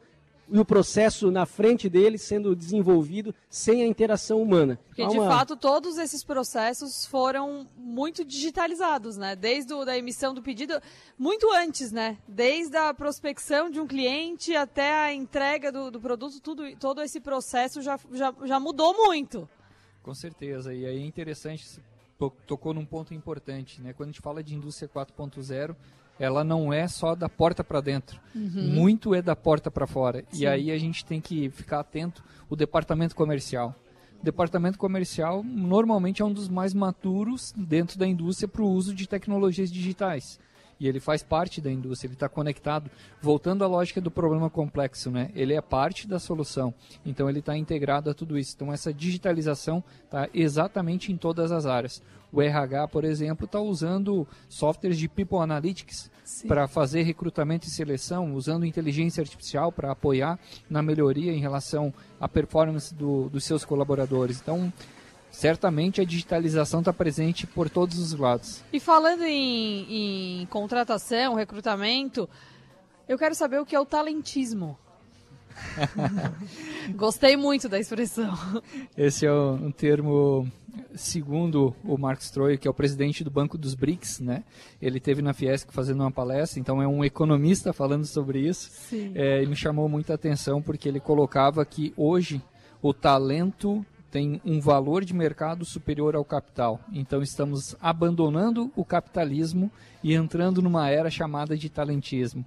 e 0.51 0.59
o 0.59 0.65
processo 0.65 1.31
na 1.31 1.45
frente 1.45 1.89
dele 1.89 2.17
sendo 2.17 2.55
desenvolvido 2.55 3.33
sem 3.49 3.83
a 3.83 3.87
interação 3.87 4.41
humana. 4.41 4.79
Porque, 4.87 5.05
de 5.05 5.17
fato, 5.17 5.55
todos 5.55 5.97
esses 5.97 6.23
processos 6.23 7.05
foram 7.05 7.67
muito 7.77 8.25
digitalizados, 8.25 9.17
né? 9.17 9.35
Desde 9.35 9.73
a 9.73 9.97
emissão 9.97 10.33
do 10.33 10.41
pedido, 10.41 10.81
muito 11.17 11.51
antes, 11.51 11.91
né? 11.91 12.17
Desde 12.27 12.75
a 12.77 12.93
prospecção 12.93 13.69
de 13.69 13.79
um 13.79 13.87
cliente 13.87 14.55
até 14.55 14.93
a 14.93 15.13
entrega 15.13 15.71
do, 15.71 15.91
do 15.91 15.99
produto, 15.99 16.39
tudo, 16.41 16.75
todo 16.77 17.01
esse 17.01 17.19
processo 17.19 17.81
já, 17.81 17.99
já, 18.13 18.33
já 18.43 18.59
mudou 18.59 18.93
muito. 18.93 19.47
Com 20.01 20.13
certeza. 20.13 20.73
E 20.73 20.85
aí 20.85 20.97
é 20.97 21.05
interessante, 21.05 21.65
tocou 22.47 22.73
num 22.73 22.85
ponto 22.85 23.13
importante, 23.13 23.81
né? 23.81 23.93
Quando 23.93 24.09
a 24.09 24.11
gente 24.11 24.21
fala 24.21 24.43
de 24.43 24.55
indústria 24.55 24.89
4.0, 24.89 25.75
ela 26.19 26.43
não 26.43 26.71
é 26.73 26.87
só 26.87 27.15
da 27.15 27.29
porta 27.29 27.63
para 27.63 27.81
dentro. 27.81 28.19
Uhum. 28.35 28.67
Muito 28.73 29.15
é 29.15 29.21
da 29.21 29.35
porta 29.35 29.71
para 29.71 29.87
fora. 29.87 30.23
Sim. 30.31 30.43
E 30.43 30.47
aí 30.47 30.71
a 30.71 30.77
gente 30.77 31.05
tem 31.05 31.21
que 31.21 31.49
ficar 31.49 31.79
atento 31.79 32.23
o 32.49 32.55
departamento 32.55 33.15
comercial. 33.15 33.73
O 34.21 34.23
departamento 34.23 34.77
comercial 34.77 35.43
normalmente 35.43 36.21
é 36.21 36.25
um 36.25 36.33
dos 36.33 36.49
mais 36.49 36.73
maturos 36.73 37.53
dentro 37.55 37.97
da 37.97 38.05
indústria 38.05 38.47
para 38.47 38.61
o 38.61 38.69
uso 38.69 38.93
de 38.93 39.07
tecnologias 39.07 39.71
digitais 39.71 40.39
e 40.79 40.87
ele 40.87 40.99
faz 40.99 41.21
parte 41.21 41.59
da 41.59 41.71
indústria, 41.71 42.07
ele 42.07 42.13
está 42.13 42.29
conectado. 42.29 42.89
Voltando 43.21 43.63
à 43.63 43.67
lógica 43.67 43.99
do 43.99 44.09
problema 44.09 44.49
complexo, 44.49 45.11
né? 45.11 45.29
ele 45.35 45.53
é 45.53 45.61
parte 45.61 46.07
da 46.07 46.19
solução, 46.19 46.73
então 47.05 47.29
ele 47.29 47.39
está 47.39 47.57
integrado 47.57 48.09
a 48.09 48.13
tudo 48.13 48.37
isso. 48.37 48.53
Então 48.55 48.71
essa 48.71 48.93
digitalização 48.93 49.83
está 50.05 50.29
exatamente 50.33 51.11
em 51.11 51.17
todas 51.17 51.51
as 51.51 51.65
áreas. 51.65 52.01
O 52.31 52.41
RH, 52.41 52.87
por 52.89 53.03
exemplo, 53.03 53.45
está 53.45 53.59
usando 53.59 54.27
softwares 54.47 54.97
de 54.97 55.07
People 55.07 55.39
Analytics 55.39 56.11
para 56.47 56.67
fazer 56.67 57.01
recrutamento 57.01 57.67
e 57.67 57.71
seleção, 57.71 58.33
usando 58.35 58.65
inteligência 58.65 59.21
artificial 59.21 59.71
para 59.71 59.91
apoiar 59.91 60.39
na 60.69 60.81
melhoria 60.81 61.33
em 61.33 61.39
relação 61.39 61.93
à 62.19 62.27
performance 62.27 62.93
do, 62.93 63.29
dos 63.29 63.43
seus 63.43 63.65
colaboradores. 63.65 64.39
Então, 64.39 64.71
certamente 65.31 66.01
a 66.01 66.05
digitalização 66.05 66.81
está 66.81 66.93
presente 66.93 67.47
por 67.47 67.69
todos 67.69 67.97
os 67.97 68.13
lados. 68.13 68.63
E 68.71 68.79
falando 68.79 69.23
em, 69.23 70.41
em, 70.41 70.45
contratação, 70.47 71.33
recrutamento, 71.33 72.29
eu 73.07 73.17
quero 73.17 73.33
saber 73.33 73.59
o 73.59 73.65
que 73.65 73.75
é 73.75 73.79
o 73.79 73.85
talentismo. 73.85 74.77
Gostei 76.95 77.35
muito 77.37 77.69
da 77.69 77.79
expressão. 77.79 78.33
Esse 78.97 79.25
é 79.25 79.31
um 79.31 79.71
termo, 79.71 80.47
segundo 80.95 81.75
o 81.83 81.97
Mark 81.97 82.21
Stroy, 82.21 82.57
que 82.57 82.67
é 82.67 82.71
o 82.71 82.73
presidente 82.73 83.23
do 83.23 83.31
Banco 83.31 83.57
dos 83.57 83.75
BRICS, 83.75 84.19
né? 84.19 84.43
Ele 84.81 84.99
teve 84.99 85.21
na 85.21 85.33
Fiesc 85.33 85.71
fazendo 85.71 86.01
uma 86.01 86.11
palestra, 86.11 86.59
então 86.59 86.81
é 86.81 86.87
um 86.87 87.03
economista 87.03 87.73
falando 87.73 88.05
sobre 88.05 88.39
isso. 88.39 88.69
Sim. 88.71 89.11
É, 89.15 89.43
e 89.43 89.45
me 89.45 89.55
chamou 89.55 89.87
muita 89.87 90.13
atenção 90.13 90.61
porque 90.61 90.87
ele 90.87 90.99
colocava 90.99 91.65
que 91.65 91.93
hoje 91.95 92.41
o 92.81 92.93
talento 92.93 93.85
tem 94.09 94.41
um 94.43 94.59
valor 94.59 95.05
de 95.05 95.13
mercado 95.13 95.63
superior 95.65 96.15
ao 96.15 96.25
capital. 96.25 96.79
Então 96.91 97.21
estamos 97.21 97.75
abandonando 97.79 98.71
o 98.75 98.83
capitalismo 98.83 99.71
e 100.03 100.13
entrando 100.13 100.61
numa 100.61 100.89
era 100.89 101.09
chamada 101.09 101.55
de 101.55 101.69
talentismo. 101.69 102.43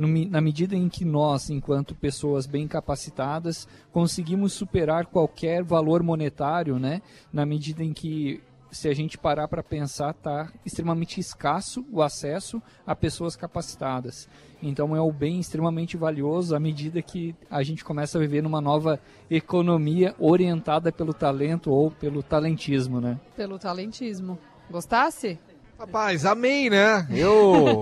Na 0.00 0.40
medida 0.40 0.74
em 0.74 0.88
que 0.88 1.04
nós, 1.04 1.50
enquanto 1.50 1.94
pessoas 1.94 2.46
bem 2.46 2.66
capacitadas, 2.66 3.68
conseguimos 3.92 4.54
superar 4.54 5.06
qualquer 5.06 5.62
valor 5.62 6.02
monetário, 6.02 6.78
né? 6.78 7.02
Na 7.32 7.44
medida 7.44 7.84
em 7.84 7.92
que 7.92 8.40
se 8.70 8.88
a 8.88 8.94
gente 8.94 9.18
parar 9.18 9.48
para 9.48 9.62
pensar, 9.62 10.10
está 10.10 10.50
extremamente 10.64 11.20
escasso 11.20 11.84
o 11.92 12.02
acesso 12.02 12.62
a 12.86 12.94
pessoas 12.94 13.36
capacitadas. 13.36 14.28
Então 14.62 14.94
é 14.94 15.02
um 15.02 15.12
bem 15.12 15.40
extremamente 15.40 15.96
valioso 15.96 16.54
à 16.54 16.60
medida 16.60 17.02
que 17.02 17.34
a 17.50 17.62
gente 17.62 17.84
começa 17.84 18.18
a 18.18 18.20
viver 18.20 18.42
numa 18.42 18.60
nova 18.60 19.00
economia 19.30 20.14
orientada 20.18 20.92
pelo 20.92 21.12
talento 21.12 21.70
ou 21.70 21.90
pelo 21.90 22.22
talentismo, 22.22 23.00
né? 23.00 23.18
Pelo 23.36 23.58
talentismo. 23.58 24.38
Gostasse? 24.70 25.38
Rapaz, 25.78 26.24
amém, 26.26 26.70
né? 26.70 27.08
Eu, 27.10 27.80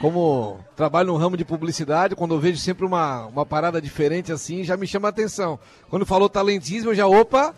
como 0.00 0.58
trabalho 0.74 1.08
no 1.08 1.16
ramo 1.16 1.36
de 1.36 1.44
publicidade, 1.44 2.16
quando 2.16 2.34
eu 2.34 2.40
vejo 2.40 2.58
sempre 2.58 2.86
uma, 2.86 3.26
uma 3.26 3.44
parada 3.44 3.82
diferente 3.82 4.32
assim, 4.32 4.64
já 4.64 4.76
me 4.76 4.86
chama 4.86 5.08
a 5.08 5.10
atenção. 5.10 5.58
Quando 5.90 6.06
falou 6.06 6.28
talentismo, 6.28 6.90
eu 6.90 6.94
já, 6.94 7.06
opa, 7.06 7.54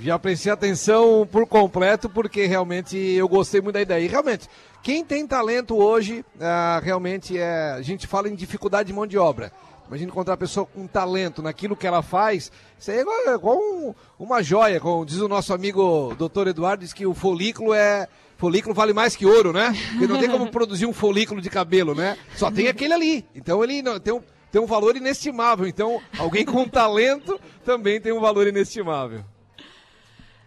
já 0.00 0.18
prestei 0.18 0.50
atenção 0.50 1.26
por 1.30 1.46
completo, 1.46 2.08
porque 2.08 2.46
realmente 2.46 2.96
eu 2.96 3.28
gostei 3.28 3.60
muito 3.60 3.74
da 3.74 3.80
ideia. 3.80 4.04
E 4.04 4.08
realmente, 4.08 4.48
quem 4.82 5.04
tem 5.04 5.24
talento 5.24 5.76
hoje, 5.76 6.24
ah, 6.40 6.80
realmente 6.82 7.38
é. 7.38 7.72
A 7.72 7.82
gente 7.82 8.08
fala 8.08 8.28
em 8.28 8.34
dificuldade 8.34 8.88
de 8.88 8.92
mão 8.92 9.06
de 9.06 9.16
obra. 9.16 9.52
Imagina 9.86 10.10
encontrar 10.10 10.32
uma 10.32 10.38
pessoa 10.38 10.66
com 10.66 10.86
talento 10.86 11.42
naquilo 11.42 11.76
que 11.76 11.86
ela 11.86 12.02
faz. 12.02 12.50
Isso 12.78 12.90
aí 12.90 12.98
é 12.98 13.00
igual, 13.00 13.16
é 13.16 13.34
igual 13.34 13.56
um, 13.56 13.94
uma 14.18 14.42
joia, 14.42 14.80
como 14.80 15.06
diz 15.06 15.18
o 15.18 15.28
nosso 15.28 15.54
amigo 15.54 16.12
doutor 16.18 16.48
Eduardo, 16.48 16.82
diz 16.82 16.92
que 16.92 17.06
o 17.06 17.14
folículo 17.14 17.72
é. 17.72 18.08
Folículo 18.38 18.72
vale 18.72 18.92
mais 18.92 19.16
que 19.16 19.26
ouro, 19.26 19.52
né? 19.52 19.72
Porque 19.90 20.06
não 20.06 20.18
tem 20.18 20.30
como 20.30 20.46
produzir 20.52 20.86
um 20.86 20.92
folículo 20.92 21.40
de 21.40 21.50
cabelo, 21.50 21.92
né? 21.92 22.16
Só 22.36 22.50
tem 22.52 22.68
aquele 22.68 22.94
ali. 22.94 23.26
Então 23.34 23.64
ele 23.64 23.82
não, 23.82 23.98
tem 23.98 24.14
um, 24.14 24.22
tem 24.52 24.62
um 24.62 24.66
valor 24.66 24.96
inestimável. 24.96 25.66
Então, 25.66 26.00
alguém 26.16 26.44
com 26.44 26.66
talento 26.68 27.38
também 27.64 28.00
tem 28.00 28.12
um 28.12 28.20
valor 28.20 28.46
inestimável. 28.46 29.24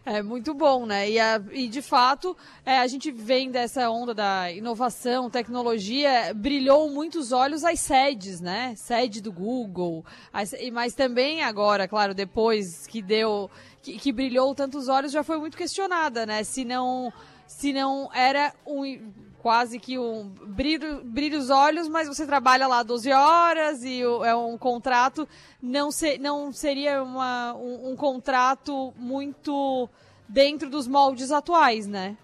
É 0.06 0.24
muito 0.24 0.54
bom, 0.54 0.86
né? 0.86 1.12
E, 1.12 1.20
a, 1.20 1.40
e 1.52 1.68
de 1.68 1.82
fato, 1.82 2.36
é, 2.66 2.80
a 2.80 2.88
gente 2.88 3.12
vem 3.12 3.52
dessa 3.52 3.88
onda 3.90 4.16
da 4.16 4.52
inovação, 4.52 5.30
tecnologia, 5.30 6.34
brilhou 6.34 6.90
muitos 6.90 7.32
olhos 7.32 7.64
as 7.64 7.82
sedes, 7.82 8.42
né? 8.42 8.74
Sede 8.76 9.22
do 9.22 9.32
Google, 9.32 10.04
as, 10.34 10.56
mas 10.72 10.96
também 10.96 11.44
agora, 11.44 11.88
claro, 11.88 12.16
depois 12.16 12.88
que 12.88 13.00
deu, 13.00 13.52
que, 13.84 14.00
que 14.00 14.12
brilhou 14.12 14.56
tantos 14.56 14.88
olhos, 14.88 15.12
já 15.12 15.24
foi 15.24 15.38
muito 15.38 15.56
questionada, 15.56 16.26
né? 16.26 16.44
Se 16.44 16.66
não, 16.66 17.14
se 17.52 17.74
não 17.74 18.10
era 18.14 18.54
um 18.66 19.12
quase 19.40 19.80
que 19.80 19.98
um 19.98 20.30
brilho, 20.30 21.04
brilho 21.04 21.38
os 21.40 21.50
olhos, 21.50 21.88
mas 21.88 22.08
você 22.08 22.26
trabalha 22.26 22.68
lá 22.68 22.84
12 22.84 23.12
horas 23.12 23.84
e 23.84 24.02
é 24.02 24.36
um 24.36 24.58
contrato, 24.58 25.28
não, 25.62 25.92
se, 25.92 26.18
não 26.20 26.52
seria 26.52 27.04
uma, 27.04 27.54
um, 27.56 27.92
um 27.92 27.96
contrato 27.96 28.94
muito 28.96 29.90
dentro 30.30 30.70
dos 30.70 30.88
moldes 30.88 31.32
atuais, 31.32 31.88
né? 31.88 32.16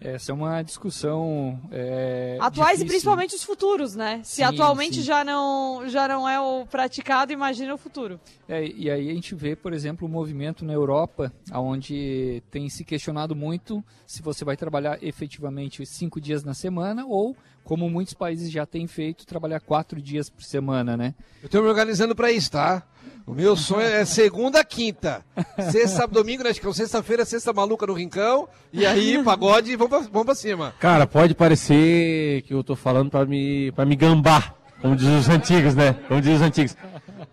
Essa 0.00 0.30
é 0.30 0.34
uma 0.34 0.62
discussão. 0.62 1.60
É, 1.72 2.38
Atuais 2.40 2.78
difícil. 2.78 2.86
e 2.86 2.88
principalmente 2.88 3.34
os 3.34 3.42
futuros, 3.42 3.96
né? 3.96 4.20
Se 4.22 4.36
sim, 4.36 4.42
atualmente 4.42 4.96
sim. 4.96 5.02
Já, 5.02 5.24
não, 5.24 5.88
já 5.88 6.06
não 6.06 6.28
é 6.28 6.40
o 6.40 6.64
praticado, 6.66 7.32
imagina 7.32 7.74
o 7.74 7.78
futuro. 7.78 8.20
É, 8.48 8.64
e 8.64 8.90
aí 8.90 9.10
a 9.10 9.14
gente 9.14 9.34
vê, 9.34 9.56
por 9.56 9.72
exemplo, 9.72 10.06
o 10.06 10.10
um 10.10 10.12
movimento 10.12 10.64
na 10.64 10.72
Europa, 10.72 11.32
onde 11.52 12.42
tem 12.50 12.68
se 12.68 12.84
questionado 12.84 13.34
muito 13.34 13.82
se 14.06 14.22
você 14.22 14.44
vai 14.44 14.56
trabalhar 14.56 15.02
efetivamente 15.02 15.84
cinco 15.84 16.20
dias 16.20 16.44
na 16.44 16.54
semana 16.54 17.04
ou, 17.04 17.36
como 17.64 17.90
muitos 17.90 18.14
países 18.14 18.50
já 18.50 18.64
têm 18.64 18.86
feito, 18.86 19.26
trabalhar 19.26 19.60
quatro 19.60 20.00
dias 20.00 20.30
por 20.30 20.42
semana, 20.42 20.96
né? 20.96 21.14
Eu 21.42 21.46
estou 21.46 21.62
me 21.62 21.68
organizando 21.68 22.14
para 22.14 22.30
isso, 22.30 22.52
tá? 22.52 22.86
O 23.28 23.34
meu 23.34 23.54
sonho 23.54 23.82
é 23.82 24.06
segunda, 24.06 24.64
quinta. 24.64 25.22
Sexta, 25.70 26.06
domingo, 26.06 26.42
né? 26.42 26.48
Acho 26.48 26.62
que 26.62 26.66
é 26.66 26.72
sexta-feira, 26.72 27.26
sexta 27.26 27.52
maluca 27.52 27.86
no 27.86 27.92
rincão. 27.92 28.48
E 28.72 28.86
aí, 28.86 29.20
pagode, 29.22 29.76
vamos 29.76 29.90
pra, 29.90 29.98
vamos 30.10 30.24
pra 30.24 30.34
cima. 30.34 30.74
Cara, 30.80 31.06
pode 31.06 31.34
parecer 31.34 32.40
que 32.42 32.54
eu 32.54 32.64
tô 32.64 32.74
falando 32.74 33.10
pra 33.10 33.26
me, 33.26 33.70
pra 33.72 33.84
me 33.84 33.94
gambar, 33.94 34.54
como 34.80 34.96
dizem 34.96 35.18
os 35.18 35.28
antigos, 35.28 35.74
né? 35.74 35.94
Como 36.08 36.22
dizem 36.22 36.36
os 36.36 36.42
antigos. 36.42 36.74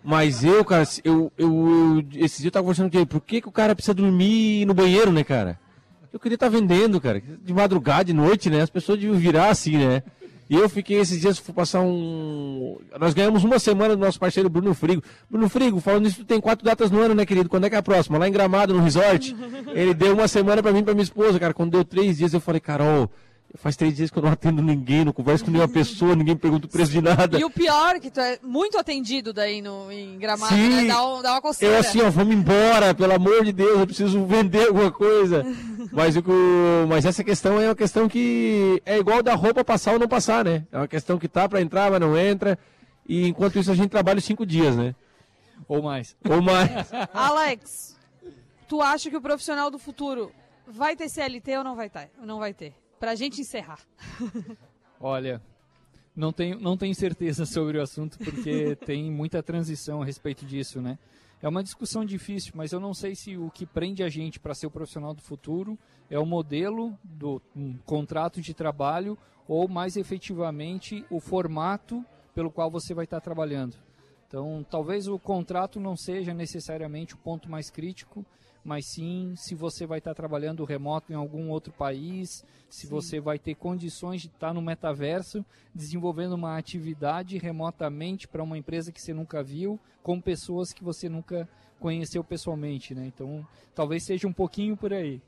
Mas 0.04 0.44
eu, 0.44 0.62
cara, 0.66 0.86
eu, 1.02 1.32
eu, 1.34 2.04
eu 2.12 2.22
esse 2.22 2.42
dia 2.42 2.48
eu 2.48 2.52
tava 2.52 2.64
conversando 2.64 2.90
com 2.90 2.98
ele, 2.98 3.06
por 3.06 3.22
que, 3.22 3.40
que 3.40 3.48
o 3.48 3.52
cara 3.52 3.74
precisa 3.74 3.94
dormir 3.94 4.66
no 4.66 4.74
banheiro, 4.74 5.10
né, 5.10 5.24
cara? 5.24 5.58
Eu 6.12 6.20
queria 6.20 6.36
estar 6.36 6.50
tá 6.50 6.52
vendendo, 6.58 7.00
cara. 7.00 7.22
De 7.42 7.54
madrugada, 7.54 8.04
de 8.04 8.12
noite, 8.12 8.50
né? 8.50 8.60
As 8.60 8.70
pessoas 8.70 8.98
deviam 8.98 9.18
virar 9.18 9.48
assim, 9.48 9.78
né? 9.78 10.02
E 10.48 10.54
eu 10.54 10.68
fiquei 10.68 10.98
esses 10.98 11.20
dias, 11.20 11.38
fui 11.38 11.52
passar 11.52 11.80
um. 11.80 12.78
Nós 12.98 13.14
ganhamos 13.14 13.42
uma 13.42 13.58
semana 13.58 13.96
do 13.96 14.00
nosso 14.00 14.18
parceiro 14.18 14.48
Bruno 14.48 14.74
Frigo. 14.74 15.02
Bruno 15.28 15.48
Frigo, 15.48 15.80
falando 15.80 16.06
isso, 16.06 16.18
tu 16.18 16.24
tem 16.24 16.40
quatro 16.40 16.64
datas 16.64 16.90
no 16.90 17.00
ano, 17.00 17.14
né, 17.14 17.26
querido? 17.26 17.48
Quando 17.48 17.64
é 17.64 17.68
que 17.68 17.74
é 17.74 17.78
a 17.78 17.82
próxima? 17.82 18.16
Lá 18.16 18.28
em 18.28 18.32
Gramado, 18.32 18.72
no 18.72 18.80
resort. 18.80 19.34
Ele 19.74 19.92
deu 19.92 20.14
uma 20.14 20.28
semana 20.28 20.62
para 20.62 20.72
mim 20.72 20.80
e 20.80 20.82
pra 20.84 20.94
minha 20.94 21.02
esposa, 21.02 21.38
cara. 21.40 21.52
Quando 21.52 21.72
deu 21.72 21.84
três 21.84 22.18
dias, 22.18 22.32
eu 22.32 22.40
falei, 22.40 22.60
Carol, 22.60 23.10
Faz 23.56 23.76
três 23.76 23.94
dias 23.94 24.10
que 24.10 24.18
eu 24.18 24.22
não 24.22 24.30
atendo 24.30 24.62
ninguém, 24.62 25.04
não 25.04 25.12
converso 25.12 25.44
com 25.44 25.50
nenhuma 25.50 25.68
pessoa, 25.68 26.14
ninguém 26.14 26.36
pergunta 26.36 26.66
o 26.66 26.70
preço 26.70 26.92
de 26.92 27.00
nada. 27.00 27.38
E 27.38 27.44
o 27.44 27.50
pior, 27.50 27.98
que 28.00 28.10
tu 28.10 28.20
é 28.20 28.38
muito 28.42 28.78
atendido 28.78 29.32
daí 29.32 29.62
no, 29.62 29.90
em 29.90 30.18
Gramado, 30.18 30.54
Sim, 30.54 30.68
né? 30.68 30.84
Dá, 30.86 31.06
um, 31.06 31.22
dá 31.22 31.32
uma 31.32 31.42
coceira. 31.42 31.74
Eu 31.74 31.80
assim, 31.80 32.00
ó, 32.02 32.10
vamos 32.10 32.34
embora, 32.34 32.94
pelo 32.94 33.14
amor 33.14 33.44
de 33.44 33.52
Deus, 33.52 33.80
eu 33.80 33.86
preciso 33.86 34.24
vender 34.26 34.68
alguma 34.68 34.90
coisa. 34.90 35.44
mas, 35.92 36.16
o, 36.16 36.22
mas 36.88 37.04
essa 37.04 37.24
questão 37.24 37.60
é 37.60 37.68
uma 37.68 37.74
questão 37.74 38.08
que 38.08 38.80
é 38.84 38.98
igual 38.98 39.22
da 39.22 39.34
roupa 39.34 39.64
passar 39.64 39.92
ou 39.92 39.98
não 39.98 40.08
passar, 40.08 40.44
né? 40.44 40.66
É 40.70 40.76
uma 40.76 40.88
questão 40.88 41.18
que 41.18 41.28
tá 41.28 41.48
para 41.48 41.60
entrar, 41.60 41.90
mas 41.90 42.00
não 42.00 42.16
entra. 42.16 42.58
E 43.08 43.26
enquanto 43.28 43.58
isso 43.58 43.70
a 43.70 43.74
gente 43.74 43.90
trabalha 43.90 44.20
cinco 44.20 44.44
dias, 44.44 44.76
né? 44.76 44.94
Ou 45.68 45.82
mais. 45.82 46.16
Ou 46.28 46.42
mais. 46.42 46.70
Alex, 47.14 47.96
tu 48.68 48.82
acha 48.82 49.08
que 49.08 49.16
o 49.16 49.20
profissional 49.20 49.70
do 49.70 49.78
futuro 49.78 50.32
vai 50.66 50.96
ter 50.96 51.08
CLT 51.08 51.58
ou 51.58 51.64
não 51.64 51.76
vai 51.76 51.88
ter? 51.88 52.10
Não 52.22 52.38
vai 52.38 52.52
ter? 52.52 52.74
Para 52.98 53.12
a 53.12 53.14
gente 53.14 53.40
encerrar. 53.40 53.80
Olha, 55.00 55.42
Não 56.14 56.32
tenho, 56.32 56.58
não 56.58 56.76
tenho 56.76 56.94
certeza 56.94 57.44
sobre 57.46 57.78
o 57.78 57.82
assunto, 57.82 58.18
porque 58.18 58.74
tem 58.76 59.10
muita 59.10 59.42
transição 59.42 60.00
a 60.00 60.04
respeito 60.04 60.46
disso, 60.46 60.80
né? 60.80 60.98
É 61.42 61.48
uma 61.48 61.62
discussão 61.62 62.02
difícil, 62.02 62.52
mas 62.56 62.72
eu 62.72 62.80
não 62.80 62.94
sei 62.94 63.14
se 63.14 63.36
o 63.36 63.50
que 63.50 63.66
prende 63.66 64.02
a 64.02 64.08
gente 64.08 64.40
para 64.40 64.54
ser 64.54 64.66
o 64.66 64.70
profissional 64.70 65.12
do 65.12 65.20
futuro 65.20 65.78
é 66.08 66.18
o 66.18 66.24
modelo 66.24 66.98
do 67.04 67.42
um 67.54 67.76
contrato 67.84 68.40
de 68.40 68.54
trabalho 68.54 69.18
ou, 69.46 69.68
mais 69.68 69.96
efetivamente, 69.96 71.04
o 71.10 71.20
formato 71.20 72.02
pelo 72.34 72.50
qual 72.50 72.70
você 72.70 72.94
vai 72.94 73.04
estar 73.04 73.20
trabalhando. 73.20 73.76
Então, 74.26 74.64
talvez 74.68 75.06
o 75.06 75.18
contrato 75.18 75.78
não 75.78 75.94
seja 75.96 76.32
necessariamente 76.32 77.14
o 77.14 77.18
ponto 77.18 77.50
mais 77.50 77.70
crítico, 77.70 78.24
mas 78.66 78.84
sim 78.86 79.32
se 79.36 79.54
você 79.54 79.86
vai 79.86 79.98
estar 79.98 80.12
trabalhando 80.12 80.64
remoto 80.64 81.12
em 81.12 81.14
algum 81.14 81.50
outro 81.50 81.72
país, 81.72 82.44
se 82.68 82.82
sim. 82.82 82.88
você 82.88 83.20
vai 83.20 83.38
ter 83.38 83.54
condições 83.54 84.20
de 84.20 84.26
estar 84.26 84.52
no 84.52 84.60
metaverso, 84.60 85.44
desenvolvendo 85.72 86.32
uma 86.32 86.58
atividade 86.58 87.38
remotamente 87.38 88.26
para 88.26 88.42
uma 88.42 88.58
empresa 88.58 88.90
que 88.90 89.00
você 89.00 89.14
nunca 89.14 89.40
viu, 89.40 89.78
com 90.02 90.20
pessoas 90.20 90.72
que 90.72 90.82
você 90.82 91.08
nunca 91.08 91.48
conheceu 91.78 92.24
pessoalmente, 92.24 92.92
né? 92.92 93.06
Então, 93.06 93.46
talvez 93.72 94.02
seja 94.02 94.26
um 94.26 94.32
pouquinho 94.32 94.76
por 94.76 94.92
aí. 94.92 95.22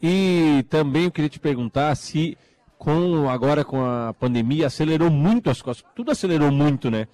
E 0.00 0.64
também 0.70 1.04
eu 1.04 1.10
queria 1.10 1.28
te 1.28 1.40
perguntar 1.40 1.92
se 1.96 2.38
com 2.78 3.28
agora 3.28 3.64
com 3.64 3.84
a 3.84 4.14
pandemia 4.14 4.68
acelerou 4.68 5.10
muito 5.10 5.50
as 5.50 5.60
coisas, 5.60 5.84
tudo 5.92 6.12
acelerou 6.12 6.52
muito, 6.52 6.88
né? 6.88 7.08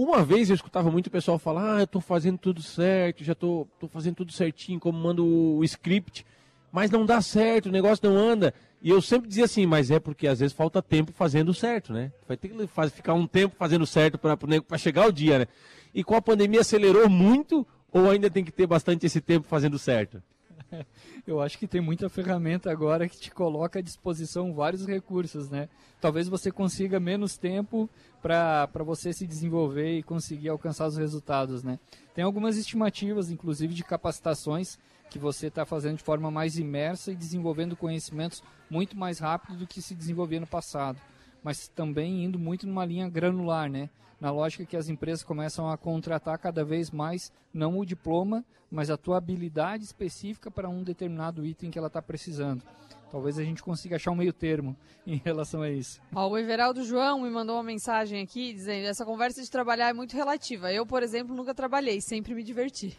Uma 0.00 0.24
vez 0.24 0.48
eu 0.48 0.54
escutava 0.54 0.92
muito 0.92 1.08
o 1.08 1.10
pessoal 1.10 1.40
falar, 1.40 1.74
ah, 1.74 1.80
eu 1.80 1.84
estou 1.84 2.00
fazendo 2.00 2.38
tudo 2.38 2.62
certo, 2.62 3.24
já 3.24 3.34
tô, 3.34 3.66
tô 3.80 3.88
fazendo 3.88 4.14
tudo 4.14 4.30
certinho, 4.30 4.78
como 4.78 4.96
mando 4.96 5.26
o, 5.26 5.64
script, 5.64 6.24
mas 6.70 6.88
não 6.88 7.04
dá 7.04 7.20
certo, 7.20 7.66
o 7.66 7.72
negócio 7.72 8.08
não 8.08 8.16
anda. 8.16 8.54
E 8.80 8.90
eu 8.90 9.02
sempre 9.02 9.26
dizia 9.28 9.46
assim, 9.46 9.66
mas 9.66 9.90
é 9.90 9.98
porque 9.98 10.28
às 10.28 10.38
vezes 10.38 10.54
falta 10.54 10.80
tempo 10.80 11.10
fazendo 11.10 11.52
certo, 11.52 11.92
né? 11.92 12.12
Vai 12.28 12.36
ter 12.36 12.46
que 12.46 12.66
faz, 12.68 12.92
ficar 12.92 13.12
um 13.12 13.26
tempo 13.26 13.56
fazendo 13.58 13.84
certo 13.84 14.16
para 14.16 14.78
chegar 14.78 15.04
o 15.08 15.12
dia, 15.12 15.40
né? 15.40 15.46
E 15.92 16.04
com 16.04 16.14
a 16.14 16.22
pandemia 16.22 16.60
acelerou 16.60 17.08
muito 17.08 17.66
ou 17.90 18.08
ainda 18.08 18.30
tem 18.30 18.44
que 18.44 18.52
ter 18.52 18.68
bastante 18.68 19.04
esse 19.04 19.20
tempo 19.20 19.48
fazendo 19.48 19.80
certo? 19.80 20.22
Eu 21.26 21.40
acho 21.40 21.58
que 21.58 21.66
tem 21.66 21.80
muita 21.80 22.08
ferramenta 22.08 22.70
agora 22.70 23.08
que 23.08 23.18
te 23.18 23.30
coloca 23.30 23.78
à 23.78 23.82
disposição 23.82 24.54
vários 24.54 24.86
recursos, 24.86 25.48
né? 25.50 25.68
Talvez 26.00 26.28
você 26.28 26.50
consiga 26.50 27.00
menos 27.00 27.36
tempo 27.36 27.88
para 28.20 28.68
você 28.84 29.12
se 29.12 29.26
desenvolver 29.26 29.98
e 29.98 30.02
conseguir 30.02 30.48
alcançar 30.48 30.86
os 30.86 30.96
resultados, 30.96 31.62
né? 31.62 31.78
Tem 32.14 32.24
algumas 32.24 32.56
estimativas, 32.56 33.30
inclusive, 33.30 33.74
de 33.74 33.84
capacitações 33.84 34.78
que 35.10 35.18
você 35.18 35.46
está 35.46 35.64
fazendo 35.64 35.96
de 35.96 36.02
forma 36.02 36.30
mais 36.30 36.58
imersa 36.58 37.12
e 37.12 37.16
desenvolvendo 37.16 37.76
conhecimentos 37.76 38.42
muito 38.68 38.96
mais 38.96 39.18
rápido 39.18 39.56
do 39.56 39.66
que 39.66 39.80
se 39.80 39.94
desenvolvia 39.94 40.40
no 40.40 40.46
passado. 40.46 41.00
Mas 41.42 41.68
também 41.68 42.24
indo 42.24 42.38
muito 42.38 42.66
numa 42.66 42.84
linha 42.84 43.08
granular, 43.08 43.70
né? 43.70 43.88
Na 44.20 44.30
lógica 44.30 44.64
que 44.64 44.76
as 44.76 44.88
empresas 44.88 45.22
começam 45.22 45.70
a 45.70 45.76
contratar 45.76 46.38
cada 46.38 46.64
vez 46.64 46.90
mais 46.90 47.32
não 47.52 47.78
o 47.78 47.84
diploma, 47.86 48.44
mas 48.70 48.90
a 48.90 48.96
tua 48.96 49.16
habilidade 49.16 49.84
específica 49.84 50.50
para 50.50 50.68
um 50.68 50.82
determinado 50.82 51.44
item 51.46 51.70
que 51.70 51.78
ela 51.78 51.86
está 51.86 52.02
precisando. 52.02 52.62
Talvez 53.10 53.38
a 53.38 53.42
gente 53.42 53.62
consiga 53.62 53.96
achar 53.96 54.10
um 54.10 54.16
meio 54.16 54.32
termo 54.32 54.76
em 55.06 55.16
relação 55.16 55.62
a 55.62 55.70
isso. 55.70 56.00
Ó, 56.14 56.28
o 56.28 56.36
Everaldo 56.36 56.84
João 56.84 57.22
me 57.22 57.30
mandou 57.30 57.56
uma 57.56 57.62
mensagem 57.62 58.22
aqui 58.22 58.52
dizendo: 58.52 58.86
essa 58.86 59.04
conversa 59.04 59.42
de 59.42 59.50
trabalhar 59.50 59.88
é 59.88 59.92
muito 59.92 60.14
relativa. 60.14 60.72
Eu, 60.72 60.84
por 60.84 61.02
exemplo, 61.02 61.34
nunca 61.34 61.54
trabalhei, 61.54 62.00
sempre 62.00 62.34
me 62.34 62.42
diverti. 62.42 62.96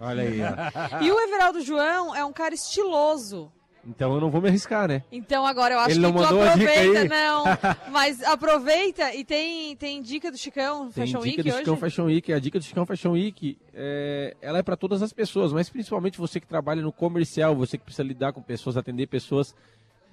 Olha 0.00 0.22
aí. 0.22 0.40
E 1.04 1.12
o 1.12 1.20
Everaldo 1.20 1.60
João 1.60 2.14
é 2.14 2.24
um 2.24 2.32
cara 2.32 2.54
estiloso. 2.54 3.52
Então 3.86 4.14
eu 4.14 4.20
não 4.20 4.30
vou 4.30 4.40
me 4.40 4.48
arriscar, 4.48 4.86
né? 4.88 5.02
Então 5.10 5.46
agora 5.46 5.74
eu 5.74 5.80
acho 5.80 5.90
Ele 5.96 6.06
que 6.06 6.12
tu 6.12 6.22
aproveita, 6.22 7.04
não. 7.04 7.44
Mas 7.90 8.22
aproveita 8.22 9.14
e 9.14 9.24
tem, 9.24 9.74
tem 9.76 10.02
dica 10.02 10.30
do 10.30 10.36
Chicão 10.36 10.90
tem 10.90 11.06
Fashion 11.06 11.20
Week 11.20 11.40
hoje? 11.40 11.42
dica 11.42 11.50
do 11.50 11.58
Chicão 11.58 11.76
Fashion 11.76 12.04
Week. 12.04 12.32
A 12.32 12.38
dica 12.38 12.58
do 12.58 12.64
Chicão 12.64 12.86
Fashion 12.86 13.12
Week, 13.12 13.58
é, 13.74 14.36
ela 14.40 14.58
é 14.58 14.62
para 14.62 14.76
todas 14.76 15.02
as 15.02 15.12
pessoas, 15.12 15.52
mas 15.52 15.68
principalmente 15.70 16.18
você 16.18 16.38
que 16.38 16.46
trabalha 16.46 16.82
no 16.82 16.92
comercial, 16.92 17.56
você 17.56 17.78
que 17.78 17.84
precisa 17.84 18.06
lidar 18.06 18.32
com 18.32 18.42
pessoas, 18.42 18.76
atender 18.76 19.06
pessoas, 19.06 19.54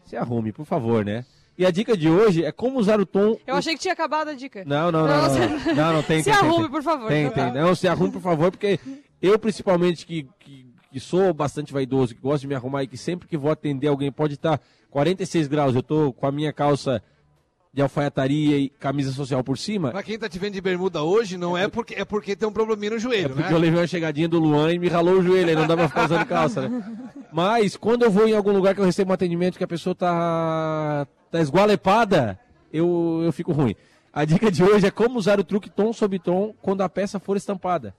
se 0.05 0.15
arrume, 0.15 0.51
por 0.51 0.65
favor, 0.65 1.03
né? 1.03 1.25
E 1.57 1.65
a 1.65 1.71
dica 1.71 1.97
de 1.97 2.07
hoje 2.07 2.45
é 2.45 2.51
como 2.51 2.77
usar 2.77 2.99
o 2.99 3.05
tom. 3.05 3.35
Eu 3.47 3.55
achei 3.55 3.73
que 3.73 3.79
tinha 3.81 3.93
acabado 3.93 4.29
a 4.29 4.33
dica. 4.33 4.63
Não, 4.63 4.91
não, 4.91 5.07
não. 5.07 5.27
Não, 5.27 5.39
não, 5.39 5.75
não, 5.75 5.93
não 5.93 6.03
tem. 6.03 6.21
Se 6.23 6.29
arrume, 6.29 6.69
por 6.69 6.83
favor. 6.83 7.07
Tem, 7.07 7.31
tem. 7.31 7.51
Não, 7.51 7.73
se 7.73 7.87
arrume, 7.87 8.11
por 8.11 8.21
favor, 8.21 8.51
porque 8.51 8.79
eu, 9.19 9.39
principalmente, 9.39 10.05
que, 10.05 10.27
que 10.91 10.99
sou 10.99 11.33
bastante 11.33 11.73
vaidoso, 11.73 12.15
que 12.15 12.21
gosto 12.21 12.41
de 12.41 12.47
me 12.47 12.55
arrumar 12.55 12.83
e 12.83 12.87
que 12.87 12.97
sempre 12.97 13.27
que 13.27 13.37
vou 13.37 13.51
atender 13.51 13.87
alguém 13.87 14.11
pode 14.11 14.35
estar 14.35 14.59
46 14.89 15.47
graus, 15.47 15.75
eu 15.75 15.83
tô 15.83 16.13
com 16.13 16.25
a 16.25 16.31
minha 16.31 16.53
calça 16.53 17.01
de 17.73 17.81
alfaiataria 17.81 18.57
e 18.57 18.69
camisa 18.69 19.11
social 19.11 19.43
por 19.43 19.57
cima. 19.57 19.91
Pra 19.91 20.01
quem 20.01 20.17
tá 20.17 20.27
te 20.27 20.39
vendo 20.39 20.53
de 20.53 20.61
bermuda 20.61 21.03
hoje, 21.03 21.37
não 21.37 21.55
é, 21.55 21.65
é 21.65 21.67
porque, 21.67 21.93
é 21.93 22.05
porque 22.05 22.35
tem 22.35 22.47
um 22.47 22.51
probleminha 22.51 22.93
no 22.93 22.99
joelho, 22.99 23.25
é 23.25 23.29
porque 23.29 23.43
né? 23.43 23.53
eu 23.53 23.59
levei 23.59 23.79
uma 23.79 23.87
chegadinha 23.87 24.27
do 24.27 24.39
Luan 24.39 24.73
e 24.73 24.79
me 24.79 24.87
ralou 24.87 25.19
o 25.19 25.23
joelho, 25.23 25.49
aí 25.49 25.55
não 25.55 25.67
dá 25.67 25.75
pra 25.75 25.87
ficar 25.87 26.05
usando 26.05 26.25
calça, 26.25 26.67
né? 26.67 26.83
Mas 27.31 27.75
quando 27.77 28.03
eu 28.03 28.09
vou 28.09 28.27
em 28.27 28.33
algum 28.33 28.51
lugar 28.51 28.73
que 28.73 28.81
eu 28.81 28.85
recebo 28.85 29.11
um 29.11 29.13
atendimento 29.13 29.57
que 29.57 29.63
a 29.63 29.67
pessoa 29.67 29.93
tá, 29.93 31.05
tá 31.29 31.39
esgualepada, 31.39 32.39
eu, 32.73 33.21
eu 33.23 33.31
fico 33.31 33.51
ruim. 33.51 33.75
A 34.11 34.25
dica 34.25 34.49
de 34.49 34.63
hoje 34.63 34.87
é 34.87 34.91
como 34.91 35.19
usar 35.19 35.39
o 35.39 35.43
truque 35.43 35.69
tom 35.69 35.93
sobre 35.93 36.17
tom 36.17 36.55
quando 36.61 36.81
a 36.81 36.89
peça 36.89 37.19
for 37.19 37.37
estampada 37.37 37.93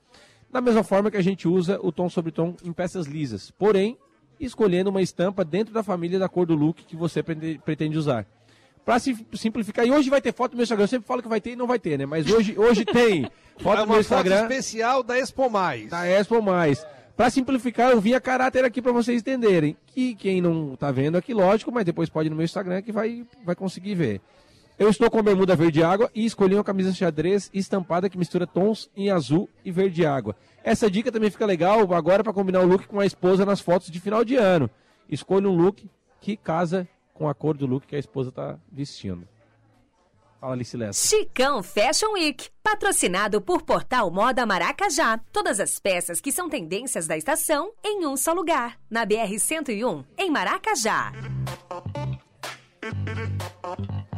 da 0.51 0.61
mesma 0.61 0.83
forma 0.83 1.11
que 1.11 1.17
a 1.17 1.23
gente 1.23 1.47
usa 1.47 1.79
o 1.83 1.93
tom 1.93 2.09
sobre 2.09 2.33
tom 2.33 2.57
em 2.65 2.73
peças 2.73 3.07
lisas, 3.07 3.51
porém 3.51 3.99
escolhendo 4.41 4.91
uma 4.91 5.03
estampa 5.03 5.45
dentro 5.45 5.75
da 5.75 5.83
família 5.83 6.19
da 6.19 6.29
cor 6.29 6.47
do 6.47 6.55
look 6.55 6.85
que 6.85 6.97
você 6.97 7.23
pretende 7.23 7.99
usar. 7.99 8.27
Para 8.85 8.99
simplificar, 8.99 9.87
e 9.87 9.91
hoje 9.91 10.09
vai 10.09 10.21
ter 10.21 10.33
foto 10.33 10.53
no 10.53 10.57
meu 10.57 10.63
Instagram, 10.63 10.85
eu 10.85 10.89
sempre 10.89 11.07
falo 11.07 11.23
que 11.23 11.29
vai 11.29 11.41
ter 11.43 11.51
e 11.51 11.57
não 11.57 11.67
vai 11.67 11.79
ter, 11.79 11.99
né? 11.99 12.07
Mas 12.07 12.31
hoje, 12.31 12.59
hoje 12.59 12.87
tem 12.87 13.31
foto 13.61 13.83
é 13.83 13.85
no 13.85 13.91
meu 13.91 14.01
Instagram. 14.01 14.37
Foto 14.37 14.51
especial 14.51 15.03
da 15.03 15.19
Expo 15.19 15.51
Mais. 15.51 15.91
Da 15.91 16.07
Expo 16.07 16.41
Mais. 16.41 16.87
Para 17.15 17.29
simplificar, 17.29 17.91
eu 17.91 18.01
vi 18.01 18.15
a 18.15 18.21
caráter 18.21 18.65
aqui 18.65 18.81
para 18.81 18.93
vocês 18.93 19.21
entenderem. 19.21 19.77
Que 19.89 20.15
quem 20.15 20.41
não 20.41 20.73
está 20.73 20.91
vendo 20.91 21.19
aqui, 21.19 21.35
lógico, 21.35 21.71
mas 21.71 21.85
depois 21.85 22.09
pode 22.09 22.29
ir 22.29 22.31
no 22.31 22.37
meu 22.37 22.45
Instagram 22.45 22.81
que 22.81 22.93
vai, 22.93 23.27
vai 23.45 23.55
conseguir 23.55 23.95
ver. 23.95 24.21
Eu 24.79 24.89
estou 24.89 25.11
com 25.11 25.21
bermuda 25.21 25.57
verde 25.57 25.83
água 25.83 26.09
e 26.15 26.25
escolhi 26.25 26.55
uma 26.55 26.63
camisa 26.63 26.95
xadrez 26.95 27.51
estampada 27.53 28.09
que 28.09 28.17
mistura 28.17 28.47
tons 28.47 28.89
em 28.97 29.11
azul 29.11 29.51
e 29.65 29.73
verde 29.73 30.07
água. 30.07 30.37
Essa 30.63 30.89
dica 30.89 31.11
também 31.11 31.31
fica 31.31 31.45
legal 31.45 31.93
agora 31.93 32.23
para 32.23 32.33
combinar 32.33 32.61
o 32.61 32.67
look 32.67 32.87
com 32.87 33.01
a 33.01 33.07
esposa 33.07 33.45
nas 33.45 33.61
fotos 33.61 33.91
de 33.91 33.99
final 33.99 34.25
de 34.25 34.37
ano. 34.37 34.71
Escolha 35.11 35.49
um 35.49 35.57
look 35.57 35.91
que 36.21 36.37
casa 36.37 36.87
com 37.13 37.29
a 37.29 37.35
cor 37.35 37.57
do 37.57 37.67
look 37.67 37.89
que 37.89 37.97
a 37.97 37.99
esposa 37.99 38.29
está 38.29 38.57
vestindo. 38.71 39.27
Fala, 40.41 40.53
Alice 40.53 40.77
Lessa. 40.77 41.09
Chicão 41.09 41.61
Fashion 41.61 42.13
Week, 42.13 42.49
patrocinado 42.63 43.41
por 43.41 43.63
Portal 43.63 44.09
Moda 44.13 44.47
Maracajá. 44.47 45.19
Todas 45.33 45.59
as 45.59 45.81
peças 45.81 46.21
que 46.21 46.31
são 46.31 46.49
tendências 46.49 47.09
da 47.09 47.17
estação 47.17 47.73
em 47.85 48.07
um 48.07 48.17
só 48.17 48.33
lugar. 48.33 48.79
Na 48.89 49.05
BR-101, 49.05 50.05
em 50.17 50.31
Maracajá. 50.31 51.13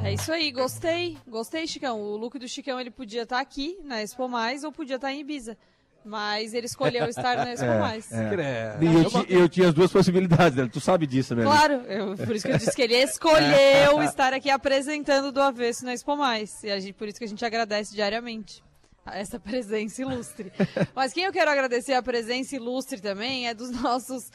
É 0.02 0.14
isso 0.14 0.32
aí, 0.32 0.50
gostei. 0.50 1.18
Gostei, 1.28 1.66
Chicão. 1.66 2.00
O 2.00 2.16
look 2.16 2.38
do 2.38 2.48
Chicão 2.48 2.80
ele 2.80 2.90
podia 2.90 3.22
estar 3.22 3.36
tá 3.36 3.42
aqui 3.42 3.78
na 3.84 4.02
Expo 4.02 4.28
Mais 4.28 4.64
ou 4.64 4.72
podia 4.72 4.96
estar 4.96 5.08
tá 5.08 5.12
em 5.12 5.20
Ibiza. 5.20 5.58
Mas 6.02 6.54
ele 6.54 6.64
escolheu 6.64 7.06
estar 7.06 7.36
na 7.36 7.52
Expo 7.52 7.66
é, 7.68 7.78
Mais. 7.78 8.10
É. 8.10 8.78
E 8.80 8.86
eu, 8.86 9.40
eu, 9.40 9.48
tinha 9.48 9.68
as 9.68 9.74
duas 9.74 9.92
possibilidades, 9.92 10.56
né? 10.56 10.68
tu 10.72 10.80
sabe 10.80 11.06
disso, 11.06 11.34
né? 11.34 11.44
Claro, 11.44 11.74
eu, 11.86 12.16
por 12.16 12.34
isso 12.34 12.46
que 12.46 12.52
eu 12.52 12.58
disse 12.58 12.74
que 12.74 12.82
ele 12.82 12.96
escolheu 12.96 14.02
estar 14.02 14.32
aqui 14.32 14.48
apresentando 14.48 15.30
do 15.30 15.40
avesso 15.40 15.84
na 15.84 15.92
Expo 15.92 16.16
Mais. 16.16 16.64
E 16.64 16.70
a 16.70 16.80
gente, 16.80 16.94
por 16.94 17.06
isso 17.06 17.18
que 17.18 17.24
a 17.24 17.28
gente 17.28 17.44
agradece 17.44 17.94
diariamente 17.94 18.64
a 19.04 19.18
essa 19.18 19.38
presença 19.38 20.00
ilustre. 20.00 20.50
Mas 20.94 21.12
quem 21.12 21.24
eu 21.24 21.32
quero 21.32 21.50
agradecer 21.50 21.92
a 21.92 22.02
presença 22.02 22.56
ilustre 22.56 23.00
também 23.02 23.48
é 23.48 23.52
dos 23.52 23.70
nossos, 23.70 24.30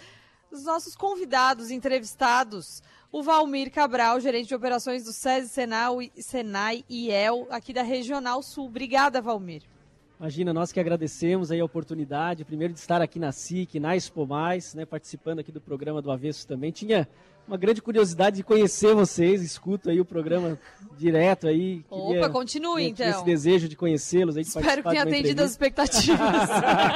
dos 0.51 0.63
nossos 0.63 0.95
convidados, 0.95 1.71
entrevistados 1.71 2.83
o 3.15 3.23
Valmir 3.23 3.71
Cabral, 3.71 4.19
gerente 4.19 4.49
de 4.49 4.55
operações 4.55 5.05
do 5.05 5.13
SESI, 5.13 5.47
Senai, 5.47 6.11
Senai 6.17 6.83
e 6.89 7.09
El, 7.09 7.47
aqui 7.49 7.71
da 7.71 7.81
Regional 7.81 8.43
Sul. 8.43 8.65
Obrigada, 8.65 9.21
Valmir. 9.21 9.61
Imagina, 10.19 10.53
nós 10.53 10.73
que 10.73 10.81
agradecemos 10.81 11.49
aí 11.49 11.61
a 11.61 11.65
oportunidade, 11.65 12.43
primeiro 12.43 12.73
de 12.73 12.79
estar 12.81 13.01
aqui 13.01 13.17
na 13.17 13.31
SIC, 13.31 13.79
na 13.79 13.95
Expo 13.95 14.27
Mais, 14.27 14.73
né, 14.73 14.85
participando 14.85 15.39
aqui 15.39 15.49
do 15.49 15.61
programa 15.61 16.01
do 16.01 16.11
Avesso 16.11 16.45
também. 16.45 16.73
Tinha 16.73 17.07
uma 17.47 17.55
grande 17.55 17.81
curiosidade 17.81 18.35
de 18.35 18.43
conhecer 18.43 18.93
vocês, 18.93 19.41
escuto 19.41 19.89
aí 19.89 20.01
o 20.01 20.05
programa 20.05 20.59
direto 20.99 21.47
aí. 21.47 21.85
Queria, 21.89 22.19
Opa, 22.19 22.29
continue 22.29 22.83
né, 22.83 22.89
então. 22.89 23.07
Esse 23.07 23.23
desejo 23.23 23.69
de 23.69 23.77
conhecê-los 23.77 24.35
aí, 24.35 24.43
de 24.43 24.49
Espero 24.49 24.83
que 24.83 24.89
tenha 24.89 25.03
atendido 25.03 25.41
as 25.41 25.51
expectativas. 25.51 26.49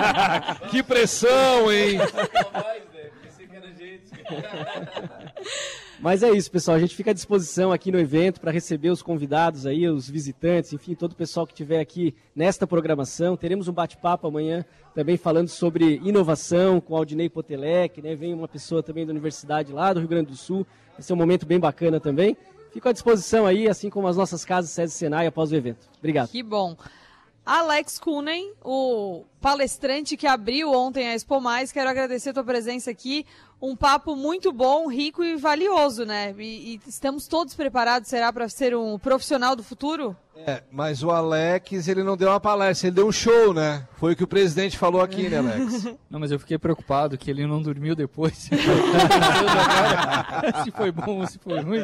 que 0.70 0.84
pressão, 0.84 1.72
hein? 1.72 1.98
Mas 6.02 6.24
é 6.24 6.32
isso, 6.32 6.50
pessoal. 6.50 6.78
A 6.78 6.80
gente 6.80 6.96
fica 6.96 7.12
à 7.12 7.14
disposição 7.14 7.74
aqui 7.74 7.92
no 7.92 8.00
evento 8.00 8.40
para 8.40 8.52
receber 8.52 8.90
os 8.90 9.02
convidados 9.02 9.66
aí, 9.66 9.86
os 9.88 10.10
visitantes, 10.10 10.72
enfim, 10.72 10.96
todo 10.96 11.12
o 11.12 11.16
pessoal 11.16 11.46
que 11.46 11.52
estiver 11.52 11.82
aqui 11.82 12.16
nesta 12.34 12.66
programação. 12.66 13.36
Teremos 13.36 13.68
um 13.68 13.74
bate-papo 13.74 14.26
amanhã 14.26 14.64
também 14.96 15.18
falando 15.18 15.50
sobre 15.50 15.96
inovação 15.98 16.80
com 16.80 16.96
Aldinei 16.96 17.30
Potelec, 17.30 18.02
né? 18.02 18.16
Vem 18.16 18.34
uma 18.34 18.48
pessoa 18.48 18.82
também 18.82 19.06
da 19.06 19.12
universidade 19.12 19.74
lá 19.74 19.92
do 19.92 20.00
Rio 20.00 20.08
Grande 20.08 20.32
do 20.32 20.38
Sul. 20.38 20.66
Vai 20.94 21.02
ser 21.02 21.12
um 21.12 21.18
momento 21.18 21.46
bem 21.46 21.60
bacana 21.60 22.00
também. 22.00 22.38
Fico 22.72 22.88
à 22.88 22.94
disposição 22.94 23.46
aí, 23.46 23.68
assim 23.68 23.90
como 23.90 24.08
as 24.08 24.16
nossas 24.16 24.46
casas 24.46 24.72
SESI 24.72 24.94
Senai 24.94 25.28
após 25.28 25.52
o 25.52 25.56
evento. 25.56 25.90
Obrigado. 25.98 26.30
Que 26.30 26.42
bom. 26.42 26.78
Alex 27.46 27.98
Kunen, 27.98 28.54
o 28.64 29.26
palestrante 29.42 30.16
que 30.16 30.28
abriu 30.28 30.72
ontem 30.72 31.08
a 31.08 31.16
Expo 31.16 31.42
Mais, 31.42 31.72
quero 31.72 31.90
agradecer 31.90 32.30
a 32.30 32.34
tua 32.34 32.44
presença 32.44 32.92
aqui. 32.92 33.26
Um 33.62 33.76
papo 33.76 34.16
muito 34.16 34.54
bom, 34.54 34.88
rico 34.88 35.22
e 35.24 35.36
valioso, 35.36 36.06
né? 36.06 36.34
E, 36.40 36.76
e 36.76 36.80
estamos 36.88 37.28
todos 37.28 37.54
preparados, 37.56 38.08
será, 38.10 38.32
para 38.32 38.48
ser 38.48 38.74
um 38.76 38.98
profissional 38.98 39.54
do 39.56 39.64
futuro? 39.64 40.16
É, 40.48 40.64
mas 40.72 41.04
o 41.04 41.12
Alex, 41.12 41.90
ele 41.90 42.02
não 42.02 42.16
deu 42.16 42.30
uma 42.30 42.40
palestra, 42.40 42.88
ele 42.88 42.96
deu 42.96 43.06
um 43.08 43.12
show, 43.12 43.54
né? 43.54 43.86
Foi 43.98 44.14
o 44.14 44.16
que 44.16 44.24
o 44.24 44.28
presidente 44.28 44.78
falou 44.78 45.02
aqui, 45.02 45.28
né, 45.28 45.40
Alex? 45.40 45.84
Não, 46.10 46.18
mas 46.18 46.32
eu 46.32 46.40
fiquei 46.40 46.58
preocupado 46.58 47.18
que 47.18 47.30
ele 47.30 47.46
não 47.46 47.62
dormiu 47.62 47.94
depois. 47.94 48.50
se 50.64 50.72
foi 50.72 50.92
bom 50.92 51.20
ou 51.20 51.28
se 51.28 51.38
foi 51.40 51.60
ruim. 51.62 51.82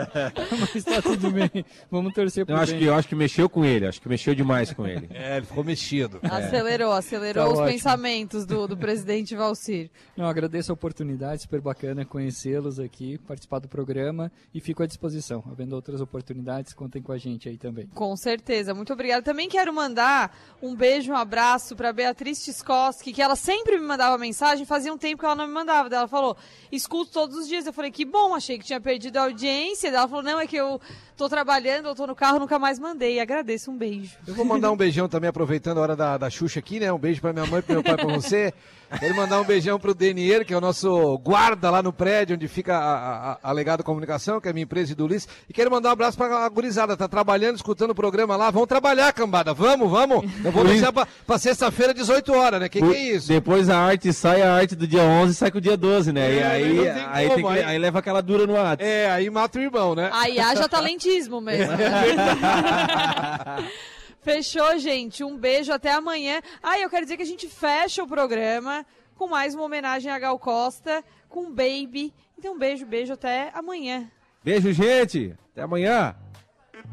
Mas 0.73 0.83
tá 0.83 1.01
tudo 1.01 1.29
bem. 1.31 1.49
Vamos 1.91 2.13
torcer 2.13 2.41
Eu 2.41 2.45
por 2.47 2.55
acho, 2.55 2.71
bem. 2.71 2.79
que, 2.81 2.85
eu 2.87 2.95
acho 2.95 3.07
que 3.07 3.15
mexeu 3.15 3.49
com 3.49 3.63
ele, 3.65 3.85
acho 3.87 4.01
que 4.01 4.07
mexeu 4.09 4.33
demais 4.33 4.71
com 4.73 4.87
ele. 4.87 5.07
É, 5.11 5.37
ele 5.37 5.45
ficou 5.45 5.63
mexido. 5.63 6.19
Acelerou, 6.23 6.91
acelerou 6.93 7.43
Tá 7.45 7.49
os 7.51 7.59
ótimo. 7.59 7.73
pensamentos 7.73 8.45
do, 8.45 8.67
do 8.67 8.77
presidente 8.77 9.35
Valcir. 9.35 9.89
Não, 10.15 10.25
agradeço 10.27 10.71
a 10.71 10.73
oportunidade, 10.73 11.41
super 11.43 11.61
bacana 11.65 12.05
conhecê-los 12.05 12.79
aqui, 12.79 13.17
participar 13.17 13.59
do 13.59 13.67
programa 13.67 14.31
e 14.53 14.61
fico 14.61 14.83
à 14.83 14.85
disposição. 14.85 15.43
Havendo 15.51 15.75
outras 15.75 15.99
oportunidades, 15.99 16.73
contem 16.73 17.01
com 17.01 17.11
a 17.11 17.17
gente 17.17 17.49
aí 17.49 17.57
também. 17.57 17.87
Com 17.87 18.15
certeza, 18.15 18.73
muito 18.73 18.93
obrigada. 18.93 19.21
Também 19.21 19.49
quero 19.49 19.73
mandar 19.73 20.37
um 20.61 20.75
beijo, 20.75 21.11
um 21.11 21.15
abraço 21.15 21.75
para 21.75 21.91
Beatriz 21.91 22.43
Tiskoski, 22.43 23.11
que 23.11 23.21
ela 23.21 23.35
sempre 23.35 23.77
me 23.77 23.85
mandava 23.85 24.17
mensagem, 24.17 24.65
fazia 24.65 24.93
um 24.93 24.97
tempo 24.97 25.19
que 25.19 25.25
ela 25.25 25.35
não 25.35 25.47
me 25.47 25.53
mandava. 25.53 25.93
Ela 25.93 26.07
falou, 26.07 26.37
escuto 26.71 27.11
todos 27.11 27.37
os 27.37 27.47
dias. 27.47 27.65
Eu 27.65 27.73
falei, 27.73 27.91
que 27.91 28.05
bom, 28.05 28.33
achei 28.35 28.57
que 28.57 28.65
tinha 28.65 28.79
perdido 28.79 29.17
a 29.17 29.23
audiência. 29.23 29.87
Ela 29.87 30.07
falou, 30.07 30.23
não, 30.23 30.39
é 30.39 30.47
que 30.47 30.55
eu 30.55 30.79
tô 31.17 31.29
trabalhando, 31.29 31.87
eu 31.87 31.95
tô 31.95 32.05
no 32.05 32.15
carro, 32.15 32.39
nunca 32.39 32.59
mais 32.59 32.77
mandei. 32.79 33.19
Agradeço, 33.19 33.71
um 33.71 33.77
beijo. 33.77 34.11
Eu 34.27 34.33
vou 34.33 34.45
mandar 34.45 34.71
um 34.71 34.75
beijão 34.77 35.07
também, 35.07 35.29
aproveitando 35.29 35.77
a 35.77 35.81
hora 35.81 35.95
da, 35.95 36.17
da 36.17 36.29
Xuxa 36.29 36.59
aqui, 36.59 36.79
né? 36.79 36.91
Um 36.91 36.97
beijo 36.99 37.21
pra 37.21 37.31
minha 37.33 37.45
mãe, 37.45 37.61
pro 37.61 37.73
meu 37.73 37.83
pai, 37.83 37.95
pra 37.95 38.05
você. 38.13 38.53
Quero 38.99 39.15
mandar 39.15 39.41
um 39.41 39.43
beijão 39.43 39.79
pro 39.79 39.95
Denier, 39.95 40.45
que 40.45 40.53
é 40.53 40.57
o 40.57 40.61
nosso 40.61 41.17
guarda 41.17 41.71
lá 41.71 41.81
no 41.81 41.91
prédio 41.91 42.35
onde 42.35 42.47
fica 42.47 42.77
a, 42.77 43.31
a, 43.33 43.37
a 43.43 43.51
Legado 43.51 43.83
Comunicação, 43.83 44.39
que 44.39 44.47
é 44.47 44.51
a 44.51 44.53
minha 44.53 44.63
empresa 44.63 44.91
e 44.91 44.95
do 44.95 45.05
Ulisses. 45.05 45.27
E 45.49 45.53
quero 45.53 45.71
mandar 45.71 45.89
um 45.89 45.91
abraço 45.93 46.15
pra 46.17 46.47
gurizada, 46.49 46.95
tá 46.95 47.07
trabalhando, 47.07 47.55
escutando 47.55 47.89
o 47.91 47.95
programa 47.95 48.35
lá. 48.35 48.51
Vamos 48.51 48.67
trabalhar, 48.67 49.11
cambada, 49.11 49.53
vamos, 49.53 49.89
vamos. 49.89 50.23
Eu 50.43 50.51
vou 50.51 50.63
deixar 50.63 50.93
pra, 50.93 51.07
pra 51.25 51.37
sexta-feira, 51.39 51.93
18 51.93 52.31
horas, 52.33 52.59
né? 52.59 52.69
Que 52.69 52.79
que 52.79 52.93
é 52.93 52.99
isso? 53.15 53.27
Depois 53.27 53.69
a 53.69 53.77
arte 53.77 54.13
sai, 54.13 54.43
a 54.43 54.53
arte 54.53 54.75
do 54.75 54.85
dia 54.87 55.01
11 55.01 55.33
sai 55.33 55.49
com 55.51 55.57
o 55.57 55.61
dia 55.61 55.75
12, 55.75 56.11
né? 56.13 56.33
e 56.33 56.37
É, 56.39 56.43
aí, 56.45 56.73
não 56.75 56.83
tem 56.83 56.91
aí, 57.11 57.25
como, 57.29 57.35
tem 57.37 57.45
que- 57.45 57.51
aí- 57.51 57.63
aí 57.63 57.77
leva 57.79 57.99
aquela 57.99 58.21
dura 58.21 58.45
no 58.45 58.55
ato. 58.59 58.83
É, 58.83 59.09
aí 59.09 59.29
mata 59.31 59.57
o 59.57 59.61
irmão, 59.61 59.95
né? 59.95 60.09
Aí 60.13 60.39
haja 60.39 60.69
talentismo 61.05 61.39
mesmo. 61.39 61.73
Fechou, 64.21 64.77
gente. 64.79 65.23
Um 65.23 65.37
beijo, 65.37 65.71
até 65.71 65.91
amanhã. 65.91 66.41
Ah, 66.61 66.79
eu 66.79 66.89
quero 66.89 67.05
dizer 67.05 67.15
que 67.15 67.23
a 67.23 67.27
gente 67.27 67.47
fecha 67.47 68.03
o 68.03 68.07
programa 68.07 68.85
com 69.15 69.27
mais 69.27 69.53
uma 69.53 69.63
homenagem 69.63 70.11
a 70.11 70.17
Gal 70.19 70.37
Costa, 70.39 71.03
com 71.29 71.51
Baby. 71.51 72.13
Então, 72.37 72.55
um 72.55 72.57
beijo, 72.57 72.85
beijo, 72.85 73.13
até 73.13 73.51
amanhã. 73.53 74.09
Beijo, 74.43 74.73
gente. 74.73 75.35
Até 75.51 75.61
amanhã. 75.61 76.15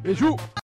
Beijo. 0.03 0.37